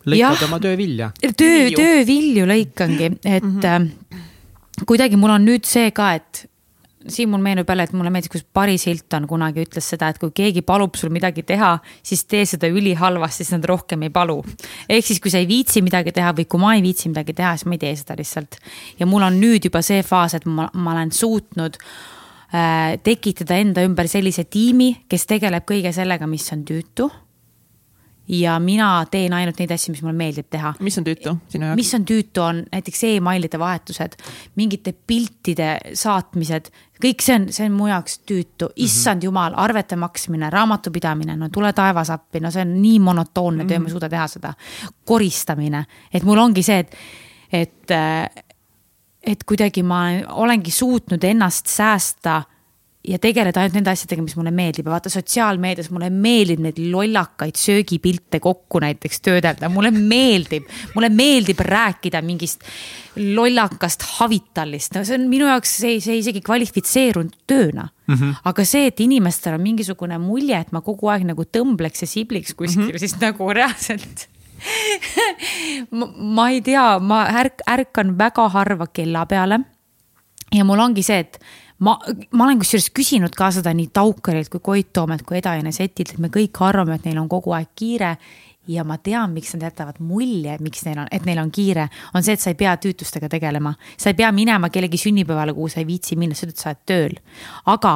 [0.06, 1.12] lõikad oma töövilja.
[1.22, 4.86] töö, töövilju lõikangi, et mm -hmm.
[4.86, 6.46] kuidagi mul on nüüd see ka, et
[7.08, 10.32] siin mul meenub jälle, et mulle meeldis, kus Paris Hilton kunagi ütles seda, et kui
[10.36, 11.76] keegi palub sul midagi teha,
[12.06, 14.42] siis tee seda ülihalvasti, siis nad rohkem ei palu.
[14.90, 17.56] ehk siis, kui sa ei viitsi midagi teha või kui ma ei viitsi midagi teha,
[17.58, 18.60] siis ma ei tee seda lihtsalt.
[19.00, 23.86] ja mul on nüüd juba see faas, et ma, ma olen suutnud äh, tekitada enda
[23.86, 27.12] ümber sellise tiimi, kes tegeleb kõige sellega, mis on tüütu
[28.28, 30.74] ja mina teen ainult neid asju, mis mulle meeldib teha.
[30.80, 31.78] mis on tüütu sinu jaoks?
[31.78, 34.18] mis on tüütu, on näiteks emailide vahetused,
[34.58, 36.72] mingite piltide saatmised,
[37.02, 38.86] kõik see on, see on mu jaoks tüütu, mhm.
[38.88, 39.26] issand mm -hmm.
[39.30, 43.70] jumal, arvete maksmine, raamatupidamine, no tule taevas appi, no see on nii monotoonne mm -hmm.
[43.70, 43.92] töö, ma ei mhm.
[43.92, 44.54] suuda teha seda.
[45.06, 46.96] koristamine, et mul ongi see, et,
[47.54, 47.92] et,
[49.24, 52.44] et kuidagi ma olengi suutnud ennast säästa
[53.08, 57.58] ja tegeleda ainult nende asjadega, mis mulle meeldib ja vaata sotsiaalmeedias mulle meeldib neid lollakaid
[57.60, 62.66] söögipilte kokku näiteks töödelda, mulle meeldib, mulle meeldib rääkida mingist
[63.16, 68.16] lollakast havitallist, no see on minu jaoks, see, see isegi kvalifitseerunud tööna mm.
[68.16, 68.38] -hmm.
[68.52, 72.54] aga see, et inimestel on mingisugune mulje, et ma kogu aeg nagu tõmbleks ja sibliks
[72.54, 73.00] kuskil mm, -hmm.
[73.00, 74.28] siis nagu reaalselt
[75.98, 79.60] ma, ma ei tea, ma ärk, ärkan väga harva kella peale.
[80.54, 81.40] ja mul ongi see, et
[81.86, 81.96] ma,
[82.32, 86.16] ma olen kusjuures küsinud ka seda nii Taukarilt kui Koit Toomelt kui Eda ja Nesetilt,
[86.16, 88.16] et me kõik arvame, et neil on kogu aeg kiire
[88.72, 92.26] ja ma tean, miks nad jätavad mulje, miks neil on, et neil on kiire, on
[92.26, 93.76] see, et sa ei pea tüütustega tegelema.
[93.98, 96.86] sa ei pea minema kellegi sünnipäevale, kuhu sa ei viitsi minna, sa ütled, sa oled
[96.90, 97.18] tööl.
[97.66, 97.96] aga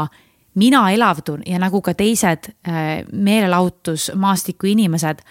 [0.59, 5.21] mina elavdun ja nagu ka teised äh, meelelahutusmaastiku inimesed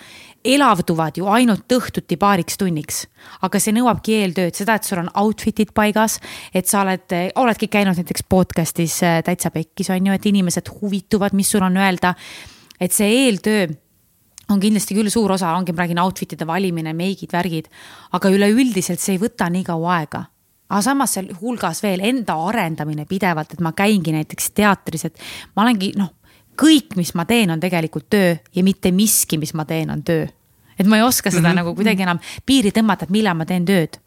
[0.45, 3.07] elavduvad ju ainult õhtuti paariks tunniks.
[3.43, 6.19] aga see nõuabki eeltööd, seda, et sul on outfit'id paigas,
[6.55, 11.35] et sa oled, oledki käinud näiteks podcast'is äh, Täitsa Pekkis on ju, et inimesed huvituvad,
[11.35, 12.15] mis sul on öelda.
[12.81, 13.67] et see eeltöö
[14.49, 17.69] on kindlasti küll suur osa, ongi, ma räägin outfit'ide valimine, meigid, värgid,
[18.13, 20.25] aga üleüldiselt see ei võta nii kaua aega
[20.69, 25.23] aga samas seal hulgas veel enda arendamine pidevalt, et ma käingi näiteks teatris, et
[25.57, 26.13] ma olengi noh,
[26.59, 30.27] kõik, mis ma teen, on tegelikult töö ja mitte miski, mis ma teen, on töö.
[30.79, 31.57] et ma ei oska seda mm -hmm.
[31.57, 33.99] nagu kuidagi enam piiri tõmmata, et millal ma teen tööd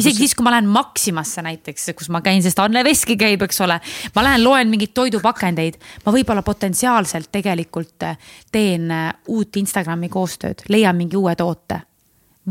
[0.00, 3.60] isegi siis, kui ma lähen Maximasse näiteks, kus ma käin, sest Anne Veski käib, eks
[3.60, 3.80] ole.
[4.14, 8.18] ma lähen loen mingeid toidupakendeid, ma võib-olla potentsiaalselt tegelikult äh,
[8.52, 11.82] teen äh, uut Instagrami koostööd, leian mingi uue toote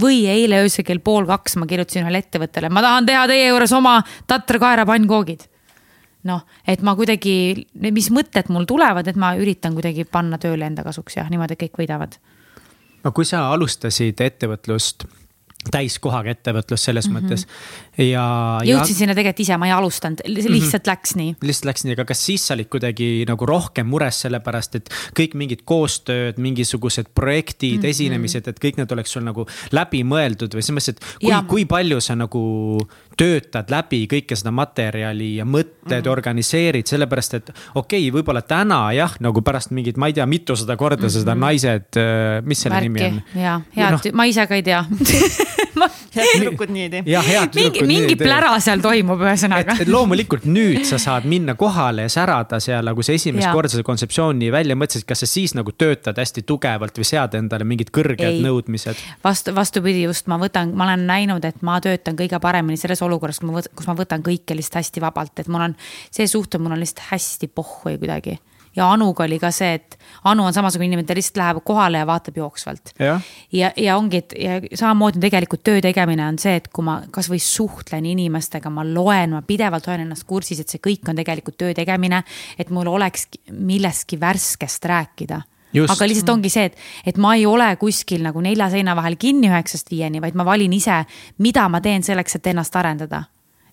[0.02, 3.74] või eile öösel kell pool kaks ma kirjutasin ühele ettevõttele, ma tahan teha teie juures
[3.76, 5.48] oma Tatra kaera pannkoogid.
[6.24, 10.86] Noh, et ma kuidagi, mis mõtted mul tulevad, et ma üritan kuidagi panna tööle enda
[10.86, 12.20] kasuks ja niimoodi kõik võidavad.
[13.04, 15.08] no kui sa alustasid ettevõtlust
[15.72, 17.24] täiskohaga ettevõtlus selles mm -hmm.
[17.24, 17.48] mõttes
[17.98, 18.26] ja.
[18.64, 18.98] jõudsin ja...
[19.02, 20.88] sinna tegelikult ise, ma ei alustanud, lihtsalt mm -hmm.
[20.92, 21.36] läks nii.
[21.42, 25.36] lihtsalt läks nii, aga kas siis sa olid kuidagi nagu rohkem mures sellepärast, et kõik
[25.36, 27.90] mingid koostööd, mingisugused projektid mm, -hmm.
[27.90, 32.00] esinemised, et kõik need oleks sul nagu läbimõeldud või selles mõttes, et kui, kui palju
[32.02, 32.44] sa nagu
[33.18, 36.12] töötad läbi kõike seda materjali ja mõtted mm -hmm.
[36.12, 40.78] organiseerid, sellepärast et okei okay,, võib-olla täna jah, nagu pärast mingit, ma ei tea, mitusada
[40.78, 41.20] korda mm -hmm.
[41.20, 42.90] seda naised, äh, mis selle Märki.
[42.90, 43.42] nimi on?
[43.42, 44.86] ja, head no., ma ise ka ei tea
[46.16, 47.04] head tüdrukud nii ei tee.
[47.10, 49.76] jah, head tüdrukud mingi, mingi plära seal toimub, ühesõnaga.
[49.84, 53.54] et loomulikult nüüd sa saad minna kohale ja särada seal, nagu sa esimest ja.
[53.56, 57.68] korda seda kontseptsiooni välja mõtlesid, kas sa siis nagu töötad hästi tugevalt või sead endale
[57.68, 58.44] mingid kõrged ei.
[58.46, 59.00] nõudmised?
[59.24, 63.42] vastu, vastupidi, just ma võtan, ma olen näinud, et ma töötan kõige paremini selles olukorras,
[63.42, 65.78] kus ma võtan kõike lihtsalt hästi vabalt, et mul on
[66.10, 68.38] see suhtumine, mul on lihtsalt hästi pohhui kuidagi
[68.76, 69.98] ja Anuga oli ka see, et
[70.28, 72.94] Anu on samasugune inimene, ta lihtsalt läheb kohale ja vaatab jooksvalt.
[73.00, 73.20] ja,
[73.52, 77.40] ja, ja ongi, et ja samamoodi tegelikult töö tegemine on see, et kui ma kasvõi
[77.44, 81.74] suhtlen inimestega, ma loen, ma pidevalt hoian ennast kursis, et see kõik on tegelikult töö
[81.78, 82.24] tegemine.
[82.60, 85.42] et mul oleks millestki värskest rääkida
[85.74, 85.92] Just.
[85.94, 89.48] aga lihtsalt ongi see, et, et ma ei ole kuskil nagu nelja seina vahel kinni
[89.48, 91.04] üheksast viieni, vaid ma valin ise,
[91.40, 93.24] mida ma teen selleks, et ennast arendada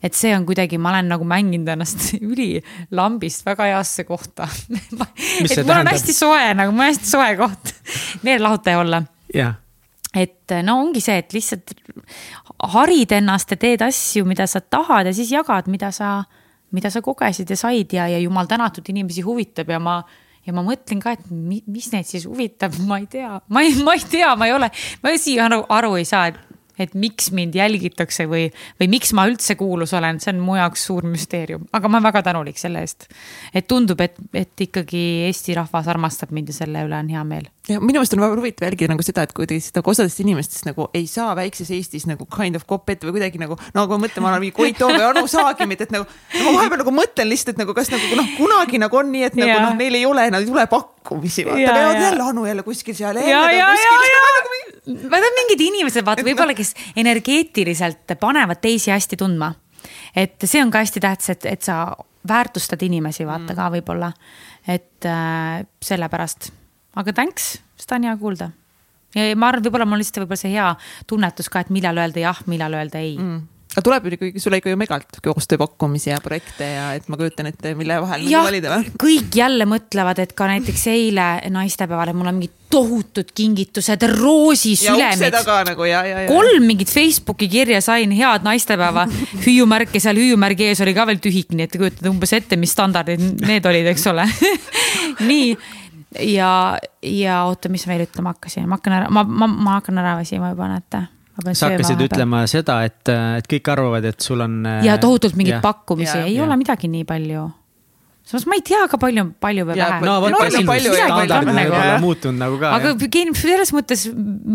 [0.02, 4.48] et see on kuidagi, ma olen nagu mänginud ennast ülilambist väga heasse kohta.
[4.68, 5.80] Et mul tähendab?
[5.80, 7.72] on hästi soe nagu, mul on hästi soe koht.
[8.26, 9.02] Meelelahutaja olla.
[10.18, 11.74] Et no ongi see, et lihtsalt
[12.72, 16.22] harid ennast ja teed asju, mida sa tahad ja siis jagad, mida sa,
[16.74, 20.00] mida sa kogesid ja said ja, ja jumal tänatud, inimesi huvitab ja ma
[20.48, 23.94] ja ma mõtlen ka, et mis neid siis huvitab, ma ei tea, ma ei, ma
[23.98, 24.70] ei tea, ma ei ole,
[25.02, 26.38] ma siia aru, aru ei saa, et
[26.78, 28.48] et miks mind jälgitakse või,
[28.80, 32.08] või miks ma üldse kuulus olen, see on mu jaoks suur müsteerium, aga ma olen
[32.10, 33.08] väga tänulik selle eest.
[33.54, 37.50] et tundub, et, et ikkagi Eesti rahvas armastab mind ja selle üle on hea meel.
[37.68, 40.88] Ja minu meelest on väga huvitav jälgida nagu seda, et kuidas nagu osadest inimestest nagu
[40.96, 44.24] ei saa väikses Eestis nagu kind of ette või kuidagi nagu, no kui ma mõtlen,
[44.24, 47.56] ma olen mingi Koit Toome ja Anu Saagimit, et nagu ma vahepeal nagu mõtlen lihtsalt,
[47.56, 50.26] et nagu kas nagu noh, kunagi nagu on nii, et nagu noh, neil ei ole,
[50.32, 53.20] nad ei tule pakkumisi, vaata, jälle Anu jälle kuskil seal.
[53.22, 53.44] ja
[54.88, 59.52] Need on mingid inimesed, vaata võib-olla, kes energeetiliselt panevad teisi hästi tundma.
[60.16, 61.82] et see on ka hästi tähtis, et, et sa
[62.28, 63.58] väärtustad inimesi, vaata mm.
[63.58, 64.12] ka võib-olla.
[64.68, 66.50] et äh, sellepärast,
[66.98, 68.50] aga thanks, seda on hea kuulda.
[69.16, 70.72] ja ma arvan, võib-olla mul lihtsalt võib-olla see hea
[71.08, 73.46] tunnetus ka, et millal öelda jah, millal öelda ei mm
[73.78, 77.50] aga tuleb ju ikkagi sulle ikka ju megalt koostööpakkumisi ja projekte ja et ma kujutan
[77.50, 78.92] ette, mille vahel nagu valida või?
[79.04, 85.36] kõik jälle mõtlevad, et ka näiteks eile naistepäeval, et mul on mingid tohutud kingitused, roosisülemid.
[85.68, 86.28] Nagu, ja, ja, ja.
[86.28, 89.06] kolm mingit Facebooki kirja sain, head naistepäeva,
[89.46, 92.58] hüüumärk ja seal hüüumärgi ees oli ka veel tühik, nii et te kujutate umbes ette,
[92.60, 94.26] mis standardid need olid, eks ole
[95.30, 95.52] nii
[96.16, 100.16] ja, ja oota, mis veel ütlema hakkasin, ma hakkan ära, ma, ma, ma hakkan ära
[100.20, 101.04] väsima juba, näete.
[101.54, 103.06] Sa hakkasid ütlema seda, et,
[103.38, 104.56] et kõik arvavad, et sul on.
[104.82, 106.46] ja tohutult mingeid pakkumisi, ei ja.
[106.48, 107.44] ole midagi nii palju
[108.28, 110.00] samas ma ei tea ka palju, palju või vähe.
[110.04, 112.72] no vot, palju, palju standardid võib-olla muutunud nagu ka.
[112.76, 112.92] aga
[113.40, 114.04] selles mõttes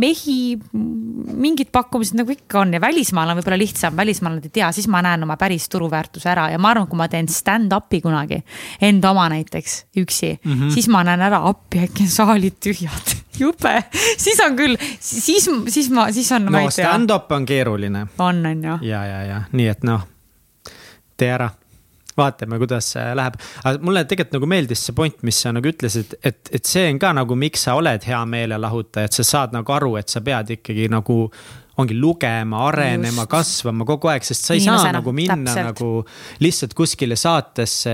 [0.03, 0.35] mehi,
[0.73, 4.89] mingid pakkumised nagu ikka on ja välismaal on võib-olla lihtsam, välismaal nad ei tea, siis
[4.91, 8.43] ma näen oma päris turuväärtuse ära ja ma arvan, kui ma teen stand-up'i kunagi,
[8.81, 10.75] enda oma näiteks üksi mm, -hmm.
[10.77, 13.73] siis ma näen ära appi, äkki on saalid tühjad jube,
[14.17, 16.45] siis on küll, siis, siis ma, siis on.
[16.45, 18.07] no stand-up on keeruline.
[18.19, 18.77] on, on ju.
[18.91, 20.05] ja, ja, ja nii et noh,
[21.17, 21.49] tee ära
[22.17, 23.39] vaatame, kuidas läheb.
[23.63, 27.01] aga mulle tegelikult nagu meeldis see point, mis sa nagu ütlesid, et, et see on
[27.01, 30.55] ka nagu, miks sa oled hea meelelahutaja, et sa saad nagu aru, et sa pead
[30.57, 31.27] ikkagi nagu
[31.81, 35.69] ongi lugema, arenema, kasvama kogu aeg, sest sa ei Inimesena, saa nagu minna täpselt.
[35.71, 35.87] nagu
[36.43, 37.93] lihtsalt kuskile saatesse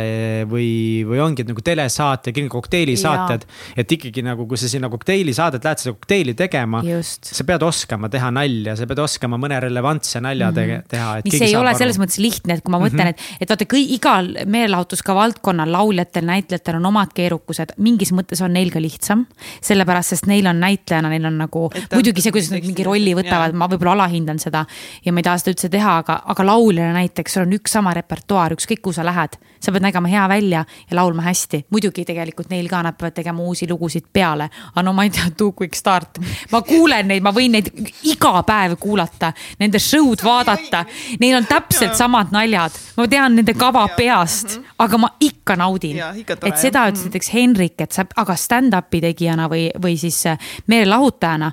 [0.51, 0.71] või,
[1.07, 3.45] või ongi nagu telesaate, kokteilisaated.
[3.79, 8.31] et ikkagi nagu, kui sa sinna kokteelisaadet lähed, seda kokteili tegema, sa pead oskama teha
[8.35, 10.83] nalja, sa pead oskama mõne relevantse nalja mm -hmm.
[10.91, 11.07] teha.
[11.23, 11.77] mis ei ole aru.
[11.77, 13.39] selles mõttes lihtne, et kui ma mõtlen mm, -hmm.
[13.39, 18.53] et, et vaata, kõik igal meelelahutuska valdkonnal lauljatel, näitlejatel on omad keerukused, mingis mõttes on
[18.53, 19.25] neil ka lihtsam.
[19.61, 23.53] sellepärast, sest neil on näitlejana, neil on nagu, muidugi see, kuidas nad mingi rolli võtavad,
[23.53, 24.65] ma võib-olla alahindan seda
[25.05, 27.93] ja ma ei taha seda üldse teha, aga, aga lauljana näiteks, sul on üks sama
[27.97, 29.37] repertuaar, ükskõik kuhu sa lähed.
[29.59, 31.65] sa pead nägema hea välja ja laulma hästi.
[31.71, 34.49] muidugi tegelikult neil ka, nad peavad tegema uusi lugusid peale.
[34.75, 36.19] aga no ma ei tea, Too Quick Start.
[36.51, 37.71] ma kuulen neid, ma võin neid
[38.03, 40.85] iga päev kuulata, nende show'd vaadata.
[41.19, 44.65] Neil on täpselt samad naljad, ma tean nende kava peast, mhm.
[44.79, 45.99] aga ma ikka naudin.
[45.99, 47.09] et seda ütles mhm.
[47.09, 51.51] näiteks Henrik, et sa, aga stand-up'i tegijana või, või siis äh, meelelahutajana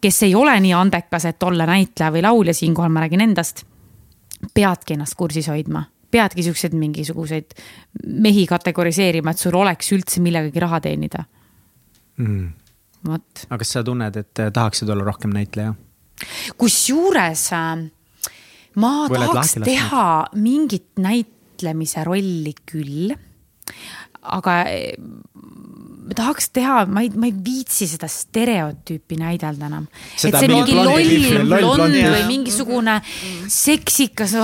[0.00, 3.64] kes ei ole nii andekas, et olla näitleja või laulja, siinkohal ma räägin endast,
[4.54, 7.54] peadki ennast kursis hoidma peadki siukseid mingisuguseid
[8.06, 11.22] mehi kategoriseerima, et sul oleks üldse millegagi raha teenida
[12.18, 12.48] mm..
[13.06, 13.44] vot.
[13.46, 15.74] aga kas sa tunned, et tahaksid olla rohkem näitleja?
[16.60, 17.84] kusjuures äh,
[18.82, 23.14] ma Või tahaks teha mingit näitlemise rolli küll.
[24.22, 24.56] aga
[26.10, 29.86] ma tahaks teha, ma ei, ma ei viitsi seda stereotüüpi näidelda enam.
[30.18, 32.96] et see mingi loll blond või mingisugune
[33.46, 34.34] seksikas,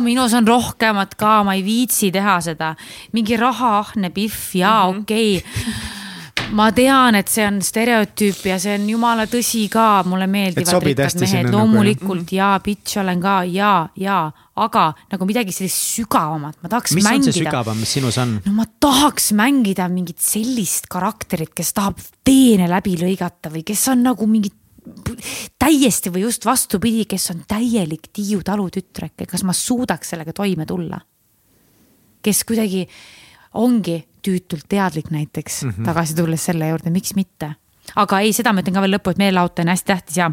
[0.00, 2.74] minus on rohkemat ka, ma ei viitsi teha seda.
[3.12, 6.00] mingi rahaahne pihv, jaa, okei okay.
[6.56, 11.18] Ma tean, et see on stereotüüp ja see on jumala tõsi ka, mulle meeldivad rikkad
[11.22, 14.18] mehed, nagu, loomulikult ja bitch olen ka ja, ja,
[14.62, 17.32] aga nagu midagi sellist sügavamat, ma tahaks mis on mängida.
[17.32, 18.34] see sügavam, mis sinus on?
[18.44, 24.04] no ma tahaks mängida mingit sellist karakterit, kes tahab veene läbi lõigata või kes on
[24.10, 24.52] nagu mingi
[25.62, 31.00] täiesti või just vastupidi, kes on täielik Tiiu talutütreke, kas ma suudaks sellega toime tulla?
[32.22, 32.84] kes kuidagi
[33.58, 35.84] ongi tüütult teadlik näiteks mm, -hmm.
[35.84, 37.54] tagasi tulles selle juurde, miks mitte.
[37.96, 40.30] aga ei, seda ma ütlen ka veel lõppu, et meelelahutus on hästi tähtis ja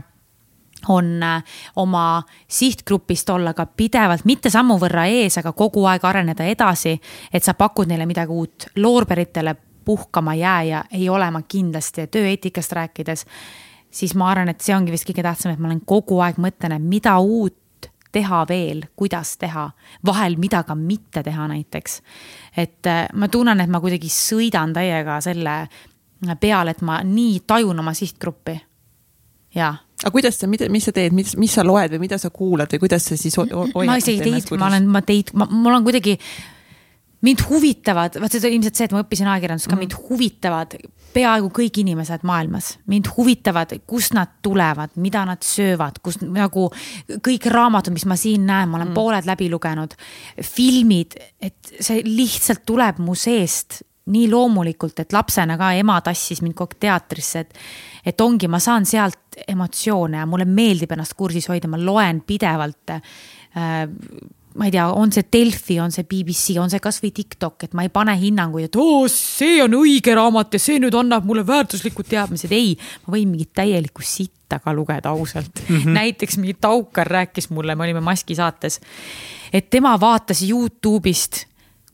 [0.88, 1.44] on äh,
[1.76, 7.00] oma sihtgrupist olla ka pidevalt, mitte sammu võrra ees, aga kogu aeg areneda edasi.
[7.34, 12.72] et sa pakud neile midagi uut, loorberitele puhkama jää ja ei ole ma kindlasti tööeetikast
[12.72, 13.26] rääkides.
[13.92, 16.76] siis ma arvan, et see ongi vist kõige tähtsam, et ma olen kogu aeg mõtlen,
[16.76, 17.59] et mida uut
[18.12, 19.70] teha veel, kuidas teha,
[20.06, 22.02] vahel mida ka mitte teha näiteks.
[22.58, 25.68] et äh, ma tunnen, et ma kuidagi sõidan täiega selle
[26.40, 28.60] peale, et ma nii tajun oma sihtgruppi.
[29.56, 32.32] jaa aga kuidas sa, mida, mis sa teed, mis, mis sa loed või mida sa
[32.32, 35.84] kuulad või kuidas sa siis ma isegi teid, ma olen, ma teid, ma, mul on
[35.88, 36.16] kuidagi,
[37.26, 40.76] mind huvitavad, vaat see on ilmselt see, et ma õppisin ajakirjandust ka mm., mind huvitavad
[41.14, 42.78] peaaegu kõik inimesed maailmas.
[42.88, 46.70] mind huvitavad, kust nad tulevad, mida nad söövad, kus nagu
[47.10, 48.98] kõik raamatud, mis ma siin näen, ma olen mm.
[48.98, 49.96] pooled läbi lugenud.
[50.44, 56.56] filmid, et see lihtsalt tuleb mu seest nii loomulikult, et lapsena ka ema tassis mind
[56.58, 57.60] kogu aeg teatrisse, et,
[58.06, 62.96] et ongi, ma saan sealt emotsioone ja mulle meeldib ennast kursis hoida, ma loen pidevalt
[62.96, 63.02] äh,
[64.60, 67.86] ma ei tea, on see Delfi, on see BBC, on see kasvõi TikTok, et ma
[67.86, 72.10] ei pane hinnanguid, et oo, see on õige raamat ja see nüüd annab mulle väärtuslikud
[72.12, 72.52] teadmised.
[72.52, 72.74] ei,
[73.06, 75.78] ma võin mingit täielikku sitta ka lugeda ausalt mm.
[75.78, 75.96] -hmm.
[75.96, 78.82] näiteks mingi Taukar rääkis mulle, me olime Maski saates,
[79.54, 81.46] et tema vaatas Youtube'ist,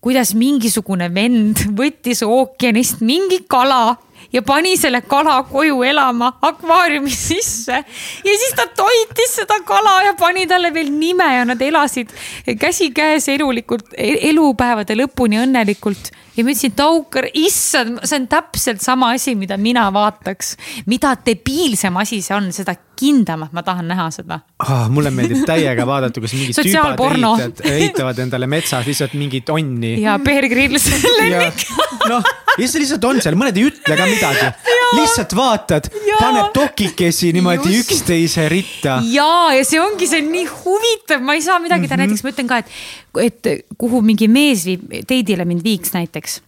[0.02, 3.98] kuidas mingisugune vend võttis ookeanist mingi kala
[4.36, 7.78] ja pani selle kala koju elama akvaariumi sisse.
[8.26, 12.12] ja siis ta toitis seda kala ja pani talle veel nime ja nad elasid
[12.60, 16.12] käsikäes elulikult, elupäevade lõpuni õnnelikult.
[16.36, 20.56] ja ma ütlesin, Taukar, issand, see on täpselt sama asi, mida mina vaataks.
[20.86, 24.88] mida debiilsem asi see on, seda kindlamalt ma tahan näha seda oh,.
[24.94, 29.98] mulle meeldib täiega vaadata, kus mingid tüübad ehitavad, ehitavad endale metsas lihtsalt mingit onni.
[30.04, 30.90] ja Bear Grylls
[31.20, 31.66] lemmik
[32.10, 32.24] noh,
[32.58, 34.50] ja see lihtsalt on seal, mõned ei ütle ka midagi.
[34.96, 35.90] lihtsalt vaatad,
[36.20, 37.92] paneb dokikesi niimoodi Just.
[37.92, 39.00] üksteise ritta.
[39.12, 42.14] ja, ja see ongi, see on nii huvitav, ma ei saa midagi teha mm, -hmm.
[42.14, 46.42] näiteks ma ütlen ka, et, et kuhu mingi mees viib, teidile mind viiks näiteks.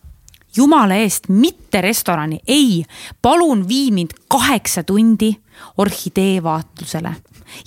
[0.57, 2.85] jumala eest, mitte restorani, ei,
[3.21, 5.35] palun vii mind kaheksa tundi
[5.77, 7.15] orhidee vaatlusele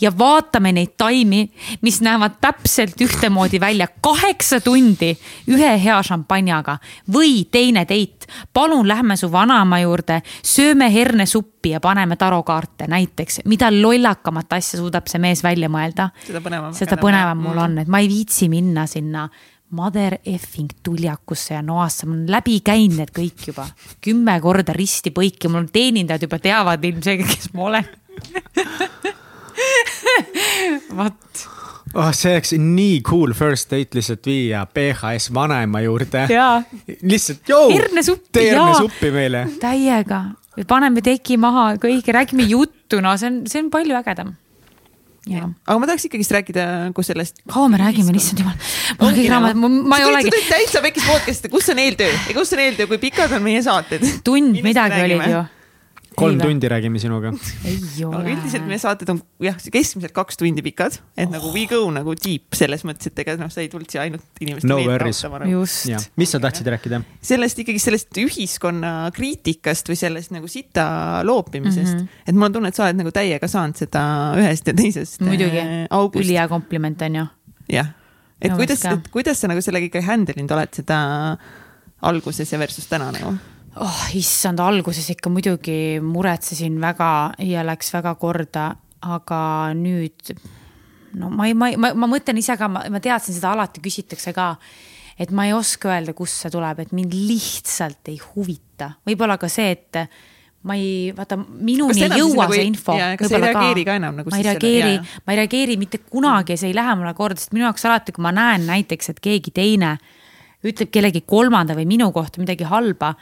[0.00, 1.44] ja vaatame neid taimi,
[1.82, 5.14] mis näevad täpselt ühtemoodi välja, kaheksa tundi
[5.48, 6.78] ühe hea šampanjaga
[7.12, 8.26] või teine date.
[8.52, 15.08] palun lähme su vanaema juurde, sööme hernesuppi ja paneme tarokaarte näiteks, mida lollakamat asja suudab
[15.08, 16.10] see mees välja mõelda.
[16.26, 16.74] Seda põnevam.
[16.74, 19.28] seda põnevam mul on, et ma ei viitsi minna sinna
[19.76, 23.66] mother effing tuljakusse ja noasse, ma olen läbi käinud need kõik juba
[24.02, 27.88] kümme korda risti põiki, mul teenindajad juba teavad ilmselgelt, kes ma olen
[30.98, 31.46] vot.
[31.94, 36.26] oh, see oleks nii cool first date lihtsalt viia PHS vanaema juurde.
[37.02, 37.68] lihtsalt, joo.
[38.32, 39.46] Tee hernesuppi meile.
[39.62, 40.24] täiega,
[40.68, 44.34] paneme teki maha, kõik, räägime juttu, no see on, see on palju ägedam.
[45.28, 45.50] Jaa.
[45.66, 47.42] aga ma tahaks ikkagist rääkida nagu sellest.
[47.50, 48.56] kaua me räägime, issand jumal.
[48.98, 49.62] mul on kõik raamat,
[49.92, 50.34] ma ei olegi.
[50.48, 54.06] täitsa väikest podcast'i, kus on eeltöö ja kus on eeltöö, kui pikad on meie saated?
[54.24, 55.46] tund midagi olid ju.
[56.20, 57.32] Kolm tundi räägime sinuga.
[57.66, 61.82] ei aga üldiselt meie saated on jah, keskmiselt kaks tundi pikad, et nagu we go
[61.94, 65.04] nagu deep selles mõttes, et ega noh, sa ei tulnud siia ainult inimeste No meelt
[65.06, 65.50] nagu.
[65.50, 66.10] just.
[66.20, 67.02] mis sa tahtsid rääkida?
[67.30, 70.86] sellest ikkagi sellest ühiskonna kriitikast või sellest nagu sita
[71.26, 72.02] loopimisest mm.
[72.04, 72.26] -hmm.
[72.26, 74.02] et mul on tunne, et sa oled nagu täiega saanud seda
[74.40, 76.24] ühest ja teisest muidugi äh, august.
[76.24, 77.26] ülihea kompliment on ju.
[77.76, 77.94] jah,
[78.40, 81.00] et Minu kuidas kuidas sa nagu sellega ikka handle inud oled seda
[82.02, 83.34] alguses ja versus täna nagu?
[83.80, 87.10] Oh issand, alguses ikka muidugi muretsesin väga
[87.48, 88.70] ja läks väga korda,
[89.00, 89.42] aga
[89.76, 90.34] nüüd
[91.18, 94.54] no ma ei, ma ma, ma mõtlen ise ka, ma, teadsin seda alati küsitakse ka.
[95.20, 99.50] et ma ei oska öelda, kust see tuleb, et mind lihtsalt ei huvita, võib-olla ka
[99.52, 100.04] see, et
[100.68, 102.94] ma ei, vaata minuni ei jõua nagu see info.
[102.94, 106.56] kas sa ei reageeri ka enam nagu ma ei reageeri ma ei reageeri mitte kunagi,
[106.60, 109.54] see ei lähe mulle korda, sest minu jaoks alati, kui ma näen näiteks, et keegi
[109.56, 109.96] teine
[110.66, 113.14] ütleb kellegi kolmanda või minu kohta midagi halba.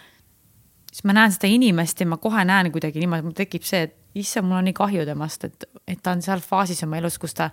[0.98, 4.18] Siis ma näen seda inimest ja ma kohe näen kuidagi niimoodi, mul tekib see, et
[4.18, 7.36] issand, mul on nii kahju temast, et, et ta on seal faasis oma elus, kus
[7.38, 7.46] ta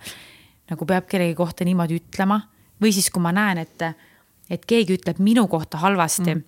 [0.66, 2.40] nagu peab kellegi kohta niimoodi ütlema.
[2.82, 3.84] või siis, kui ma näen, et,
[4.50, 6.42] et keegi ütleb minu kohta halvasti mm.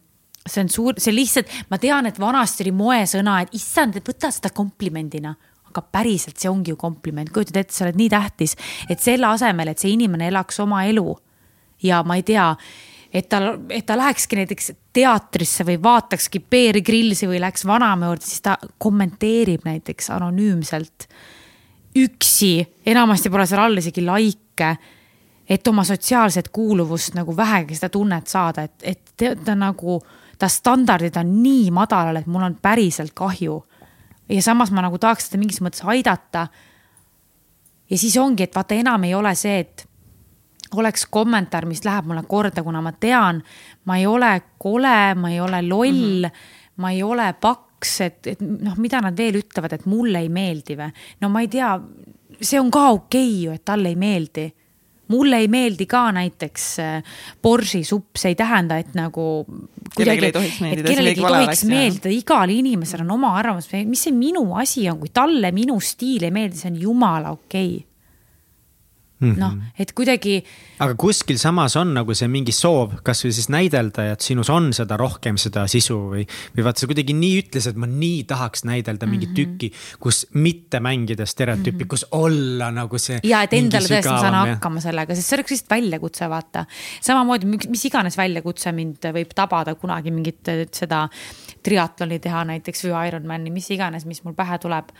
[0.45, 4.51] see on suur, see lihtsalt, ma tean, et vanasti oli moesõna, et issand, võta seda
[4.51, 5.37] komplimendina.
[5.69, 8.57] Aga päriselt see ongi ju kompliment, kujutad ette, sa oled nii tähtis,
[8.89, 11.13] et selle asemel, et see inimene elaks oma elu
[11.85, 12.51] ja ma ei tea,
[13.13, 13.41] et ta,
[13.71, 18.59] et ta lähekski näiteks teatrisse või vaatakski Bear Grillsi või läheks vanaema juurde, siis ta
[18.79, 21.09] kommenteerib näiteks anonüümselt
[21.99, 22.53] üksi,
[22.87, 24.77] enamasti pole seal all isegi likee
[25.49, 29.99] et oma sotsiaalset kuuluvust nagu vähegi seda tunnet saada, et, et ta, ta nagu,
[30.39, 33.63] ta standardid on nii madalal, et mul on päriselt kahju.
[34.29, 36.49] ja samas ma nagu tahaks teda mingis mõttes aidata.
[37.91, 39.88] ja siis ongi, et vaata, enam ei ole see, et
[40.77, 43.41] oleks kommentaar, mis läheb mulle korda, kuna ma tean,
[43.89, 46.77] ma ei ole kole, ma ei ole loll mm, -hmm.
[46.77, 50.77] ma ei ole paks, et, et noh, mida nad veel ütlevad, et mulle ei meeldi
[50.77, 50.93] või.
[51.21, 51.79] no ma ei tea,
[52.41, 54.53] see on ka okei okay ju, et talle ei meeldi
[55.09, 56.77] mulle ei meeldi ka näiteks
[57.43, 59.47] borši äh, supp, see ei tähenda, et nagu.
[59.97, 60.89] kellelegi ei tohiks meeldida.
[60.89, 65.09] kellelegi ei tohiks meeldida, igal inimesel on oma arvamus, mis see minu asi on, kui
[65.15, 67.88] talle minu stiil ei meeldi, see on jumala okei okay
[69.21, 69.39] mm -hmm.
[69.39, 70.45] noh, et kuidagi.
[70.79, 74.97] aga kuskil samas on nagu see mingi soov, kasvõi siis näidelda, et sinus on seda
[74.97, 76.25] rohkem seda sisu või,
[76.57, 79.59] või vaata, sa kuidagi nii ütlesid, ma nii tahaks näidelda mingit mm -hmm.
[79.59, 81.89] tükki, kus mitte mängida stereotüüpi mm, -hmm.
[81.89, 83.21] kus olla nagu see.
[83.23, 86.65] ja et endale tõesti ma saan hakkama sellega, sest see oleks lihtsalt väljakutse, vaata.
[87.01, 91.09] samamoodi, mis iganes väljakutse mind võib tabada kunagi mingit seda
[91.63, 94.93] triatloni teha näiteks või Ironmani, mis iganes, mis mul pähe tuleb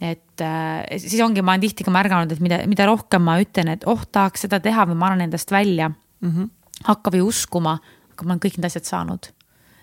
[0.00, 3.72] et äh, siis ongi, ma olen tihti ka märganud, et mida, mida rohkem ma ütlen,
[3.72, 6.30] et oh, tahaks seda teha või ma annan endast välja mm.
[6.30, 6.50] -hmm.
[6.90, 7.78] hakka või uskuma,
[8.12, 9.30] aga ma olen kõik need asjad saanud.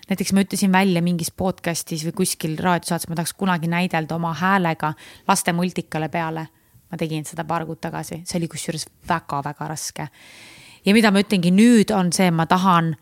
[0.10, 4.94] näiteks ma ütlesin välja mingis podcast'is või kuskil raadiosaates, ma tahaks kunagi näidelda oma häälega
[5.28, 6.48] laste multikale peale.
[6.92, 10.08] ma tegin seda paar kuud tagasi, see oli kusjuures väga-väga raske.
[10.86, 12.96] ja mida ma ütlengi nüüd on see, ma tahan,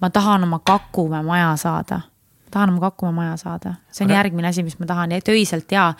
[0.00, 2.00] ma tahan oma Kakumäe maja saada
[2.54, 4.22] tahan oma Kakumäe maja saada, see on aga...
[4.22, 5.90] järgmine asi, mis ma tahan ja töiselt ja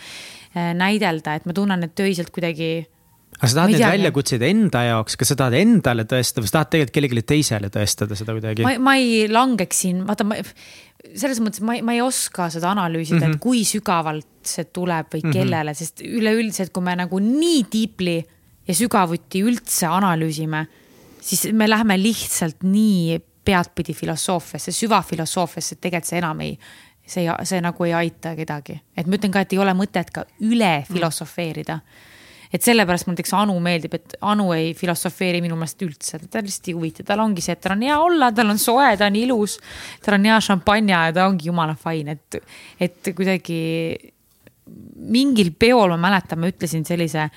[0.55, 2.85] Äh, näidelda, et ma tunnen, et töiselt kuidagi
[3.35, 6.69] aga sa tahad neid väljakutseid enda jaoks, kas sa tahad endale tõestada või sa tahad
[6.71, 8.63] tegelikult kellelegi teisele tõestada seda kuidagi?
[8.63, 10.37] ma, ei langeks siin, vaata ma,
[11.11, 13.35] selles mõttes ma, ma ei oska seda analüüsida mm, -hmm.
[13.35, 13.43] et mhm.
[13.43, 15.35] kui sügavalt see tuleb või mhm.
[15.35, 15.81] kellele mm, -hmm.
[15.81, 18.15] sest üleüldiselt, kui me nagu nii deeply
[18.63, 20.63] ja sügavuti üldse analüüsime,
[21.19, 26.57] siis me läheme lihtsalt nii peadpidi filosoofiasse, süvafilosoofiasse, et tegelikult see enam ei,
[27.05, 30.25] see, see nagu ei aita kedagi, et ma ütlen ka, et ei ole mõtet ka
[30.45, 31.79] üle filosofeerida.
[32.53, 36.69] Et sellepärast mulle näiteks Anu meeldib, et Anu ei filosofeeri minu meelest üldse, ta lihtsalt
[36.69, 39.17] ei huvita, tal ongi see, et tal on hea olla, tal on soe, ta on
[39.19, 39.57] ilus.
[40.05, 42.37] tal on hea šampanja ja ta ongi jumala fine, et,
[42.79, 43.59] et kuidagi
[45.11, 47.27] mingil peol ma mäletan, ma ütlesin sellise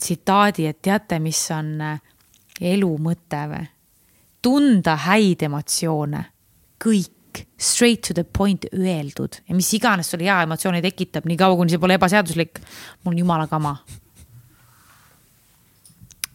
[0.00, 1.74] tsitaadi, et teate, mis on
[2.60, 3.66] elu mõte või?
[4.42, 6.24] Tunda häid emotsioone,
[6.80, 11.74] kõik straight to the point öeldud ja mis iganes sulle hea emotsiooni tekitab, niikaua kuni
[11.74, 12.60] see pole ebaseaduslik,
[13.04, 13.76] mul on jumala kama.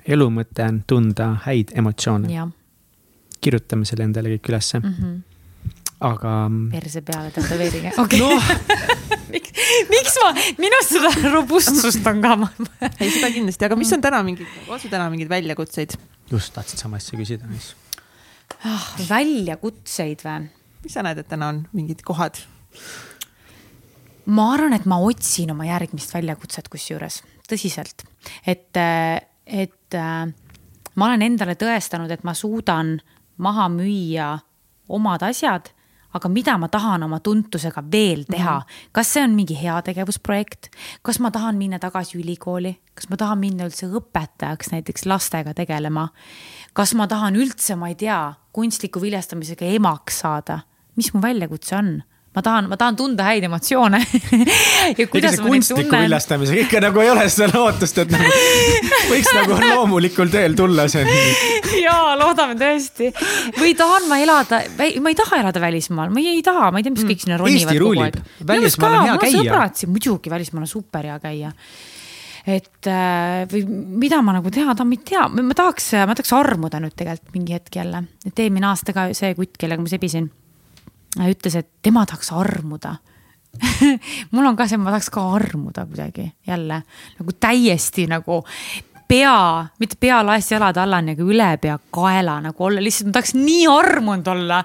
[0.08, 2.50] elu mõte on tunda häid emotsioone.
[3.42, 4.94] kirjutame selle endale kõik ülesse mm.
[5.00, 5.24] -hmm
[6.00, 6.50] aga.
[6.72, 8.40] perse peale tätoveerige, okei okay.
[8.40, 9.16] no.
[9.32, 9.52] miks,
[9.90, 12.36] miks ma, minust seda robustsust on ka
[13.00, 15.96] ei, seda kindlasti, aga mis on täna mingid, on sul täna mingeid väljakutseid?
[16.32, 17.74] just tahtsin sama asja küsida, mis
[18.66, 18.88] ah,.
[19.10, 20.50] väljakutseid või?
[20.86, 22.42] mis sa näed, et täna on mingid kohad?
[24.26, 28.08] ma arvan, et ma otsin oma järgmist väljakutset kusjuures tõsiselt,
[28.48, 28.78] et,
[29.46, 29.98] et
[30.96, 32.96] ma olen endale tõestanud, et ma suudan
[33.38, 34.32] maha müüa
[34.90, 35.70] omad asjad
[36.16, 38.90] aga mida ma tahan oma tuntusega veel teha mm, -hmm.
[38.92, 40.70] kas see on mingi heategevusprojekt,
[41.02, 46.08] kas ma tahan minna tagasi ülikooli, kas ma tahan minna üldse õpetajaks näiteks lastega tegelema.
[46.76, 48.20] Kas ma tahan üldse, ma ei tea,
[48.56, 50.62] kunstliku viljastamisega emaks saada?
[51.00, 51.96] Mis mu väljakutse on?
[52.36, 54.02] Ma tahan, ma tahan tunda häid emotsioone.
[54.92, 58.28] Ega see kunstliku viljastamisega ikka nagu ei ole seda lootust, et nagu
[59.08, 61.08] võiks nagu loomulikul teel tulla see.
[61.80, 63.14] ja loodame tõesti.
[63.56, 66.88] või tahan ma elada, ma ei taha elada välismaal, ma ei, ei taha, ma ei
[66.88, 68.20] tea, mis kõik sinna ronivad kogu aeg.
[68.52, 69.92] välismaal on hea käia.
[69.96, 71.56] muidugi välismaal on super hea käia
[72.46, 73.64] et äh, või
[74.06, 77.34] mida ma nagu teha tahan, ma ei tea, ma tahaks, ma tahaks armuda nüüd tegelikult
[77.34, 80.30] mingi hetk jälle, et eelmine aasta ka see kutt, kellega ma sebisin
[81.24, 82.98] ütles, et tema tahaks armuda.
[84.36, 86.82] Mul on ka see, ma tahaks ka armuda kuidagi jälle.
[87.20, 88.42] Nagu täiesti nagu
[89.08, 93.36] pea, mitte pea laest jalad alla, nagu üle pea kaela nagu olla, lihtsalt ma tahaks
[93.38, 94.64] nii armunud olla.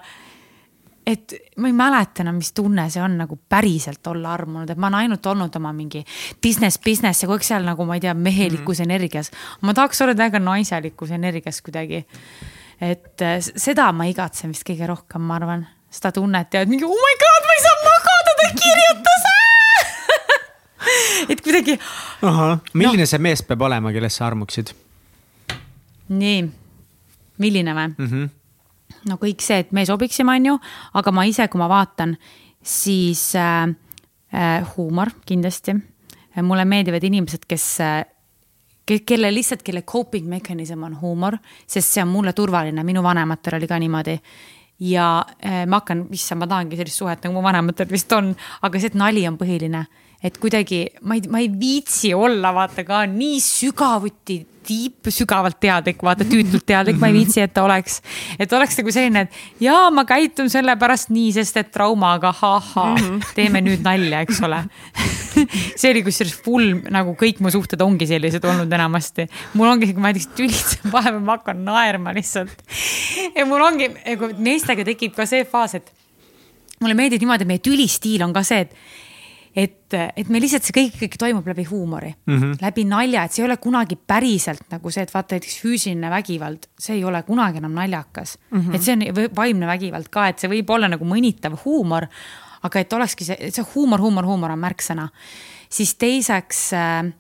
[1.11, 4.89] Et ma ei mäleta enam, mis tunne see on nagu päriselt olla armunud, et ma
[4.89, 6.03] olen ainult olnud oma mingi
[6.43, 8.89] business, business ja kogu aeg seal nagu ma ei tea, mehelikus mm.
[8.89, 9.31] energias.
[9.67, 12.05] ma tahaks olla täiega naiselikus energias kuidagi.
[12.81, 16.87] et äh, seda ma igatsen vist kõige rohkem, ma arvan, seda tunnet ja et mingi
[16.87, 19.29] oh my god, ma ei saa magada, ta kirjutas
[21.33, 21.79] et kuidagi.
[22.75, 23.13] milline no.
[23.15, 24.75] see mees peab olema, kellest sa armuksid?
[26.11, 26.45] nii,
[27.39, 28.11] milline või mm?
[28.11, 28.37] -hmm
[29.09, 30.57] no kõik see, et me sobiksime, on ju,
[31.01, 32.17] aga ma ise, kui ma vaatan,
[32.63, 33.67] siis äh,
[34.35, 35.77] äh, huumor kindlasti.
[36.43, 38.05] mulle meeldivad inimesed, kes äh,
[39.07, 41.37] kelle lihtsalt, kelle coping mechanism on huumor,
[41.67, 44.21] sest see on mulle turvaline, minu vanematel oli ka niimoodi.
[44.81, 48.81] ja äh, ma hakkan, issand, ma tahangi sellist suhet nagu mu vanematel vist on, aga
[48.81, 49.85] see, et nali on põhiline
[50.23, 56.03] et kuidagi ma ei, ma ei viitsi olla vaata ka nii sügavuti tiip, sügavalt teadlik,
[56.05, 58.01] vaata tüütult teadlik, ma ei viitsi, et ta oleks.
[58.39, 62.95] et oleks nagu selline, et jaa, ma käitun sellepärast nii, sest et trauma, aga ahhaa,
[63.37, 64.65] teeme nüüd nalja, eks ole
[65.81, 69.27] see oli kusjuures full nagu kõik mu suhted ongi sellised olnud enamasti.
[69.59, 72.65] mul ongi, kui ma näiteks tülitsen, vahepeal ma hakkan naerma lihtsalt.
[73.37, 73.91] ja mul ongi,
[74.39, 75.93] meestega tekib ka see faas, et
[76.81, 79.10] mulle meeldib niimoodi, et meie tülistiil on ka see, et
[79.57, 82.59] et, et meil lihtsalt see kõik, kõik toimub läbi huumori mm, -hmm.
[82.63, 86.69] läbi nalja, et see ei ole kunagi päriselt nagu see, et vaata näiteks füüsiline vägivald,
[86.79, 88.61] see ei ole kunagi enam naljakas mm.
[88.61, 88.75] -hmm.
[88.75, 92.07] et see on vaimne vägivald ka, et see võib olla nagu mõnitav huumor.
[92.63, 95.09] aga et olekski see, see huumor, huumor, huumor on märksõna.
[95.69, 97.13] siis teiseks äh,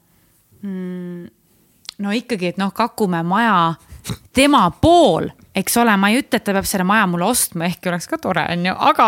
[0.62, 1.28] mm,
[1.98, 3.74] no ikkagi, et noh, Kakumäe maja,
[4.32, 7.90] tema pool eks ole, ma ei ütle, et ta peab selle maja mulle ostma, ehkki
[7.90, 9.06] oleks ka tore, onju, aga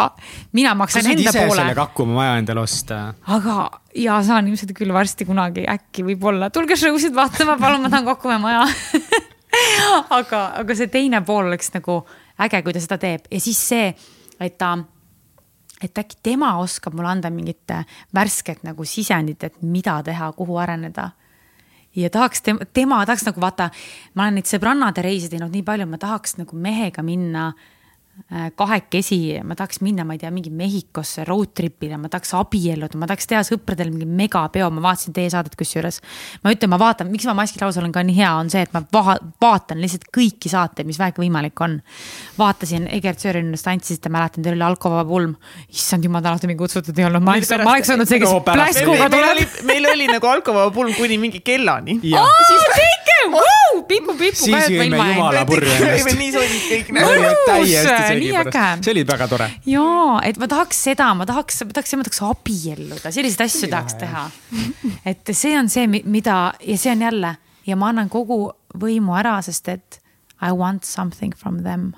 [0.59, 1.59] mina maksan enda poole.
[1.61, 3.03] selle Kakumaa maja endale osta.
[3.37, 3.59] aga
[3.99, 8.41] ja saan ilmselt küll varsti kunagi äkki võib-olla, tulge show'sid vaatama, palun, ma tahan Kakumäe
[8.43, 8.65] maja
[10.19, 12.03] aga, aga see teine pool oleks nagu
[12.43, 13.93] äge, kui ta seda teeb ja siis see,
[14.43, 14.75] et ta
[15.83, 17.71] et äkki tema oskab mulle anda mingit
[18.15, 21.11] värsket nagu sisendit, et mida teha, kuhu areneda
[21.97, 23.71] ja tahaks tema, tema tahaks nagu vaata,
[24.15, 27.72] ma olen neid sõbrannade reise teinud nii palju, ma tahaks nagu mehega minna äh,
[28.57, 33.09] kahekesi, ma tahaks minna, ma ei tea, mingi Mehhikosse road trip'ile, ma tahaks abielluda, ma
[33.11, 36.01] tahaks teha sõpradele mingi megapeo, ma vaatasin teie saadet kusjuures.
[36.45, 38.73] ma ütlen, ma vaatan, miks ma maski laus olen ka nii hea, on see, et
[38.73, 41.81] ma vaha, vaatan lihtsalt kõiki saateid, mis vähegi võimalik on.
[42.39, 45.37] vaatasin Egert Söörinust tantsisite, mäletan, teil oli alkovaba pulm.
[45.69, 49.11] issand jumal, alati mind kutsutud ei olnud, ma oleks, ma oleks olnud see, kes pläskuga
[49.13, 49.61] tuleb.
[49.69, 52.01] meil oli nagu alkovaba pulm kuni mingi kellani.
[52.01, 53.12] Pipu,
[53.89, 54.37] pipu, pipu.
[54.37, 56.13] siis jõime jumala purju ennast.
[56.19, 56.91] nii sodid kõik.
[57.47, 58.67] täiesti nii äge.
[58.83, 59.49] see oli väga tore.
[59.67, 63.99] jaa, et ma tahaks seda, ma tahaks, ma tahaks, ma tahaks abielluda, selliseid asju tahaks
[64.03, 64.27] teha.
[65.05, 67.35] et see on see, mida ja see on jälle
[67.67, 68.45] ja ma annan kogu
[68.79, 70.01] võimu ära, sest et
[70.43, 71.93] I want something from them.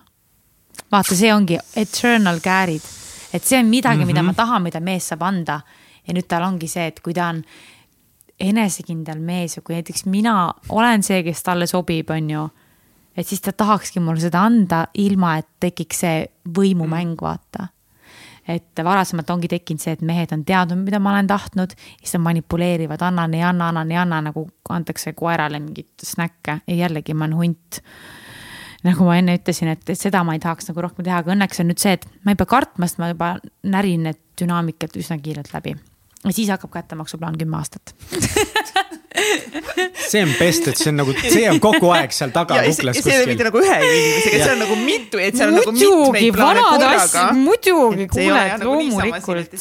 [0.93, 2.85] vaata, see ongi eternal carry'd,
[3.33, 4.07] et see on midagi mm, -hmm.
[4.07, 4.27] mida mhm.
[4.27, 5.61] ma tahan, mida mees saab anda.
[6.07, 7.45] ja nüüd tal ongi see, et kui ta on
[8.41, 12.49] enesekindel mees ja kui näiteks mina olen see, kes talle sobib, on ju
[13.17, 16.25] et siis ta tahakski mulle seda anda, ilma et tekiks see
[16.57, 17.23] võimumäng, mm.
[17.23, 17.69] vaata.
[18.49, 22.27] et varasemalt ongi tekkinud see, et mehed on teadnud, mida ma olen tahtnud, siis nad
[22.27, 27.25] manipuleerivad, annan, ei anna, annan, ei anna, nagu antakse koerale mingit snäkke ja jällegi ma
[27.25, 27.81] olen hunt
[28.85, 31.63] nagu ma enne ütlesin, et, et seda ma ei tahaks nagu rohkem teha, aga õnneks
[31.63, 33.31] on nüüd see, et ma ei pea kartma, sest ma juba
[33.65, 35.73] närin need dünaamikad üsna kiirelt läbi.
[36.25, 37.95] Ja siis hakkab kättemaksuplaan kümme aastat
[39.15, 43.05] see on best, et see on nagu, see on kogu aeg seal taga kuklas kuskil.
[43.05, 45.75] see ei ole mitte nagu ühe inimesega, see on nagu mitu, et seal on nagu
[45.77, 47.27] mitmeid plaane korraga.
[47.39, 49.55] muidugi, kuule, et nagu loomulikult.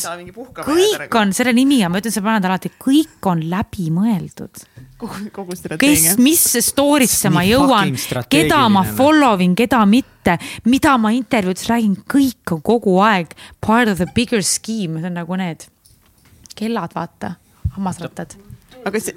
[0.66, 4.66] kõik on, selle nimi on, ma ütlen selle plaanid alati, kõik on läbimõeldud
[5.36, 6.16] kogu strateegia.
[6.16, 7.94] kes, mis story'sse ma jõuan,
[8.32, 13.92] keda ma follow in, keda mitte, mida ma intervjuudes räägin, kõik on kogu aeg part
[13.92, 15.68] of the bigger scheme, see on nagu need
[16.58, 17.36] kellad, vaata,
[17.76, 18.38] hammasrattad.
[18.86, 19.16] aga see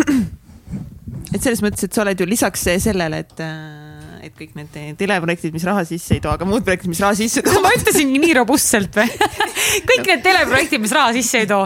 [1.34, 3.90] et selles mõttes, et sa oled ju lisaks sellele, et äh,
[4.26, 7.42] et kõik need teleprojektid, mis raha sisse ei too, aga muud projektid, mis raha sisse
[7.44, 7.62] toovad.
[7.66, 9.08] ma ütlesingi nii robustselt või?
[9.90, 11.62] kõik need teleprojektid, mis raha sisse ei too.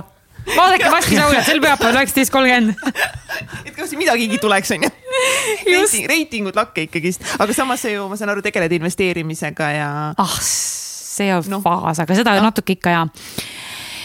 [0.52, 2.76] vaadake Maski Saunat sel pühapäeval üheksateist kolmkümmend.
[3.66, 4.92] et kas midagigi tuleks, onju.
[5.66, 9.90] reiting, reitingud lakke ikkagist, aga samas sa ju, ma saan aru, tegeled investeerimisega ja.
[10.20, 11.62] ah, see on no.
[11.64, 12.48] faas, aga seda no.
[12.50, 13.06] natuke ikka ja.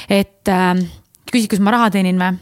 [0.10, 0.86] Et äh,
[1.32, 2.38] küsid, kas ma raha teenin või?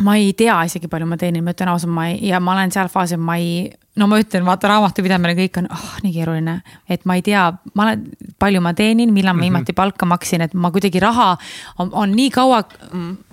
[0.00, 2.72] ma ei tea isegi, palju ma teenin, ma ütlen ausalt, ma ei, ja ma olen
[2.72, 3.66] seal faasis, ma ei,
[4.00, 6.60] no ma ütlen, vaata raamatupidamine, kõik on oh, nii keeruline.
[6.88, 7.42] et ma ei tea,
[7.76, 8.06] ma olen,
[8.40, 9.80] palju ma teenin, millal ma viimati mm -hmm.
[9.82, 11.36] palka maksin, et ma kuidagi raha
[11.78, 12.62] on, on nii kaua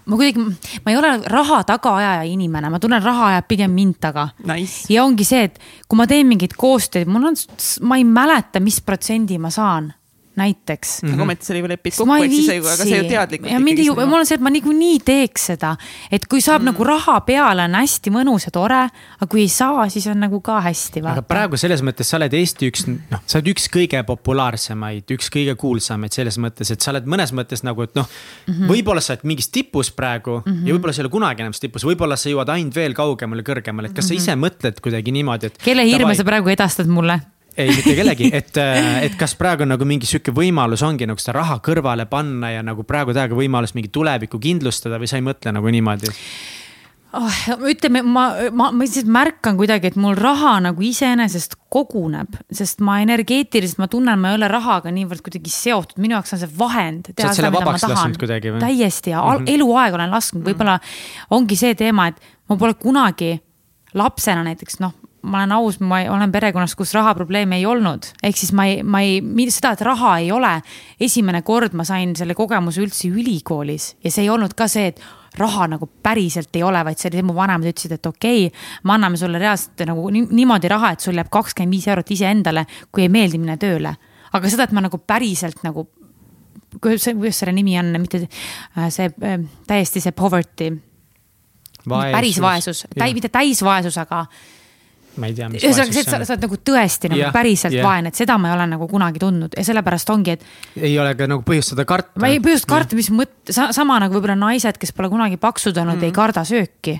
[0.05, 0.39] ma kuidagi,
[0.85, 4.93] ma ei ole raha tagaajaja inimene, ma tunnen, raha ajab pigem mind taga nice..
[4.93, 7.35] ja ongi see, et kui ma teen mingit koostööd, mul on,
[7.81, 9.93] ma ei mäleta, mis protsendi ma saan
[10.37, 11.09] näiteks mm.
[11.09, 11.13] -hmm.
[11.13, 13.51] aga ometi sa ju lepid kokku, et siis, aga sa ju teadlikult.
[13.51, 15.73] ja mind ju, mul on see, et ma niikuinii teeks seda,
[16.11, 16.71] et kui saab mm.
[16.71, 18.81] nagu raha peale, on hästi mõnus ja tore,
[19.17, 21.03] aga kui ei saa, siis on nagu ka hästi.
[21.13, 25.31] aga praegu selles mõttes sa oled Eesti üks, noh, sa oled üks kõige populaarsemaid, üks
[25.33, 29.01] kõige kuulsamaid selles mõttes, et sa oled mõnes mõttes nagu, et noh mm -hmm., võib-olla
[29.01, 30.67] sa oled mingis tipus praegu mm -hmm.
[30.67, 33.89] ja võib-olla sa ei ole kunagi enam tipus, võib-olla sa jõuad ainult veel kaugemale, kõrgemale,
[33.89, 34.21] et kas mm -hmm.
[34.21, 35.57] sa ise mõtled kuidagi niimoodi, et.
[35.63, 37.19] kelle hirme sa praegu edastad mulle?
[37.57, 41.21] Ei, mitte kellegi, et, äh, et kas praegu on nagu mingi sihuke võimalus ongi nagu
[41.21, 45.25] seda raha kõrvale panna ja nagu praegu täiega võimalus mingi tulevikku kindlustada või sa ei
[45.25, 46.13] mõtle nagu niimoodi?
[47.17, 47.39] oh,.
[47.69, 52.99] ütleme, ma, ma, ma lihtsalt märkan kuidagi, et mul raha nagu iseenesest koguneb, sest ma
[53.03, 57.11] energeetiliselt, ma tunnen, ma ei ole rahaga niivõrd kuidagi seotud, minu jaoks on see vahend.
[57.13, 58.63] sa oled selle vabaks lasknud kuidagi või?
[58.63, 59.53] täiesti ja mm -hmm.
[59.55, 60.79] eluaeg olen lasknud, võib-olla
[61.33, 63.37] ongi see teema, et ma pole kunagi
[63.97, 64.93] lapsena näiteks noh,
[65.27, 69.01] ma olen aus, ma olen perekonnas, kus rahaprobleeme ei olnud, ehk siis ma ei, ma
[69.03, 69.21] ei,
[69.53, 70.57] seda, et raha ei ole.
[70.99, 75.01] esimene kord ma sain selle kogemuse üldse ülikoolis ja see ei olnud ka see, et
[75.37, 78.95] raha nagu päriselt ei ole, vaid see oli, mu vanemad ütlesid, et okei okay,, me
[78.95, 83.13] anname sulle reaalselt nagu niimoodi raha, et sul jääb kakskümmend viis eurot iseendale, kui ei
[83.13, 83.95] meeldi minna tööle.
[84.33, 85.87] aga seda, et ma nagu päriselt nagu,
[86.81, 90.71] kuidas, selle nimi on, mitte äh, see äh, täiesti see poverty.
[91.87, 94.25] päris vaesus, mitte täisvaesus, aga
[95.17, 97.75] ma ei tea, mis ühesõnaga see, et sa, sa oled nagu tõesti nagu yeah, päriselt
[97.75, 97.85] yeah.
[97.85, 100.45] vaene, et seda ma ei ole nagu kunagi tundnud ja sellepärast ongi, et.
[100.79, 102.13] ei ole ka nagu põhjust seda karta.
[102.21, 105.97] ma ei põhjust karta, mis mõtte, sama nagu võib-olla naised, kes pole kunagi paksud olnud
[105.97, 106.97] mm., ei karda sööki.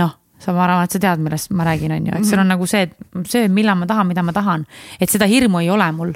[0.00, 2.52] noh, sa, ma arvan, et sa tead, millest ma räägin, on ju, et seal on
[2.54, 4.66] nagu see, et söön, millal ma tahan, mida ma tahan.
[5.00, 6.14] et seda hirmu ei ole mul.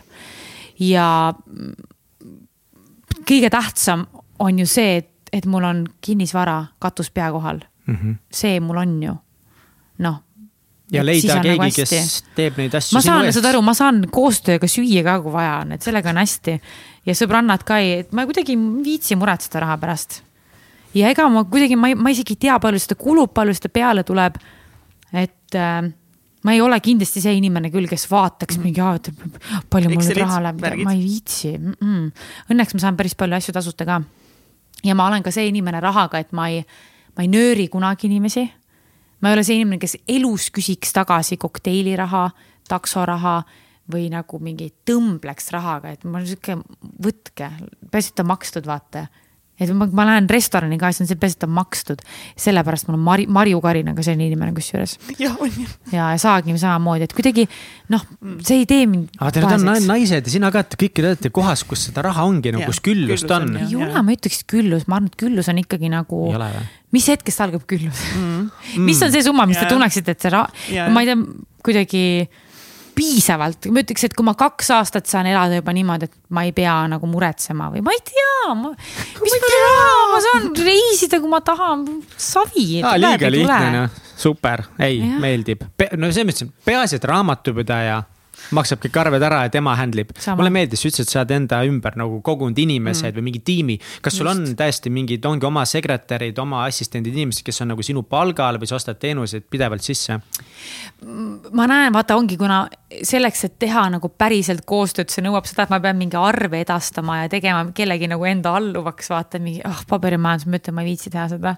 [0.81, 1.07] ja
[3.29, 4.07] kõige tähtsam
[4.43, 7.95] on ju see, et, et mul on kinnisvara katus pea kohal mm.
[7.95, 8.21] -hmm.
[8.33, 9.17] see mul on ju,
[9.99, 10.23] noh
[10.93, 12.97] ja leida keegi kes teeb neid asju.
[12.97, 16.21] ma saan, saad aru, ma saan koostööga süüa ka, kui vaja on, et sellega on
[16.21, 16.59] hästi.
[17.09, 20.21] ja sõbrannad ka ei, et ma kuidagi ei viitsi muretseda raha pärast.
[20.95, 23.73] ja ega ma kuidagi, ma ei, ma isegi ei tea, palju seda kulub, palju seda
[23.73, 24.39] peale tuleb.
[25.13, 25.91] et äh,
[26.43, 28.83] ma ei ole kindlasti see inimene küll, kes vaataks mingi,
[29.73, 31.77] palju mul nüüd raha läheb, ma ei viitsi mm.
[31.81, 32.09] -mm.
[32.53, 34.03] Õnneks ma saan päris palju asju tasuta ka.
[34.85, 36.65] ja ma olen ka see inimene rahaga, et ma ei,
[37.17, 38.51] ma ei nööri kunagi inimesi
[39.23, 42.27] ma ei ole see inimene, kes elus küsiks tagasi kokteiliraha,
[42.69, 43.37] taksoraha
[43.93, 46.59] või nagu mingi tõmbleks rahaga, et mul on sihuke,
[47.03, 47.51] võtke,
[47.91, 49.07] peaasi, et ta makstud, vaata
[49.65, 52.03] et ma, ma lähen restorani ka, siis on see, peaasi, et on makstud.
[52.45, 54.97] sellepärast mul on Mari, Marju Karinaga selline inimene kusjuures.
[55.33, 55.69] on ju.
[55.93, 57.47] ja Saagim samamoodi, et kuidagi
[57.93, 58.05] noh,
[58.45, 59.15] see ei tee mind.
[59.19, 62.27] aga te on naised ja sina ka, et kõik te olete kohas, kus seda raha
[62.29, 63.57] ongi nagu, kus küllust on.
[63.63, 66.23] ei ole, ma ei ütleks küllus, ma arvan, et küllus on ikkagi nagu.
[66.93, 68.49] mis hetkest algab küllus mm.?
[68.89, 69.69] mis on see summa, mis yeah.
[69.69, 70.49] te tunneksite, et see raha,
[70.93, 71.21] ma ei tea,
[71.63, 72.05] kuidagi
[72.97, 76.55] piisavalt, ma ütleks, et kui ma kaks aastat saan elada juba niimoodi, et ma ei
[76.57, 78.73] pea nagu muretsema või ma ei tea, ma.
[79.23, 80.49] mis ma tean, ma saan?
[80.69, 81.85] Reisida, kui ma tahan,
[82.17, 82.67] savi.
[82.83, 85.65] liiga lihtne noh, super, ei, meeldib,
[85.97, 88.03] no selles mõttes, peaasi, et raamatupidaja
[88.57, 90.13] maksab kõik arved ära ja tema handle ib.
[90.37, 93.19] mulle meeldis, sa ütlesid, et sa oled enda ümber nagu kogunud inimesed mm.
[93.19, 93.79] või mingi tiimi.
[94.03, 94.41] kas sul Just.
[94.53, 98.71] on täiesti mingid, ongi oma sekretärid, oma assistendid, inimesed, kes on nagu sinu palgal või
[98.71, 100.19] sa ostad teenuseid pidevalt sisse?
[101.53, 102.65] ma näen, vaata, ongi, kuna
[103.03, 107.23] selleks, et teha nagu päriselt koostööd, see nõuab seda, et ma pean mingi arve edastama
[107.23, 110.93] ja tegema kellegi nagu enda alluvaks, vaata mingi, ah oh, paberimajandus, ma ütlen, ma ei
[110.93, 111.57] viitsi teha seda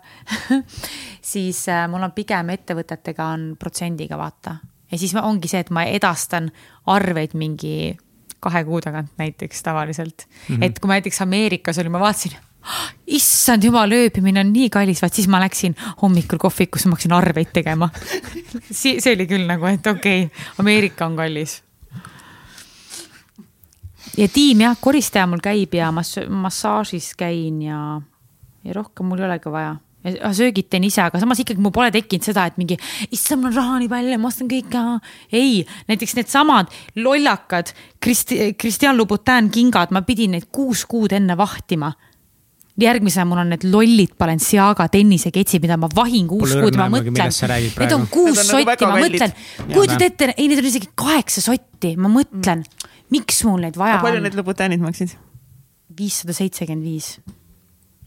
[1.32, 4.58] siis äh, mul on pigem ettevõtetega on protsendiga, vaata
[4.94, 6.50] ja siis ongi see, et ma edastan
[6.90, 7.96] arveid mingi
[8.44, 10.56] kahe kuu tagant näiteks tavaliselt mm.
[10.56, 10.64] -hmm.
[10.64, 12.36] et kui ma näiteks Ameerikas olin, ma vaatasin,
[13.06, 17.52] issand jumal, ööbimine on nii kallis, vaat siis ma läksin hommikul kohvikusse, ma hakkasin arveid
[17.52, 17.90] tegema
[18.80, 21.62] see, see oli küll nagu, et okei okay,, Ameerika on kallis.
[24.16, 27.80] ja tiim jah, koristaja mul käib ja mass-, massaažis käin ja,
[28.64, 31.90] ja rohkem mul ei olegi vaja ja söögid teen ise, aga samas ikkagi mul pole
[31.94, 32.76] tekkinud seda, et mingi,
[33.14, 34.82] issand, mul on raha nii palju, ma ostan kõike.
[35.32, 37.72] ei, näiteks needsamad lollakad
[38.04, 41.92] Kristi-, Christian Louboutin kingad, ma pidin neid kuus kuud enne vahtima
[42.80, 47.30] järgmisena mul on need lollid Balenciaga tenniseketsid, mida ma vahin kuus kuud, ma mõtlen.
[47.78, 49.36] Need on kuus nagu sotti, ma mõtlen,
[49.70, 52.64] kujutad ette, ei, need on isegi kaheksa sotti, ma mõtlen,
[53.14, 54.04] miks mul neid vaja on.
[54.08, 55.14] palju need Louboutinid maksid?
[55.94, 57.12] viissada seitsekümmend viis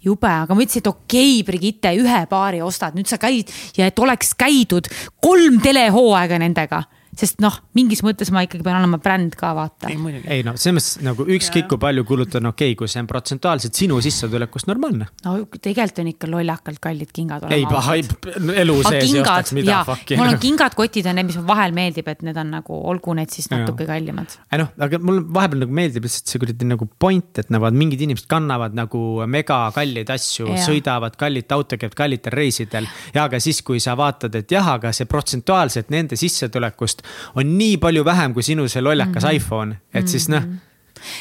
[0.07, 3.87] jube, aga ma ütlesin, et okei okay,, Brigitte, ühe paari ostad, nüüd sa käid ja
[3.89, 4.89] et oleks käidud
[5.23, 6.83] kolm telehooaega nendega
[7.17, 9.89] sest noh, mingis mõttes ma ikkagi pean olema bränd ka vaata.
[9.89, 13.09] ei no selles mõttes nagu ükskõik kui palju kulutada on okei okay,, kui see on
[13.09, 15.09] protsentuaalselt sinu sissetulekust normaalne.
[15.25, 17.47] no tegelikult on ikka lollakalt kallid kingad.
[17.53, 20.19] ei, elu sees ei ostaks mida fuck'i.
[20.19, 23.33] mul on kingad, kotid on need, mis vahel meeldib, et need on nagu, olgu need
[23.33, 24.37] siis natuke kallimad.
[24.51, 28.05] ei noh, aga mul vahepeal nagu meeldib lihtsalt see kuradi nagu point, et nagu mingid
[28.05, 32.89] inimesed kannavad nagu mega kalleid asju, sõidavad kallite autoga, käivad kallitel reisidel.
[33.15, 37.77] ja aga siis, kui sa vaatad, et jah, aga see protsentuaalselt nende sissetulekust on nii
[37.77, 39.35] palju vähem kui sinu see lollakas mm -hmm.
[39.35, 40.63] iPhone, et siis noh mhm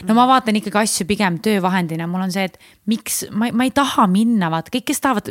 [0.08, 2.58] no ma vaatan ikkagi asju pigem töövahendina, mul on see, et
[2.90, 5.30] miks ma, ma ei taha minna, vaata kõik, kes tahavad,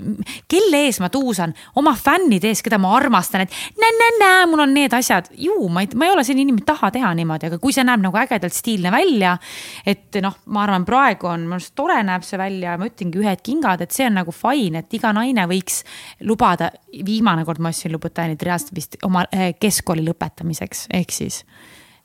[0.52, 4.94] kelle ees ma tuusan, oma fännide ees, keda ma armastan, et näe-näe-näe, mul on need
[4.96, 5.30] asjad.
[5.38, 8.04] ju ma ei, ma ei ole selline inimene, taha teha niimoodi, aga kui see näeb
[8.04, 9.38] nagu ägedalt stiilne välja.
[9.86, 13.44] et noh, ma arvan, praegu on minu arust tore näeb see välja, ma ütlengi ühed
[13.46, 15.84] kingad, et see on nagu fine, et iga naine võiks
[16.28, 16.72] lubada.
[17.06, 21.44] viimane kord ma ostsin Louboutini't reaalselt vist oma eh, keskkooli lõpetamiseks, ehk siis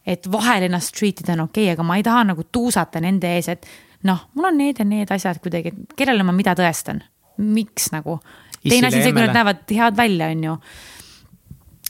[0.06, 3.34] et vahel ennast treat ida on okei okay,, aga ma ei taha nagu tuusata nende
[3.36, 3.66] ees, et
[4.08, 7.02] noh, mul on need ja need asjad kuidagi, kellele ma mida tõestan,
[7.40, 8.20] miks nagu.
[8.62, 10.56] teine asi on see, kui nad näevad head välja, on ju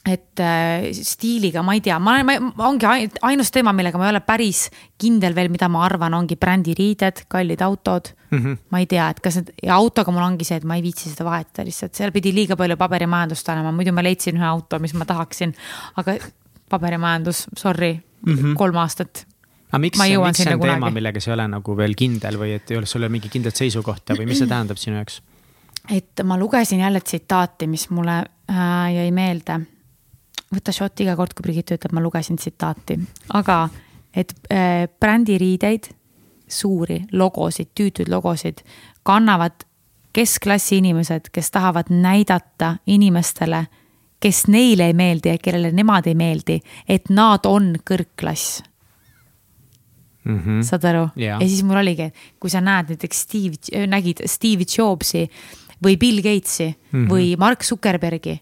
[0.07, 4.23] et äh, stiiliga, ma ei tea, ma, ma, ongi ainus teema, millega ma ei ole
[4.25, 4.63] päris
[5.01, 8.39] kindel veel, mida ma arvan, ongi brändiriided, kallid autod mm.
[8.39, 8.57] -hmm.
[8.73, 11.13] ma ei tea, et kas need ja autoga mul ongi see, et ma ei viitsi
[11.13, 14.97] seda vahetada lihtsalt, seal pidi liiga palju paberimajandust olema, muidu ma leidsin ühe auto, mis
[14.97, 15.53] ma tahaksin.
[16.01, 16.17] aga
[16.71, 18.55] paberimajandus, sorry mm, -hmm.
[18.59, 19.27] kolm aastat.
[19.71, 22.71] aga miks, miks see on teema, millega sa ei ole nagu veel kindel või et
[22.71, 25.21] ei ole, sul ei ole mingit kindlat seisukohta või mis see tähendab sinu jaoks?
[25.99, 28.19] et ma lugesin jälle tsitaati, mis mulle
[28.51, 29.61] äh, jäi meelde.
[30.55, 32.99] võta šot iga kord, kui Brigitte ütleb, ma lugesin tsitaati,
[33.39, 33.69] aga
[34.15, 35.93] et äh, brändiriideid,
[36.51, 38.65] suuri logosid, tüütuid logosid
[39.07, 39.63] kannavad
[40.13, 43.67] keskklassi inimesed, kes tahavad näidata inimestele
[44.21, 48.61] kes neile ei meeldi ja kellele nemad ei meeldi, et nad on kõrgklass
[50.25, 50.39] mm.
[50.39, 50.61] -hmm.
[50.67, 51.41] saad aru yeah.?
[51.41, 52.11] ja siis mul oligi,
[52.41, 55.27] kui sa näed näiteks Steve, nägid Steve Jobsi
[55.85, 57.11] või Bill Gatesi mm -hmm.
[57.11, 58.41] või Mark Zuckerbergi.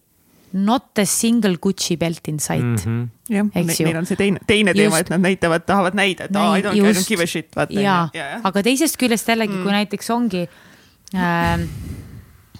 [0.52, 2.76] Not a single Gucci belt in sight mm.
[2.76, 3.08] -hmm.
[3.28, 6.62] jah, neil on see teine, teine teema, et nad näitavad, tahavad näida, et aa, I
[6.62, 7.80] don't, I don't give a shit, vaata.
[7.80, 8.08] jaa,
[8.42, 10.48] aga teisest küljest jällegi mm., kui näiteks ongi
[11.14, 11.60] äh,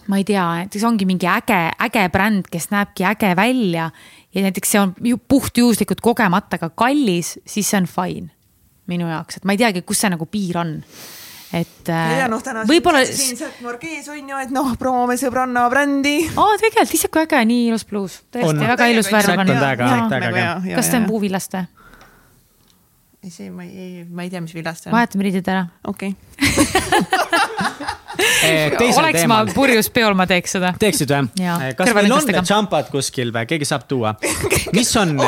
[0.08, 3.90] ma ei tea, näiteks ongi mingi äge, äge bränd, kes näebki äge välja
[4.34, 8.28] ja näiteks see on ju puhtjuhuslikult kogemata ka kallis, siis see on fine
[8.88, 10.78] minu jaoks, et ma ei teagi, kus see nagu piir on
[11.52, 16.16] et ja noh, täna võib-olla siin sealt Margees on ju, et noh, promoome sõbranna brändi.
[16.36, 18.64] aa, tegelikult ise kui äge, nii ilus pluus, tõesti on.
[18.72, 19.54] väga ilus värv on.
[20.72, 21.68] kas see on puuvillast või?
[23.24, 24.98] ei, see ma ei, ma ei tea, mis villast see on.
[24.98, 25.68] vahetame riided ära.
[25.88, 27.94] okei okay.
[28.18, 29.46] Eh, oleks teemal.
[29.46, 30.72] ma purjus peol, ma teeks seda.
[30.78, 31.28] teeksid või?
[31.38, 34.14] Eh, kas meil on need šampad kuskil või keegi saab tuua?
[34.74, 35.14] mis on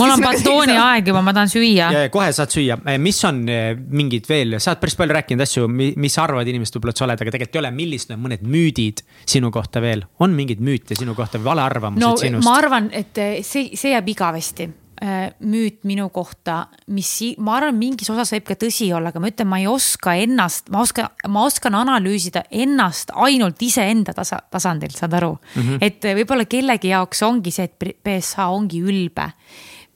[0.00, 1.90] mul on batooni aeg juba, ma tahan süüa.
[2.12, 6.18] kohe saad süüa, eh, mis on mingid veel, sa oled päris palju rääkinud asju, mis
[6.22, 9.52] arvavad inimesed võib-olla, et sa oled, aga tegelikult ei ole, millised on mõned müüdid sinu
[9.54, 12.48] kohta veel, on mingeid müüte sinu kohta või valearvamused no, sinust?
[12.48, 14.70] ma arvan, et see, see jääb igavesti
[15.00, 17.08] müüt minu kohta, mis
[17.40, 20.68] ma arvan, mingis osas võib ka tõsi olla, aga ma ütlen, ma ei oska ennast,
[20.72, 25.62] ma oskan, ma oskan analüüsida ennast ainult iseenda tasa, tasandil, saad aru mm.
[25.62, 25.78] -hmm.
[25.80, 29.30] et võib-olla kellegi jaoks ongi see, et BSH ongi ülbe.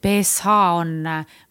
[0.00, 0.96] BSH on,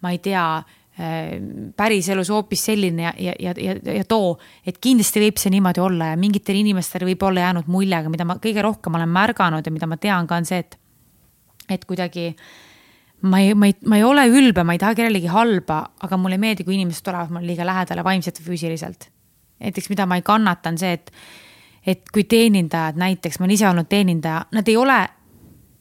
[0.02, 1.38] ma ei tea äh,
[1.78, 4.34] päriselus hoopis selline ja, ja, ja, ja, ja too,
[4.66, 8.26] et kindlasti võib see niimoodi olla ja mingitel inimestel võib olla jäänud mulje, aga mida
[8.26, 10.78] ma kõige rohkem olen märganud ja mida ma tean ka on see, et,
[11.70, 12.62] et kuidagi äh,
[13.24, 16.38] ma ei, ma ei, ma ei ole ülbe, ma ei taha kellelegi halba, aga mulle
[16.38, 19.10] ei meeldi, kui inimesed tulevad mulle liiga lähedale vaimselt või füüsiliselt.
[19.64, 21.12] näiteks, mida ma ei kannata, on see, et,
[21.88, 24.98] et kui teenindajad näiteks, ma olen ise olnud teenindaja, nad ei ole,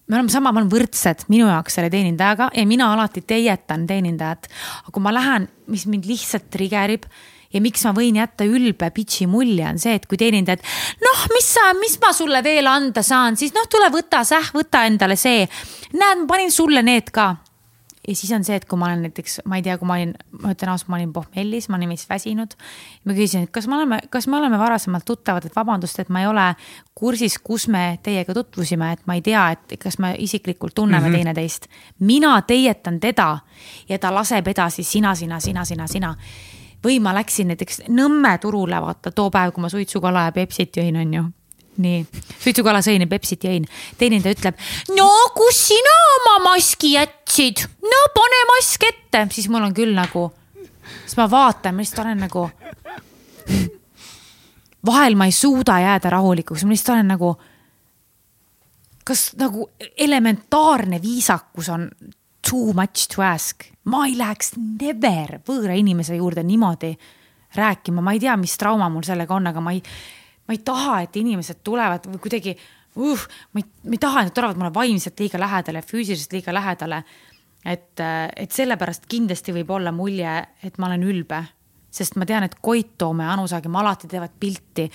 [0.06, 4.46] me oleme sama, me oleme võrdsed minu jaoks selle teenindajaga ja mina alati teietan teenindajat.
[4.84, 7.08] aga kui ma lähen, mis mind lihtsalt triggerib
[7.52, 10.64] ja miks ma võin jätta ülbe bitch'i mulje, on see, et kui teenindajad,
[11.04, 14.86] noh, mis sa, mis ma sulle veel anda saan, siis noh, tule võta, säh, võta
[14.88, 15.46] endale see
[15.92, 17.34] näed, ma panin sulle need ka.
[18.08, 20.14] ja siis on see, et kui ma olen näiteks, ma ei tea, kui ma olin,
[20.42, 22.56] ma ütlen ausalt, ma olin pohmellis, ma olin veits väsinud.
[23.04, 26.24] ma küsisin, et kas me oleme, kas me oleme varasemalt tuttavad, et vabandust, et ma
[26.24, 26.48] ei ole
[26.98, 31.12] kursis, kus me teiega tutvusime, et ma ei tea, et kas me isiklikult tunneme mm
[31.12, 31.16] -hmm.
[31.16, 31.68] teineteist.
[32.00, 33.38] mina teietan teda
[33.88, 36.16] ja ta laseb edasi sina, sina, sina, sina, sina
[36.84, 40.98] või ma läksin näiteks Nõmme turule, vaata too päev, kui ma suitsukala ja Pepsit jõin,
[40.98, 41.24] on ju
[41.82, 42.02] nii,
[42.42, 43.66] suitsukala sõin ja Pepsit jõin.
[43.98, 44.58] teenindaja ütleb,
[44.96, 50.28] no kus sina oma maski jätsid, no pane mask ette, siis mul on küll nagu,
[51.04, 52.50] siis ma vaatan, ma lihtsalt olen nagu.
[54.86, 57.36] vahel ma ei suuda jääda rahulikuks, ma lihtsalt olen nagu.
[59.04, 61.88] kas nagu elementaarne viisakus on
[62.52, 63.64] too much to ask?
[63.88, 66.92] ma ei läheks never võõra inimese juurde niimoodi
[67.56, 69.82] rääkima, ma ei tea, mis trauma mul sellega on, aga ma ei,
[70.48, 74.30] ma ei taha, et inimesed tulevad või kuidagi uh,, ma ei, ma ei taha, et
[74.30, 77.02] nad tulevad mulle vaimselt liiga lähedale, füüsiliselt liiga lähedale.
[77.64, 78.00] et,
[78.36, 81.42] et sellepärast kindlasti võib olla mulje, et ma olen ülbe
[81.92, 84.86] sest ma tean, et Koit Toome Anu Saagim alati teevad pilti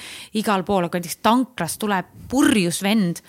[0.41, 3.21] igal pool, aga näiteks tanklas tuleb purjus vend.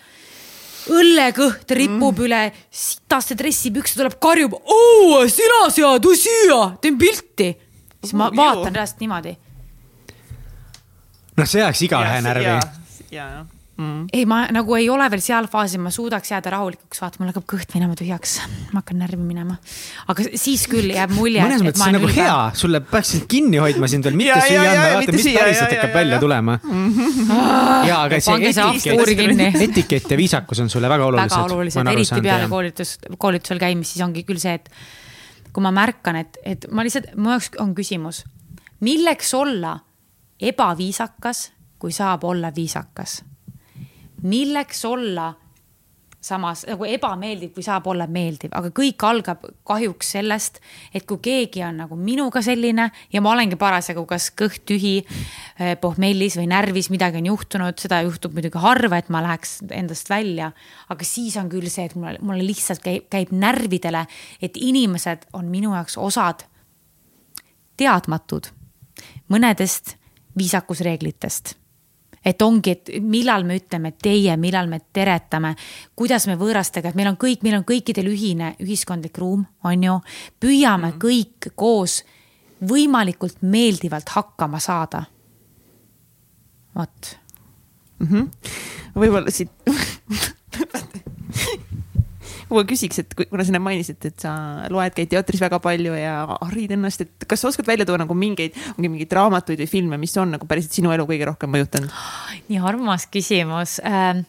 [0.87, 2.25] Õllekõht ripub mm.
[2.29, 2.41] üle
[2.71, 7.53] sitaste dressipükse, tuleb karjub, oo, sina sead, siia, teen pilti.
[8.01, 9.37] siis ma vaatan reaalselt niimoodi.
[11.37, 12.51] noh, see ajaks igaühe närvi.
[12.51, 12.59] ja,
[13.11, 13.47] ja, ja
[13.79, 14.09] mm..
[14.13, 17.47] ei, ma nagu ei ole veel seal faasis, ma suudaks jääda rahulikuks, vaata, mul hakkab
[17.53, 18.35] kõht minema tühjaks,
[18.73, 19.59] ma hakkan närvi minema.
[20.11, 21.43] aga siis küll jääb mulje.
[21.45, 24.65] mõnes mõttes see on nagu hea, sulle peaks sind kinni hoidma sind veel, mitte süüa
[24.65, 26.59] anda, vaata, mis päriselt hakkab välja tulema.
[27.89, 31.37] ja, aga see etikett, etikett ja viisakus on sulle väga olulised.
[31.37, 34.73] väga olulised, eriti peale koolitus, koolitusel käimist, siis ongi küll see, et
[35.53, 38.25] kui ma märkan, et, et ma lihtsalt, mu jaoks on küsimus,
[38.85, 39.79] milleks olla
[40.39, 41.49] ebaviisakas,
[41.79, 43.21] kui saab olla viisakas
[44.23, 45.35] milleks olla
[46.21, 50.59] samas nagu ebameeldiv, kui saab olla meeldiv, aga kõik algab kahjuks sellest,
[50.95, 54.97] et kui keegi on nagu minuga selline ja ma olengi parasjagu kas kõht tühi,
[55.59, 60.11] eh, pohmellis või närvis, midagi on juhtunud, seda juhtub muidugi harva, et ma läheks endast
[60.11, 60.53] välja.
[60.89, 64.07] aga siis on küll see, et mulle, mulle lihtsalt käib, käib närvidele,
[64.43, 66.45] et inimesed on minu jaoks osad
[67.77, 68.51] teadmatud
[69.31, 69.97] mõnedest
[70.39, 71.58] viisakusreeglitest
[72.29, 75.55] et ongi, et millal me ütleme teie, millal me teretame,
[75.97, 80.01] kuidas me võõrastega, et meil on kõik, meil on kõikidel ühine ühiskondlik ruum, on ju.
[80.41, 82.03] püüame mm kõik koos
[82.61, 85.05] võimalikult meeldivalt hakkama saada.
[86.75, 87.19] vot
[87.99, 88.29] mm -hmm..
[88.95, 89.51] võib-olla siit
[92.51, 94.35] ma küsiks, et kuna sa enne mainisid, et sa
[94.73, 98.17] loed, käid teatris väga palju ja harid ennast, et kas sa oskad välja tuua nagu
[98.19, 101.93] mingeid, ongi mingeid raamatuid või filme, mis on nagu päriselt sinu elu kõige rohkem mõjutanud?
[102.49, 104.23] nii armas küsimus äh,.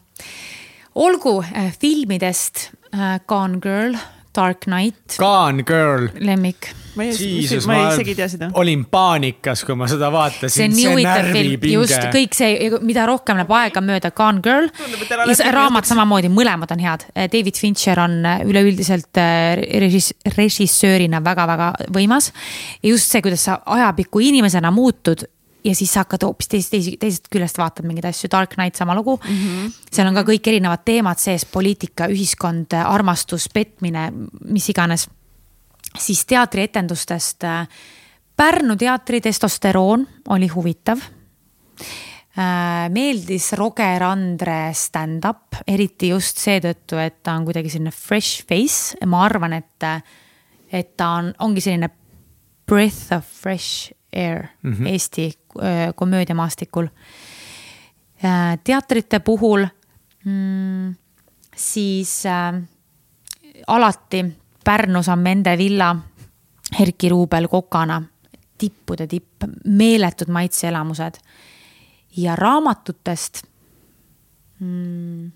[0.94, 3.96] olgu äh, filmidest äh, Gone Girl,
[4.36, 5.18] Dark Knight.
[5.18, 6.10] Gone Girl.
[6.20, 8.50] lemmik ma ei, Jesus, ma, ma isegi ei tea seda.
[8.60, 10.52] olin paanikas, kui ma seda vaatasin.
[10.54, 14.70] see on nii huvitav film, just kõik see, mida rohkem läheb aega mööda, Gone Girl.
[15.30, 17.06] ja raamat samamoodi, mõlemad on head.
[17.32, 22.32] David Fincher on äh, üleüldiselt äh, režiss-, režissöörina väga-väga võimas.
[22.82, 25.26] ja just see, kuidas sa ajapikku inimesena muutud
[25.64, 28.94] ja siis sa hakkad hoopis teisest, teisest, teisest küljest vaatad mingeid asju, Dark Knight sama
[28.96, 29.36] lugu mm.
[29.36, 29.72] -hmm.
[29.92, 34.10] seal on ka kõik erinevad teemad sees, poliitika, ühiskond, armastus, petmine,
[34.44, 35.08] mis iganes
[35.98, 37.44] siis teatrietendustest.
[37.44, 37.68] Äh,
[38.36, 40.98] Pärnu teatri testosteroon oli huvitav
[42.38, 48.96] äh, meeldis Roger Andre stand-up, eriti just seetõttu, et ta on kuidagi selline fresh face.
[49.06, 49.88] ma arvan, et,
[50.72, 51.90] et ta on, ongi selline
[52.66, 54.86] breath of fresh air mm -hmm.
[54.88, 56.88] Eesti äh, komöödiamaastikul.
[58.64, 59.66] teatrite puhul
[60.24, 60.94] mm,
[61.56, 62.62] siis äh,
[63.66, 64.24] alati
[64.64, 65.96] Pärnus on Mende villa,
[66.80, 68.02] Erki Ruubel kokana,
[68.58, 71.18] tippude tipp, meeletud maitseelamused.
[72.16, 73.44] ja raamatutest
[74.58, 75.28] mm,.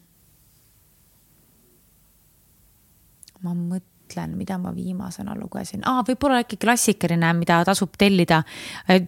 [3.44, 8.42] ma mõtlen, mida ma viimasena lugesin ah,, võib-olla äkki klassikaline, mida tasub tellida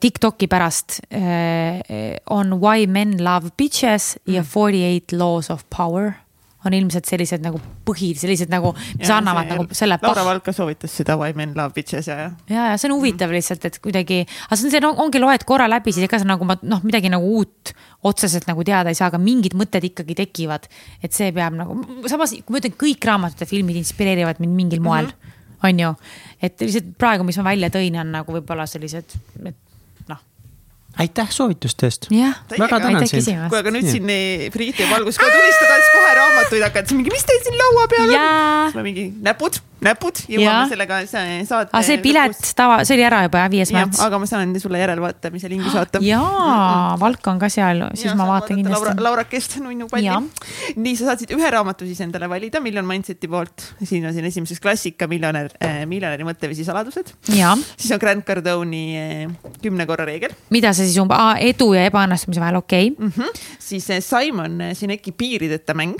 [0.00, 1.82] Tiktoki pärast äh,
[2.30, 4.46] on Why men love bitches ja mm.
[4.46, 6.14] Forty eight laws of power
[6.68, 9.98] on ilmselt sellised nagu põhi, sellised nagu, mis ja, annavad see, nagu selle.
[10.02, 12.30] Laura Valka soovitas seda Why men love bitches ja, ja.
[12.50, 15.46] ja, ja see on huvitav lihtsalt, et kuidagi, aga see on see no,, ongi loed
[15.48, 17.74] korra läbi, siis ega sa nagu noh, midagi nagu uut
[18.06, 20.68] otseselt nagu teada ei saa, aga mingid mõtted ikkagi tekivad.
[21.02, 21.78] et see peab nagu,
[22.10, 25.68] samas kui ma ütlen, kõik raamatud ja filmid inspireerivad mind mingil moel mm, -hmm.
[25.68, 25.94] on ju.
[26.42, 29.62] et lihtsalt praegu, mis ma välja tõin, on nagu võib-olla sellised, et
[30.98, 32.08] aitäh soovituste eest.
[32.58, 33.46] väga tänan sind.
[33.48, 34.12] kuule, aga nüüd siin
[34.52, 37.88] Priit ja Valgus kohe tulistada, siis kohe raamatuid hakkad, siis mingi, mis teil siin laua
[37.92, 38.16] peal on?
[38.16, 41.68] siis ma mingi näpud näpud, jõuame sellega saate.
[41.68, 44.00] aga see pilet tava, see oli ära juba jah, viies märts.
[44.04, 46.00] aga ma saan sulle järelvaatamise lingi saata.
[46.04, 47.00] jaa mm, -hmm.
[47.00, 48.86] Valk on ka seal, siis ja, ma vaatan kindlasti.
[48.86, 50.08] Laura, Laura Kest, nunnu palli.
[50.76, 53.74] nii, sa saatsid ühe raamatu siis endale valida, Million Mindseti poolt.
[53.84, 57.12] siin on siin esimeses klassika Miljonär äh,, miljonäri mõtteviisi saladused.
[57.26, 60.32] siis on Grant Cardone'i äh, kümne korra reegel.
[60.50, 63.06] mida see siis umbes, edu ja ebaõnnestumise vahel, okei okay.
[63.06, 63.12] mm.
[63.16, 63.40] -hmm.
[63.58, 65.96] siis äh, Simon Sineki Piirideta mäng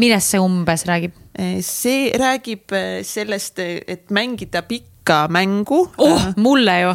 [0.00, 1.14] millest see umbes räägib?
[1.60, 5.88] see räägib äh, sellest, et mängida pikka mängu.
[5.98, 6.94] oh, mulle ju,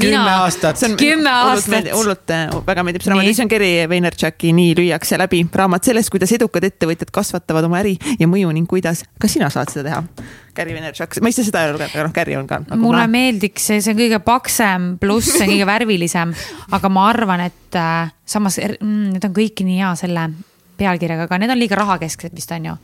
[0.00, 0.82] kümme aastat.
[0.98, 1.90] kümme aastat.
[1.94, 2.32] hullult
[2.66, 6.66] väga meeldib see raamat, see on Gary Vaynerchuki Nii lüüakse läbi raamat sellest, kuidas edukad
[6.68, 9.04] ettevõtjad kasvatavad oma äri ja mõju ning kuidas.
[9.20, 10.02] kas sina saad seda teha?
[10.58, 12.82] Gary Vaynerchuk, ma ise seda ei ole lugenud, aga noh, Gary on ka nagu.
[12.82, 13.12] mulle ma...
[13.14, 16.36] meeldiks, see on kõige paksem, pluss see on kõige värvilisem,
[16.78, 20.30] aga ma arvan, et äh, samas mm, need on kõik nii hea selle
[20.78, 22.78] pealkirjaga, aga need on liiga rahakesksed vist on ju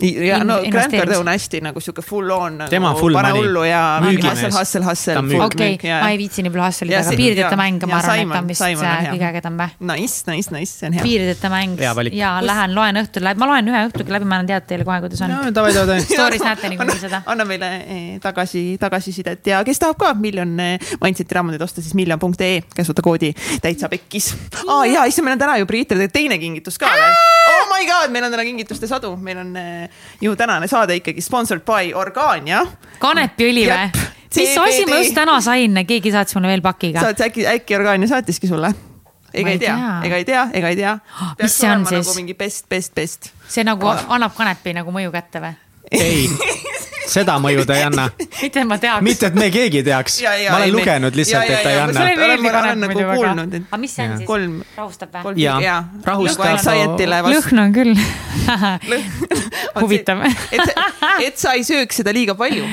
[0.00, 2.70] ja no Grant Cardone on hästi nagu sihuke full on nagu.
[2.70, 5.40] tema full pane hullu ja hustle, hustle, hustle.
[5.44, 8.64] okei, ma ei viitsi nii palju hustle'ida, aga piirideta mäng, ma arvan, et on vist
[8.64, 9.68] kõige ägedam või?
[9.92, 11.04] Nice, nice, nice, see on hea.
[11.06, 11.80] piirideta mäng
[12.14, 14.98] ja lähen loen õhtul läbi, ma loen ühe õhtuga läbi, ma annan teada teile kohe,
[15.04, 15.36] kuidas on.
[15.54, 16.00] davai, davai.
[16.10, 17.22] Story's näete niikuinii seda.
[17.30, 21.94] anna meile eh, tagasi, tagasisidet ja kes tahab ka miljon eh, Mindseti raamatuid osta, siis
[21.98, 24.32] miljon.ee käsutekoodi täitsa pekkis.
[24.66, 27.43] aa jaa, issand, meil on täna ju Priitrile teine kingitus ka veel.
[27.74, 29.88] Oh my god, meil on täna kingituste sadu, meil on eh,
[30.22, 32.60] ju tänane saade ikkagi sponsored by Organia.
[33.02, 34.04] kanepiõli või?
[34.36, 37.02] mis asi ma just täna sain, keegi saatis mulle veel pakiga.
[37.02, 38.70] saatis äkki, äkki Organia saatiski sulle?
[39.34, 39.74] ega ei tea,
[40.06, 40.94] ega ei tea, ega ei tea.
[41.42, 42.06] mis see on siis?
[42.06, 43.32] nagu mingi best, best, best.
[43.50, 45.58] see nagu annab kanepi nagu mõju kätte või?
[45.90, 46.28] ei
[47.10, 48.08] seda mõju ta ei anna.
[48.18, 49.04] mitte, et ma teaks.
[49.04, 50.18] mitte, et me keegi teaks.
[50.24, 52.08] ma olen lugenud lihtsalt, et ta ei anna.
[52.10, 53.36] ei kanep muidu väga.
[53.60, 54.28] aga mis see on siis?
[54.28, 54.58] kolm.
[54.76, 55.36] rahustab või?
[55.44, 56.66] jaa, rahustab.
[57.30, 57.94] lõhn on küll
[59.82, 60.26] huvitav.
[60.52, 60.76] et,
[61.30, 62.66] et sa ei sööks seda liiga palju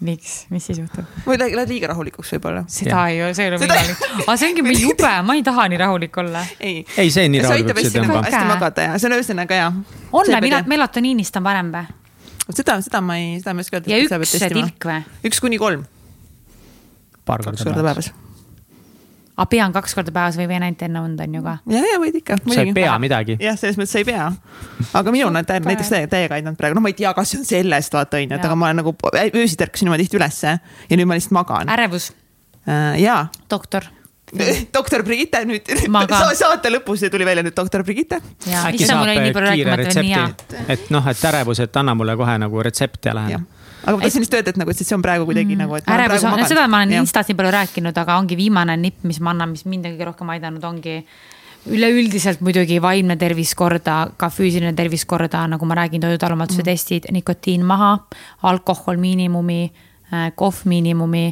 [0.00, 1.06] miks, mis siis juhtub?
[1.26, 2.62] või lähed liiga rahulikuks võib-olla?
[2.70, 4.02] seda ei ole, see ei ole võimalik.
[4.20, 6.44] aga see ongi jube, ma ei taha nii rahulik olla.
[6.60, 8.20] ei, ei, see nii rahulikuks ei tõmba.
[8.28, 9.72] hästi magada ja see on ühesõnaga hea.
[10.12, 11.88] on või, melatoniinist on parem või?
[12.54, 13.92] Seda, seda ma ei, seda ma ei oska öelda.
[13.92, 15.02] ja üks tilk või?
[15.30, 15.84] üks kuni kolm.
[17.28, 18.12] paar korda päevas
[19.38, 21.54] aga pean kaks korda päevas või võin ainult enne und on ju ka?
[21.70, 22.38] ja, ja võid ikka.
[22.42, 23.38] sa ei pea midagi.
[23.42, 24.30] jah, selles mõttes sa ei pea.
[24.98, 27.94] aga minul on näiteks täiega, aidanud praegu, no ma ei tea, kas see on sellest
[27.94, 28.94] vaata onju, et aga ma olen nagu
[29.28, 31.70] öösiti ärkasin juba tihti ülesse ja nüüd ma lihtsalt magan.
[31.76, 32.10] ärevus
[32.66, 32.98] äh,.
[33.04, 33.28] jaa.
[33.50, 33.86] doktor
[34.74, 35.70] doktor Brigitte nüüd
[36.38, 38.20] saate lõpus tuli välja nüüd doktor Brigitte.
[38.46, 43.16] äkki saab kiire retsepti, et noh, et ärevus, et anna mulle kohe nagu retsept ja
[43.16, 43.46] lähen
[43.84, 45.64] aga ma tahtsin just öelda, et nagu, et see on praegu kuidagi mm.
[45.64, 45.80] nagu.
[45.80, 49.32] ärevus on, seda ma olen Instas nii palju rääkinud, aga ongi viimane nipp, mis ma
[49.34, 50.98] annan, mis mind on kõige rohkem aidanud, ongi
[51.68, 56.68] üleüldiselt muidugi vaimne tervis korda, ka füüsiline tervis korda, nagu ma räägin, toidutalumatuste mm.
[56.70, 57.94] testid, nikotiin maha,
[58.50, 59.62] alkohol miinimumi,
[60.12, 61.26] äh, kohv miinimumi,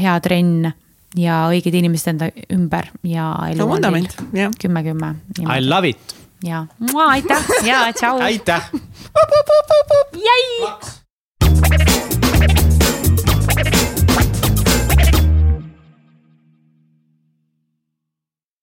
[0.00, 0.70] hea trenn
[1.18, 4.52] ja õiged inimesed enda ümber ja elu on vundament, jah.
[4.60, 5.14] kümme, kümme.
[5.40, 6.16] I love it.
[6.46, 6.66] ja,
[7.08, 8.20] aitäh ja tšau.
[8.20, 8.70] aitäh.
[10.14, 10.99] jäi.